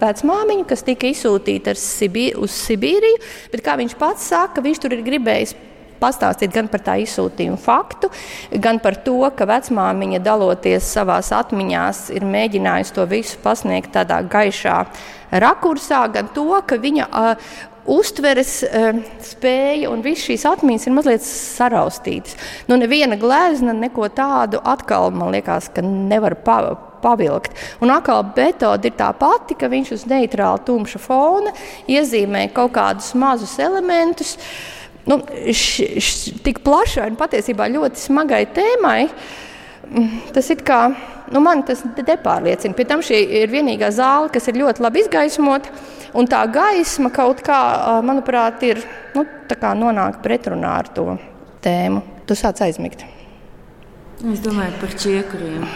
vecmāmiņu, 0.00 0.66
kas 0.68 0.84
tika 0.84 1.08
izsūtīta 1.08 1.74
Sibī 1.78 2.28
uz 2.36 2.54
Sibīriju. 2.66 3.20
Bet, 3.52 3.62
kā 3.64 3.76
viņš 3.80 3.96
pats 4.00 4.28
saka, 4.32 4.62
viņš 4.64 4.82
tur 4.82 4.96
ir 4.96 5.04
gribējis 5.06 5.54
pastāstīt 6.00 6.54
gan 6.54 6.68
par 6.72 6.82
tā 6.86 6.96
izsūtījuma 7.02 7.58
faktu, 7.60 8.10
gan 8.62 8.80
par 8.82 8.98
to, 9.06 9.18
ka 9.36 9.48
vecmāmiņa 9.48 10.22
daloties 10.24 10.88
savā 10.96 11.20
atmiņā, 11.24 11.84
ir 12.16 12.26
mēģinājusi 12.28 12.96
to 12.96 13.06
visu 13.10 13.38
pasniegt 13.42 13.94
tādā 13.94 14.22
gaišā 14.30 14.80
rakursā, 15.44 16.06
gan 16.14 16.28
to, 16.34 16.48
ka 16.66 16.78
viņa 16.80 17.06
uh, 17.10 17.54
uztveres 17.90 18.56
uh, 18.64 19.00
spēja 19.24 19.90
un 19.92 20.02
visas 20.04 20.24
šīs 20.28 20.46
atmiņas 20.48 20.88
ir 20.88 20.96
mazliet 20.96 21.26
saraustītas. 21.26 22.38
Nu, 22.68 22.78
neviena 22.80 23.18
glezna 23.20 23.74
neko 23.76 24.08
tādu 24.14 24.62
atkal, 24.64 25.10
man 25.14 25.34
liekas, 25.34 25.70
ka 25.74 25.84
nevar 25.84 26.36
pa, 26.46 26.58
pavilkt. 27.04 27.52
Un 27.84 27.92
atkal 27.92 28.24
metode 28.36 28.88
ir 28.88 28.96
tā 28.98 29.10
pati, 29.18 29.56
ka 29.58 29.68
viņš 29.72 29.92
uz 29.98 30.06
neitrāla 30.10 30.62
tumša 30.64 31.00
fona 31.02 31.52
iezīmē 31.90 32.48
kaut 32.56 32.72
kādus 32.78 33.12
mazus 33.18 33.58
elementus. 33.60 34.38
Nu, 35.04 35.18
š, 35.52 35.88
š, 36.00 36.36
tik 36.44 36.62
plašai 36.64 37.10
un 37.10 37.18
patiesībā 37.20 37.66
ļoti 37.72 38.00
smagai 38.06 38.44
tēmai, 38.56 39.00
tas 40.32 40.48
ir 40.54 40.62
kā 40.64 40.86
nu, 41.32 41.42
man 41.44 41.62
tas 41.66 41.82
nepārliecina. 41.84 42.76
Pie 42.76 42.86
tam 42.88 43.02
šī 43.04 43.20
ir 43.42 43.52
vienīgā 43.52 43.90
zāle, 43.94 44.30
kas 44.32 44.48
ir 44.48 44.60
ļoti 44.60 44.84
labi 44.84 45.04
izgaismota. 45.04 45.72
Un 46.14 46.28
tā 46.30 46.44
gaisma 46.52 47.10
kaut 47.12 47.42
kā, 47.44 47.58
manuprāt, 48.06 48.62
ir 48.66 48.80
nu, 49.16 49.26
nonāk 49.80 50.20
pretrunā 50.22 50.78
ar 50.80 50.90
to 50.94 51.16
tēmu. 51.64 52.02
Tu 52.24 52.36
sāc 52.38 52.62
aizmigt. 52.64 53.04
Es 54.24 54.40
domāju 54.44 54.78
par 54.80 54.94
čiekuriem. 54.96 55.66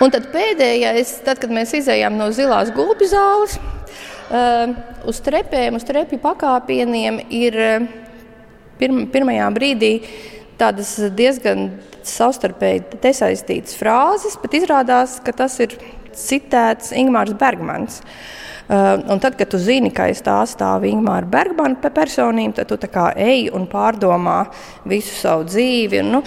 Un 0.00 0.12
tad 0.12 0.30
pēdējais, 0.32 1.18
tad, 1.26 1.38
kad 1.42 1.52
mēs 1.52 1.74
izējām 1.76 2.16
no 2.16 2.30
zilās 2.32 2.72
gulbju 2.72 3.08
zāles, 3.12 3.58
uz 5.10 5.22
trepēm, 5.26 5.74
uz 5.78 5.86
trepju 5.88 6.20
pakāpieniem 6.22 7.18
ir 7.34 7.56
uh, 7.58 7.88
pirm, 8.80 9.06
pirmajā 9.10 9.48
brīdī 9.56 9.94
tādas 10.60 10.92
diezgan 11.16 11.70
savstarpēji 12.06 13.00
nesaistītas 13.02 13.76
frāzes, 13.80 14.36
bet 14.40 14.54
izrādās, 14.60 15.18
ka 15.24 15.34
tas 15.36 15.58
ir 15.62 15.74
citēts 16.16 16.94
Ingūns 16.96 17.34
Bergmans. 17.40 18.00
Uh, 18.70 19.00
un 19.10 19.18
tad, 19.18 19.34
kad 19.34 19.50
tu 19.50 19.58
zini, 19.58 19.90
ka 19.90 20.06
aiz 20.06 20.20
tā 20.22 20.36
stāv 20.46 20.86
Ingūna 20.86 21.26
Bergmana 21.30 21.90
personība, 21.90 22.62
tad 22.62 22.70
tu 22.70 23.06
ej 23.18 23.48
un 23.56 23.66
pārdomā 23.70 24.44
visu 24.86 25.14
savu 25.16 25.48
dzīvi. 25.48 26.04
Un, 26.04 26.12
nu, 26.14 26.22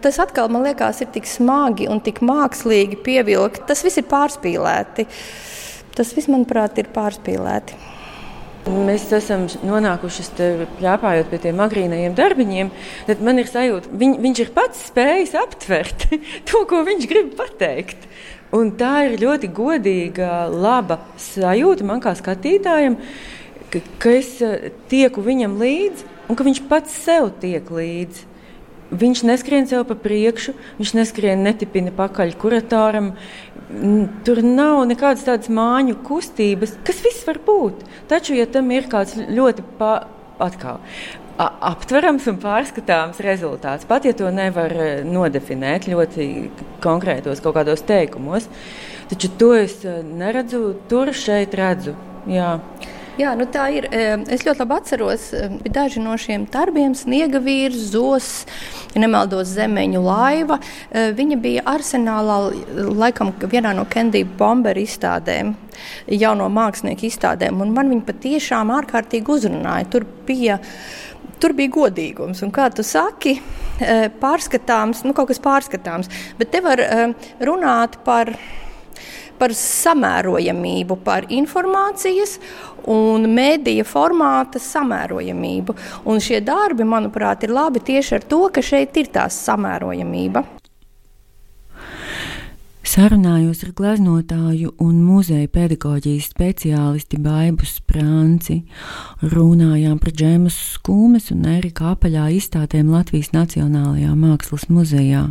tas 0.00 0.18
atkal 0.24 0.48
man 0.48 0.64
liekas, 0.64 1.02
ir 1.04 1.12
tik 1.12 1.28
smagi 1.28 1.88
un 1.90 2.00
tik 2.00 2.22
mākslīgi 2.24 3.02
pievilkt. 3.04 3.66
Tas 3.68 3.84
viss 3.84 4.00
ir 4.00 4.08
pārspīlēti. 4.08 5.04
Tas 5.94 6.14
viss, 6.16 6.30
manuprāt, 6.30 6.78
ir 6.80 6.88
pārspīlēti. 6.94 7.76
Mēs 8.64 9.10
esam 9.12 9.44
nonākuši 9.66 10.24
plēpājot 10.78 11.28
pie 11.28 11.40
tiem 11.42 11.58
agrīnajiem 11.60 12.14
darbiņiem. 12.16 12.70
Tad 13.10 13.20
man 13.24 13.42
ir 13.42 13.50
sajūta, 13.50 13.92
viņ, 14.00 14.14
viņš 14.24 14.40
ir 14.40 14.52
pats 14.56 14.86
spējis 14.88 15.34
aptvert 15.36 16.06
to, 16.48 16.64
ko 16.70 16.80
viņš 16.86 17.08
grib 17.10 17.34
pateikt. 17.38 18.08
Un 18.54 18.72
tā 18.78 19.04
ir 19.08 19.18
ļoti 19.20 19.50
godīga, 19.52 20.46
laba 20.48 21.00
sajūta 21.20 21.86
man 21.86 22.00
kā 22.00 22.14
skatītājam, 22.16 22.96
ka, 23.72 23.82
ka 24.00 24.14
es 24.14 24.36
eh, 24.44 24.70
tieku 24.88 25.24
viņam 25.26 25.58
līdzi 25.60 26.06
un 26.30 26.38
ka 26.38 26.46
viņš 26.46 26.62
pats 26.70 26.94
sev 27.04 27.34
tiek 27.42 27.68
līdzi. 27.68 28.33
Viņš 28.94 29.24
neskrien 29.26 29.66
sev 29.66 29.86
pa 29.88 29.96
priekšu, 29.98 30.54
viņš 30.78 30.94
neskrien 30.98 31.42
netipina 31.42 31.92
pakaļ 31.94 32.36
kuratoram. 32.38 33.12
Tur 34.26 34.40
nav 34.44 34.84
nekādas 34.86 35.24
tādas 35.26 35.50
māju 35.50 35.96
kustības, 36.06 36.76
kas 36.86 37.00
viss 37.02 37.26
var 37.26 37.40
būt. 37.46 37.82
Taču, 38.10 38.36
ja 38.38 38.46
tam 38.46 38.70
ir 38.74 38.86
kāds 38.92 39.16
ļoti 39.16 39.64
pa, 39.78 39.92
atkal, 40.42 40.82
aptverams 41.38 42.26
un 42.30 42.38
pārskatāms 42.42 43.18
rezultāts, 43.24 43.86
pat 43.88 44.06
ja 44.06 44.14
to 44.14 44.30
nevar 44.30 44.70
e, 44.70 44.88
nodefinēt 45.06 45.88
ļoti 45.90 46.26
konkrētos 46.84 47.42
kaut 47.42 47.56
kādos 47.58 47.82
teikumos, 47.86 48.46
taču 49.10 49.32
to 49.40 49.50
es 49.58 49.80
e, 49.82 49.96
neredzu, 50.06 50.76
tur 50.90 51.10
šeit 51.16 51.56
redzu. 51.58 51.96
Jā. 52.30 52.58
Jā, 53.14 53.30
nu 53.38 53.44
tā 53.46 53.68
ir. 53.70 53.84
Es 53.94 54.42
ļoti 54.42 54.64
labi 54.64 54.74
atceros, 54.74 55.28
ka 55.30 55.70
daži 55.70 56.00
no 56.02 56.16
šiem 56.18 56.48
darbiem, 56.50 56.96
sniega 56.98 57.38
vīrs, 57.38 57.92
zos, 57.92 58.30
ja 58.90 59.02
nemaldos, 59.04 59.52
zemeņu 59.54 60.00
laiva, 60.02 60.58
viņa 60.90 61.38
bija 61.44 61.62
arsenālā, 61.76 62.38
laikam, 62.74 63.30
vienā 63.38 63.70
no 63.78 63.84
Kendija 63.86 64.26
Bombera 64.38 64.82
izstādēm, 64.82 65.54
jauno 66.10 66.48
mākslinieku 66.50 67.06
izstādēm, 67.06 67.62
man 67.62 67.92
viņa 67.94 68.06
patiešām 68.08 68.74
ārkārtīgi 68.80 69.34
uzrunāja. 69.36 69.86
Tur 69.94 70.08
bija 70.26 70.58
tur 71.38 71.54
bija 71.54 71.70
godīgums. 71.70 72.42
Un, 72.42 72.50
kā 72.54 72.66
tu 72.74 72.82
saki, 72.86 73.36
pārskatāms, 74.22 75.04
nu, 75.06 75.14
kaut 75.14 75.28
kas 75.30 75.42
pārskatāms. 75.44 76.10
Bet 76.38 76.50
te 76.54 76.62
var 76.64 76.80
runāt 77.42 77.98
par 78.06 78.32
par 79.38 79.54
samērojamību, 79.58 80.98
par 81.04 81.28
informācijas 81.32 82.38
un 82.90 83.28
mēdīja 83.34 83.86
formāta 83.88 84.60
samērojamību. 84.62 85.76
Un 86.10 86.20
šie 86.22 86.42
darbi, 86.44 86.86
manuprāt, 86.88 87.46
ir 87.46 87.54
labi 87.54 87.82
tieši 87.84 88.18
ar 88.18 88.28
to, 88.28 88.42
ka 88.52 88.64
šeit 88.64 88.96
ir 89.00 89.10
tā 89.14 89.28
samērojamība. 89.32 90.44
Sarunājos 92.84 93.62
ar 93.64 93.70
gleznotāju 93.74 94.74
un 94.84 94.98
muzeja 95.02 95.48
pedagoģijas 95.50 96.28
speciālisti 96.30 97.18
Baibu 97.18 97.64
Sprānci. 97.66 98.58
Runājām 99.32 99.96
par 100.02 100.12
Džēmas 100.12 100.58
Skūmes 100.76 101.32
un 101.34 101.48
Erika 101.56 101.94
apaļā 101.94 102.28
izstādēm 102.36 102.92
Latvijas 102.92 103.32
Nacionālajā 103.32 104.12
Mākslas 104.14 104.68
muzejā 104.68 105.24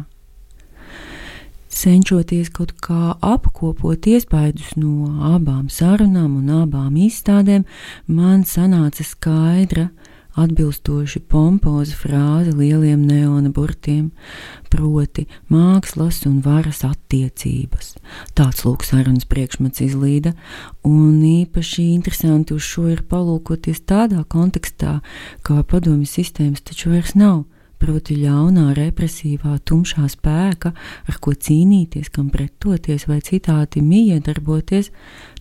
cenšoties 1.78 2.52
kaut 2.54 2.74
kā 2.84 3.14
apkopot 3.24 4.08
iespaidus 4.10 4.76
no 4.80 5.12
abām 5.34 5.70
sarunām 5.74 6.38
un 6.40 6.50
abām 6.64 6.98
izstādēm, 7.08 7.66
man 8.08 8.44
sanāca 8.48 9.06
skaidra, 9.08 9.90
atbilstoši 10.34 11.22
pompoza 11.30 11.94
frāze 11.98 12.54
lieliem 12.58 13.04
neona 13.06 13.52
burtiem, 13.54 14.10
proti 14.74 15.28
mākslas 15.54 16.24
un 16.30 16.40
varas 16.46 16.82
attiecības. 16.88 17.94
Tāds 18.34 18.66
lūk 18.66 18.86
sarunas 18.88 19.30
priekšmets 19.30 19.86
izlīda, 19.86 20.34
un 20.90 21.22
īpaši 21.22 21.92
interesanti 21.94 22.58
uz 22.58 22.66
šo 22.66 22.90
ir 22.96 23.06
palūkoties 23.10 23.86
tādā 23.86 24.26
kontekstā, 24.26 25.00
kā 25.46 25.62
padomju 25.62 26.10
sistēmas 26.10 26.66
taču 26.66 26.96
vairs 26.96 27.14
nav 27.20 27.44
proti 27.84 28.16
ļaunā, 28.22 28.70
represīvā, 28.78 29.58
tumšā 29.68 30.08
spēka, 30.12 30.72
ar 31.10 31.20
ko 31.24 31.36
cīnīties, 31.36 32.12
kam 32.14 32.30
pretoties 32.34 33.08
vai 33.10 33.20
citādi 33.26 33.84
miedarboties, 33.84 34.92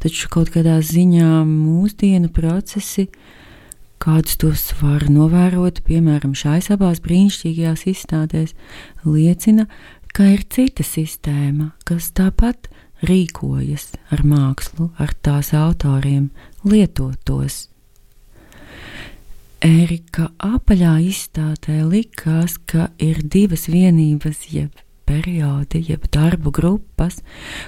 taču 0.03 0.31
kaut 0.33 0.51
kādā 0.55 0.81
ziņā 0.83 1.31
mūsdienu 1.47 2.33
procesi, 2.35 3.07
kādus 4.03 4.39
tos 4.43 4.69
var 4.81 5.07
novērot, 5.13 5.85
piemēram, 5.87 6.35
šais 6.35 6.73
abās 6.75 7.03
brīnišķīgajās 7.05 7.87
izstādēs, 7.95 8.57
liecina, 9.07 9.69
ka 10.13 10.27
ir 10.35 10.43
cita 10.51 10.85
sistēma, 10.87 11.71
kas 11.87 12.11
tāpat 12.17 12.69
rīkojas 13.07 13.93
ar 14.15 14.25
mākslu, 14.27 14.91
ar 14.99 15.15
tās 15.23 15.55
autoriem, 15.57 16.31
lietot 16.67 17.19
Ērika 19.63 20.25
apaļā 20.43 20.97
izstādē 21.07 21.85
likās, 21.87 22.57
ka 22.67 22.89
ir 22.99 23.21
divas 23.31 23.69
vienības, 23.71 24.41
jeb 24.51 24.82
periodi, 25.09 25.83
jeb 25.89 26.07
darbu 26.13 26.53
grupas, 26.55 27.21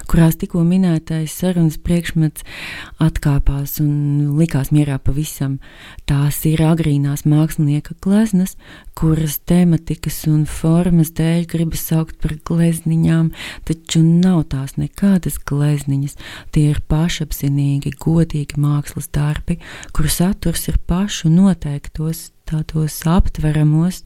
kurās 0.09 0.37
tikko 0.41 0.63
minētais 0.67 1.33
sarunas 1.35 1.77
priekšmets 1.81 2.45
atkāpās 3.03 3.77
un 3.83 4.35
likās 4.39 4.71
mierā 4.75 4.97
pavisam. 5.03 5.57
Tās 6.09 6.41
ir 6.49 6.63
agrīnās 6.65 7.25
mākslinieka 7.29 7.97
gleznas, 8.03 8.55
kuras 8.95 9.37
tematikas 9.47 10.21
un 10.31 10.45
formas 10.49 11.11
dēļ 11.17 11.47
gribas 11.51 11.85
saukt 11.89 12.19
par 12.23 12.35
glezniņām, 12.47 13.31
taču 13.67 14.03
nav 14.05 14.45
tās 14.53 14.77
nekādas 14.79 15.39
glezniņas. 15.49 16.15
Tie 16.55 16.69
ir 16.71 16.81
pašapzinīgi, 16.91 17.95
godīgi 18.01 18.61
mākslas 18.61 19.11
darbi, 19.11 19.59
kuru 19.95 20.11
saturs 20.11 20.69
ir 20.71 20.79
pašu 20.87 21.33
noteiktos, 21.33 22.29
tādos 22.45 23.01
aptveramos, 23.09 24.03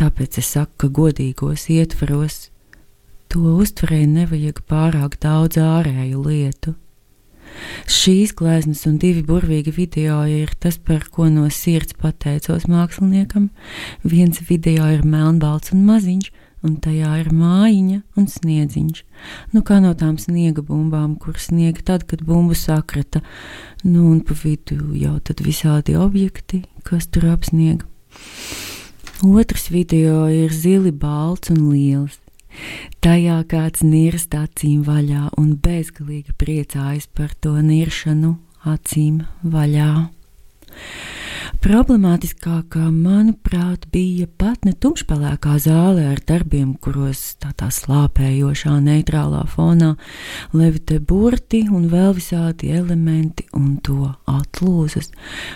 Tāpēc 0.00 0.38
es 0.40 0.52
saku, 0.54 0.72
ka 0.76 0.88
godīgos 0.88 1.68
ietvaros 1.72 2.48
to 3.32 3.56
uztverēji 3.62 4.08
nevajag 4.12 4.62
pārāk 4.68 5.18
daudz 5.22 5.60
ārēju 5.60 6.22
lietu. 6.26 6.74
Šīs 7.90 8.32
gleznas 8.36 8.84
un 8.88 8.98
divi 9.00 9.22
burvīgi 9.26 9.72
video 9.76 10.22
ir 10.28 10.52
tas, 10.60 10.78
par 10.78 11.04
ko 11.12 11.28
no 11.32 11.48
sirds 11.52 11.96
pateicos 12.00 12.64
māksliniekam. 12.70 13.50
Viens 14.04 14.40
video 14.48 14.88
ir 14.92 15.04
melnbalts 15.04 15.74
un 15.76 15.84
maziņš, 15.88 16.30
un 16.62 16.76
tajā 16.82 17.12
ir 17.20 17.30
mājiņa 17.34 18.00
un 18.16 18.28
sniedziņš. 18.30 19.04
Nu, 19.52 19.62
kā 19.66 19.80
no 19.84 19.92
tām 19.98 20.18
sniega 20.22 20.64
bumbām, 20.64 21.16
kur 21.20 21.38
sniega 21.40 21.84
tad, 21.92 22.06
kad 22.08 22.22
bumbu 22.26 22.56
sakrata, 22.58 23.24
nu, 23.84 24.06
un 24.12 24.20
pa 24.24 24.36
vidu 24.44 24.94
jau 24.96 25.16
tad 25.20 25.42
visādi 25.44 25.98
objekti, 25.98 26.62
kas 26.86 27.10
tur 27.10 27.32
apsniega. 27.34 27.88
Otrs 29.22 29.68
video 29.70 30.24
ir 30.26 30.50
zili, 30.50 30.90
balts 30.90 31.52
un 31.54 31.68
liels. 31.70 32.16
Tajā 33.06 33.36
kāds 33.46 33.84
nirst 33.86 34.34
acīm 34.34 34.80
vaļā 34.82 35.28
un 35.38 35.52
bezgalīgi 35.62 36.34
priecājas 36.42 37.06
par 37.06 37.30
to 37.38 37.54
niršanu 37.62 38.32
acīm 38.66 39.22
vaļā. 39.46 39.92
Problemātiskākā, 41.62 42.88
manuprāt, 42.90 43.84
bija 43.94 44.24
pat 44.26 44.64
ne 44.66 44.72
tumšpelēkā 44.74 45.52
zāle 45.62 46.08
ar 46.10 46.18
darbiem, 46.26 46.72
kuros 46.82 47.20
tādā 47.38 47.68
slāpējošā, 47.70 48.72
neitrālā 48.82 49.44
fonā 49.46 49.92
levitē 50.58 50.98
burti 50.98 51.60
un 51.70 51.84
vēl 51.92 52.16
visādi 52.16 52.72
elementi 52.74 53.46
un 53.54 53.76
to 53.78 54.08
atlūzas, 54.26 55.12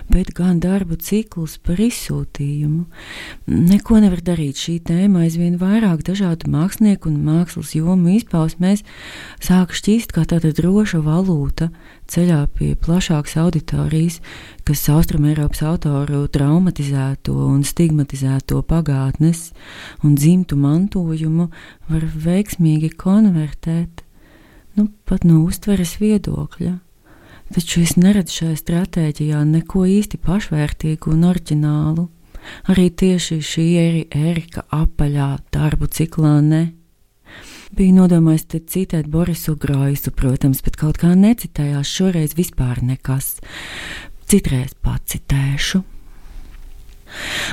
bet 0.07 0.31
gan 0.39 0.61
darbu 0.63 0.95
cikls 0.95 1.57
par 1.67 1.83
izsūtījumu. 1.83 2.85
Neko 3.51 3.99
nevar 4.07 4.23
darīt 4.23 4.63
šī 4.63 4.77
tēma. 4.87 5.25
Aizvien 5.27 5.59
vairāk 5.59 6.07
dažādu 6.07 6.53
mākslinieku 6.55 7.11
un 7.11 7.19
mākslas 7.27 7.75
jomu 7.75 8.15
izpausmēs 8.15 8.87
sāk 9.43 9.75
šķīst 9.75 10.15
kā 10.15 10.23
tāda 10.31 10.55
droša 10.55 11.03
valūta 11.03 11.73
ceļā 12.11 12.39
pie 12.57 12.73
plašākas 12.79 13.37
auditorijas, 13.43 14.21
kas 14.67 14.87
Austrumēropas 14.93 15.63
autoru 15.67 16.25
traumatizēto 16.33 17.35
un 17.49 17.63
stigmatizēto 17.67 18.63
pagātnes 18.67 19.51
un 20.05 20.17
dzimtu 20.19 20.59
mantojumu 20.61 21.51
var 21.91 22.09
veiksmīgi 22.27 22.93
konvertēt, 22.99 24.03
nu, 24.79 24.89
pat 25.09 25.27
no 25.29 25.43
uztveres 25.45 25.97
viedokļa. 26.03 26.77
Taču 27.55 27.85
es 27.87 27.95
neredzu 27.95 28.41
šajā 28.41 28.57
stratēģijā 28.59 29.45
neko 29.47 29.85
īsti 29.87 30.19
pašvērtīgu 30.23 31.13
un 31.15 31.29
oriģinālu. 31.29 32.09
Arī 32.71 32.89
tieši 32.91 33.39
šī 33.43 33.67
ir 33.83 34.01
Erika 34.15 34.65
apaļā 34.75 35.31
darbu 35.55 35.89
ciklā 35.91 36.39
ne. 36.43 36.63
Bija 37.77 37.93
nodomājis 37.93 38.47
te 38.49 38.59
citēt 38.73 39.11
Borisu 39.13 39.53
Groisu, 39.61 40.09
protams, 40.17 40.63
bet 40.65 40.79
kaut 40.81 40.97
kā 41.03 41.11
necitējās 41.13 41.91
šoreiz 41.91 42.33
vispār 42.39 42.81
nekas. 42.81 43.35
Citreiz 44.25 44.73
pacitēšu. 44.81 45.83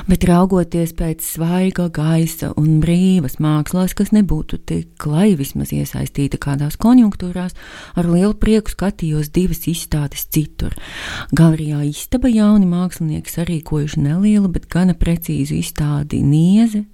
Bet 0.08 0.24
raugoties 0.24 0.94
pēc 0.96 1.20
svaiga 1.28 1.90
gaisa 1.92 2.54
un 2.56 2.80
brīvas 2.80 3.36
mākslas, 3.36 3.92
kas 3.96 4.14
nebūtu 4.16 4.62
tik 4.64 5.04
lai 5.08 5.34
vismaz 5.36 5.74
iesaistīta 5.76 6.40
kādās 6.40 6.80
konjunktūrās, 6.80 7.52
ar 7.92 8.08
lielu 8.08 8.32
prieku 8.40 8.72
skatījos 8.72 9.28
divas 9.34 9.66
izstādes 9.68 10.24
citur. 10.32 10.72
Galerijā 11.36 11.84
istaba 11.90 12.32
jauni 12.32 12.64
mākslinieki 12.72 13.36
sarīkojuši 13.36 14.08
nelielu, 14.08 14.48
bet 14.56 14.72
gana 14.72 14.96
precīzu 14.96 15.60
izstādi 15.60 16.24
Nieze. 16.24 16.86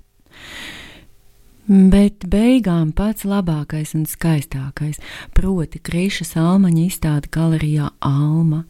Bet 1.69 2.25
beigām 2.27 2.89
pats 2.97 3.27
labākais 3.29 3.93
un 3.95 4.07
skaistākais, 4.09 4.97
proti, 5.37 5.79
Krīša 5.79 6.25
Salmaņa 6.31 6.81
izstāde 6.87 7.31
galerijā 7.31 7.91
Alma. 8.01 8.65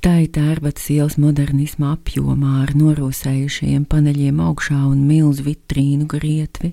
Tā 0.00 0.14
ir 0.22 0.30
tērbatas 0.36 0.86
ielas 0.94 1.18
modernisma 1.20 1.92
apjomā 1.96 2.62
ar 2.62 2.72
norūsējušajiem 2.78 3.84
paneļiem 3.90 4.40
augšā 4.46 4.78
un 4.86 5.04
milzu 5.10 5.44
vitrīnu 5.50 6.08
grietvi. 6.08 6.72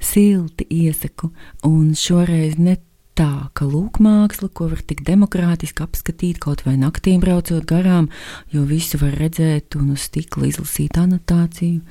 Silti 0.00 0.66
iesaku, 0.70 1.32
un 1.66 1.92
šoreiz 1.98 2.56
ne 2.56 2.78
tā, 3.18 3.48
ka 3.54 3.66
lūk 3.68 4.00
māksla, 4.02 4.48
ko 4.50 4.68
var 4.72 4.82
tik 4.86 5.04
demokrātiski 5.06 5.84
apskatīt 5.84 6.40
kaut 6.42 6.64
vai 6.66 6.74
naktīm 6.80 7.22
braucot 7.22 7.64
garām, 7.68 8.10
jo 8.52 8.64
visu 8.68 8.98
var 9.00 9.14
redzēt 9.18 9.78
un 9.78 9.94
uz 9.94 10.08
stikla 10.08 10.50
izlasīt 10.50 10.98
anotāciju. 11.00 11.82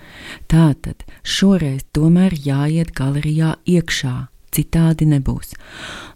Tātad 0.51 1.05
šoreiz 1.23 1.85
tomēr 1.95 2.35
jāiet 2.35 2.93
galerijā 2.95 3.55
iekšā, 3.65 4.15
citādi 4.53 5.07
nebūs. 5.09 5.55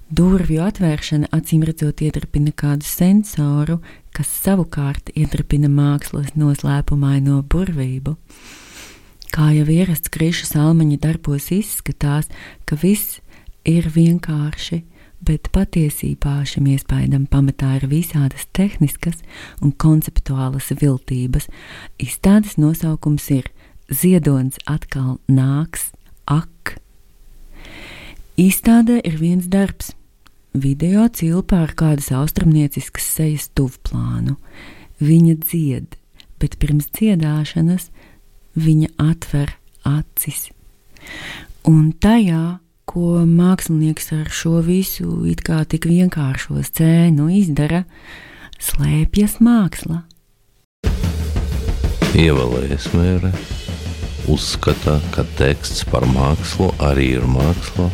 Durvju 0.08 0.62
atvēršana 0.64 1.32
acīm 1.36 1.66
redzot 1.68 1.99
iedrapina 2.05 2.53
kādu 2.55 2.88
sensoru, 2.88 3.82
kas 4.16 4.30
savukārt 4.45 5.12
iedrapina 5.16 5.68
mākslas 5.72 6.32
noslēpumaino 6.39 7.41
burvību. 7.51 8.16
Kā 9.36 9.49
jau 9.51 9.66
ierasts 9.68 10.10
Krišas 10.10 10.55
Almaņa 10.55 11.01
darbos 11.03 11.49
izskatās, 11.51 12.32
ka 12.64 12.80
viss 12.80 13.20
ir 13.68 13.89
vienkārši, 13.91 14.80
bet 15.28 15.49
patiesībā 15.51 16.39
šim 16.47 16.69
iespaidam 16.71 17.25
pamatā 17.28 17.73
ir 17.82 17.88
visādas 17.91 18.45
tehniskas 18.55 19.19
un 19.59 19.73
konceptuālas 19.75 20.71
viltības. 20.80 21.49
Izstādes 21.99 22.55
nosaukums 22.61 23.28
ir 23.36 23.49
Ziedonis 23.91 24.59
atkal 24.67 25.17
nāks, 25.28 25.91
ak! 26.28 26.78
Izstādē 28.39 29.01
ir 29.03 29.17
viens 29.19 29.47
darbs. 29.51 29.91
Video 30.57 31.03
cilpā 31.09 31.63
ar 31.65 31.73
kādas 31.78 32.11
austrumnieciskas 32.15 33.07
sejas 33.17 33.47
tuvplānu. 33.57 34.38
Viņa 35.03 35.34
dzied, 35.43 35.97
bet 36.41 36.55
pirms 36.61 36.88
dziedāšanas 36.95 37.89
viņa 38.57 38.93
atver 39.01 39.51
acis. 39.86 40.47
Un 41.67 41.91
tajā 41.93 42.59
ko 42.98 43.22
mākslinieks 43.30 44.08
ar 44.16 44.30
šo 44.34 44.58
visu 44.66 45.20
it 45.30 45.43
kā 45.45 45.60
tik 45.70 45.86
vienkāršo 45.86 46.64
scēnu 46.66 47.28
izdara, 47.38 47.84
slēpjas 48.58 49.36
māksla. 49.45 50.00
Ievēlējas 52.18 52.89
mēre 52.98 53.30
uzskata, 54.34 54.98
ka 55.14 55.28
teksts 55.38 55.86
par 55.91 56.08
mākslu 56.10 56.72
arī 56.89 57.12
ir 57.20 57.30
māksla, 57.30 57.91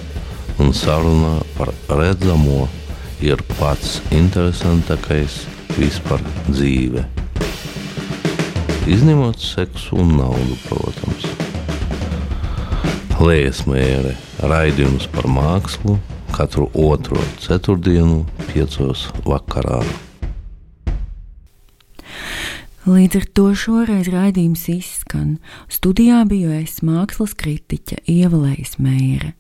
un 0.64 0.72
saruna 0.72 1.36
par 1.58 1.74
redzamo 1.91 2.70
ir 3.20 3.43
pats 3.58 3.97
interesantākais 4.16 5.41
vispār 5.76 6.24
dzīve. 6.47 7.04
Izņemot 8.88 9.49
seksu 9.51 9.99
un 9.99 10.16
naudu, 10.22 10.62
protams. 10.70 11.43
Lēsmēre 13.24 14.17
raidījums 14.43 15.05
par 15.13 15.30
mākslu 15.32 15.93
katru 16.36 16.65
otro 16.76 17.21
ceturtdienu, 17.39 18.26
piecos 18.49 19.05
vakarā. 19.24 19.78
Līdz 22.84 23.21
ar 23.21 23.28
to 23.32 23.45
šoreiz 23.55 24.09
raidījums 24.11 24.65
izskan. 24.74 25.38
Studijā 25.71 26.26
biju 26.28 26.51
es 26.57 26.82
mākslas 26.84 27.32
kritiķe 27.39 28.01
Ievalējas 28.11 28.76
Meire. 28.84 29.32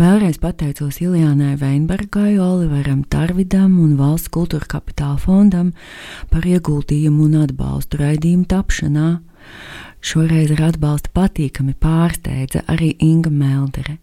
Vēlreiz 0.00 0.40
pateicos 0.42 0.98
Iljānai 1.04 1.54
Veinbergai, 1.60 2.40
Oliveram 2.42 3.04
Tarvidam 3.06 3.76
un 3.84 3.94
Valsts 4.00 4.32
kultūra 4.34 4.66
kapitāla 4.66 5.20
fondam 5.22 5.70
par 6.32 6.42
ieguldījumu 6.42 7.28
un 7.28 7.44
atbalstu 7.44 8.02
raidījumu 8.02 8.50
tapšanā. 8.50 9.12
Šoreiz 10.02 10.50
ar 10.56 10.64
atbalstu 10.72 11.12
patīkami 11.14 11.76
pārsteidza 11.78 12.64
arī 12.66 12.90
Inga 12.98 13.30
Meldere. 13.30 14.00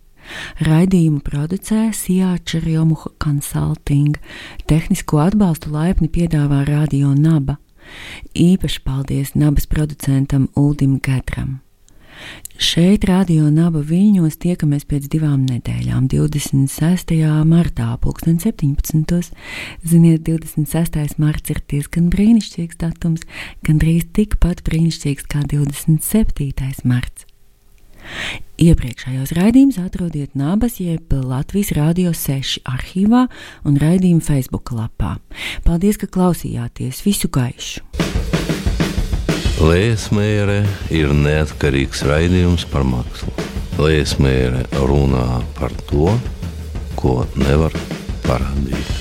Raidījumu 0.64 1.20
producē 1.26 1.89
Sijāča 1.95 2.62
Rjomuha 2.64 3.12
Consulting. 3.20 4.16
Tehnisko 4.70 5.20
atbalstu 5.26 5.74
laipni 5.76 6.08
piedāvā 6.08 6.62
Radio 6.70 7.12
Naba. 7.18 7.58
Īpaši 8.32 8.84
paldies 8.86 9.36
Nabas 9.36 9.68
producentam 9.68 10.47
Uldim 10.56 11.02
Gadram. 11.04 11.60
Šeit, 12.59 13.05
Radio 13.07 13.47
Naba 13.53 13.80
Viļņos, 13.88 14.36
tiekamies 14.43 14.84
pēc 14.89 15.07
divām 15.11 15.45
nedēļām, 15.47 16.09
26. 16.11 17.15
martā, 17.47 17.93
2017. 18.03 19.32
Ziniet, 19.88 20.26
26. 20.28 21.15
marts 21.24 21.53
ir 21.53 21.61
diezgan 21.72 22.09
brīnišķīgs 22.11 22.82
datums, 22.84 23.24
gandrīz 23.63 24.09
tikpat 24.11 24.65
brīnišķīgs 24.67 25.30
kā 25.32 25.45
27. 25.47 26.84
marts. 26.84 27.30
Iepriekšējos 28.59 29.32
raidījumus 29.38 29.80
atrodiet 29.80 30.36
Nābas 30.39 30.80
jeb 30.84 31.13
Latvijas 31.13 31.72
Rādio 31.78 32.11
6 32.15 32.63
arhīvā 32.67 33.26
un 33.67 33.80
raidījuma 33.80 34.26
Facebook 34.26 34.74
lapā. 34.76 35.17
Paldies, 35.67 35.99
ka 36.01 36.11
klausījāties 36.11 37.05
visu 37.05 37.32
gaišu! 37.32 38.39
Lēsmēre 39.60 40.62
ir 40.95 41.10
neatkarīgs 41.12 42.05
raidījums 42.07 42.62
par 42.72 42.86
mākslu. 42.88 43.34
Lēsmēre 43.76 44.62
runā 44.88 45.41
par 45.57 45.74
to, 45.89 46.14
ko 46.95 47.26
nevar 47.36 47.74
parādīt. 48.24 48.93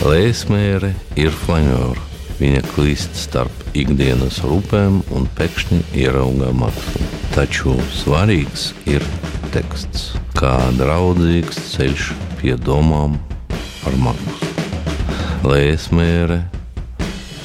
Lēsmēre 0.00 0.94
ir 1.20 1.36
flanēra. 1.42 2.00
Viņa 2.38 2.62
klīst 2.70 3.18
starp 3.20 3.76
ikdienas 3.76 4.38
rūpēm 4.48 5.02
un 5.12 5.28
pēkšņi 5.36 5.82
ieraugā 5.92 6.48
mākslu. 6.56 7.04
Taču 7.34 7.74
svarīgs 7.98 8.70
ir 8.88 9.04
teksts, 9.52 10.14
kā 10.38 10.54
draudzīgs 10.78 11.60
ceļš 11.74 12.06
pie 12.40 12.56
domām 12.64 13.18
par 13.82 13.98
mākslu. 14.06 14.48
Lēsmēre, 15.52 16.40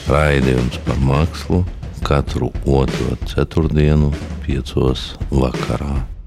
raidījums 0.08 0.80
par 0.88 1.04
mākslu 1.04 1.62
katru 2.04 2.52
otro 2.66 3.18
ceturtdienu, 3.26 4.12
piecos 4.46 5.18
vakarā. 5.32 6.19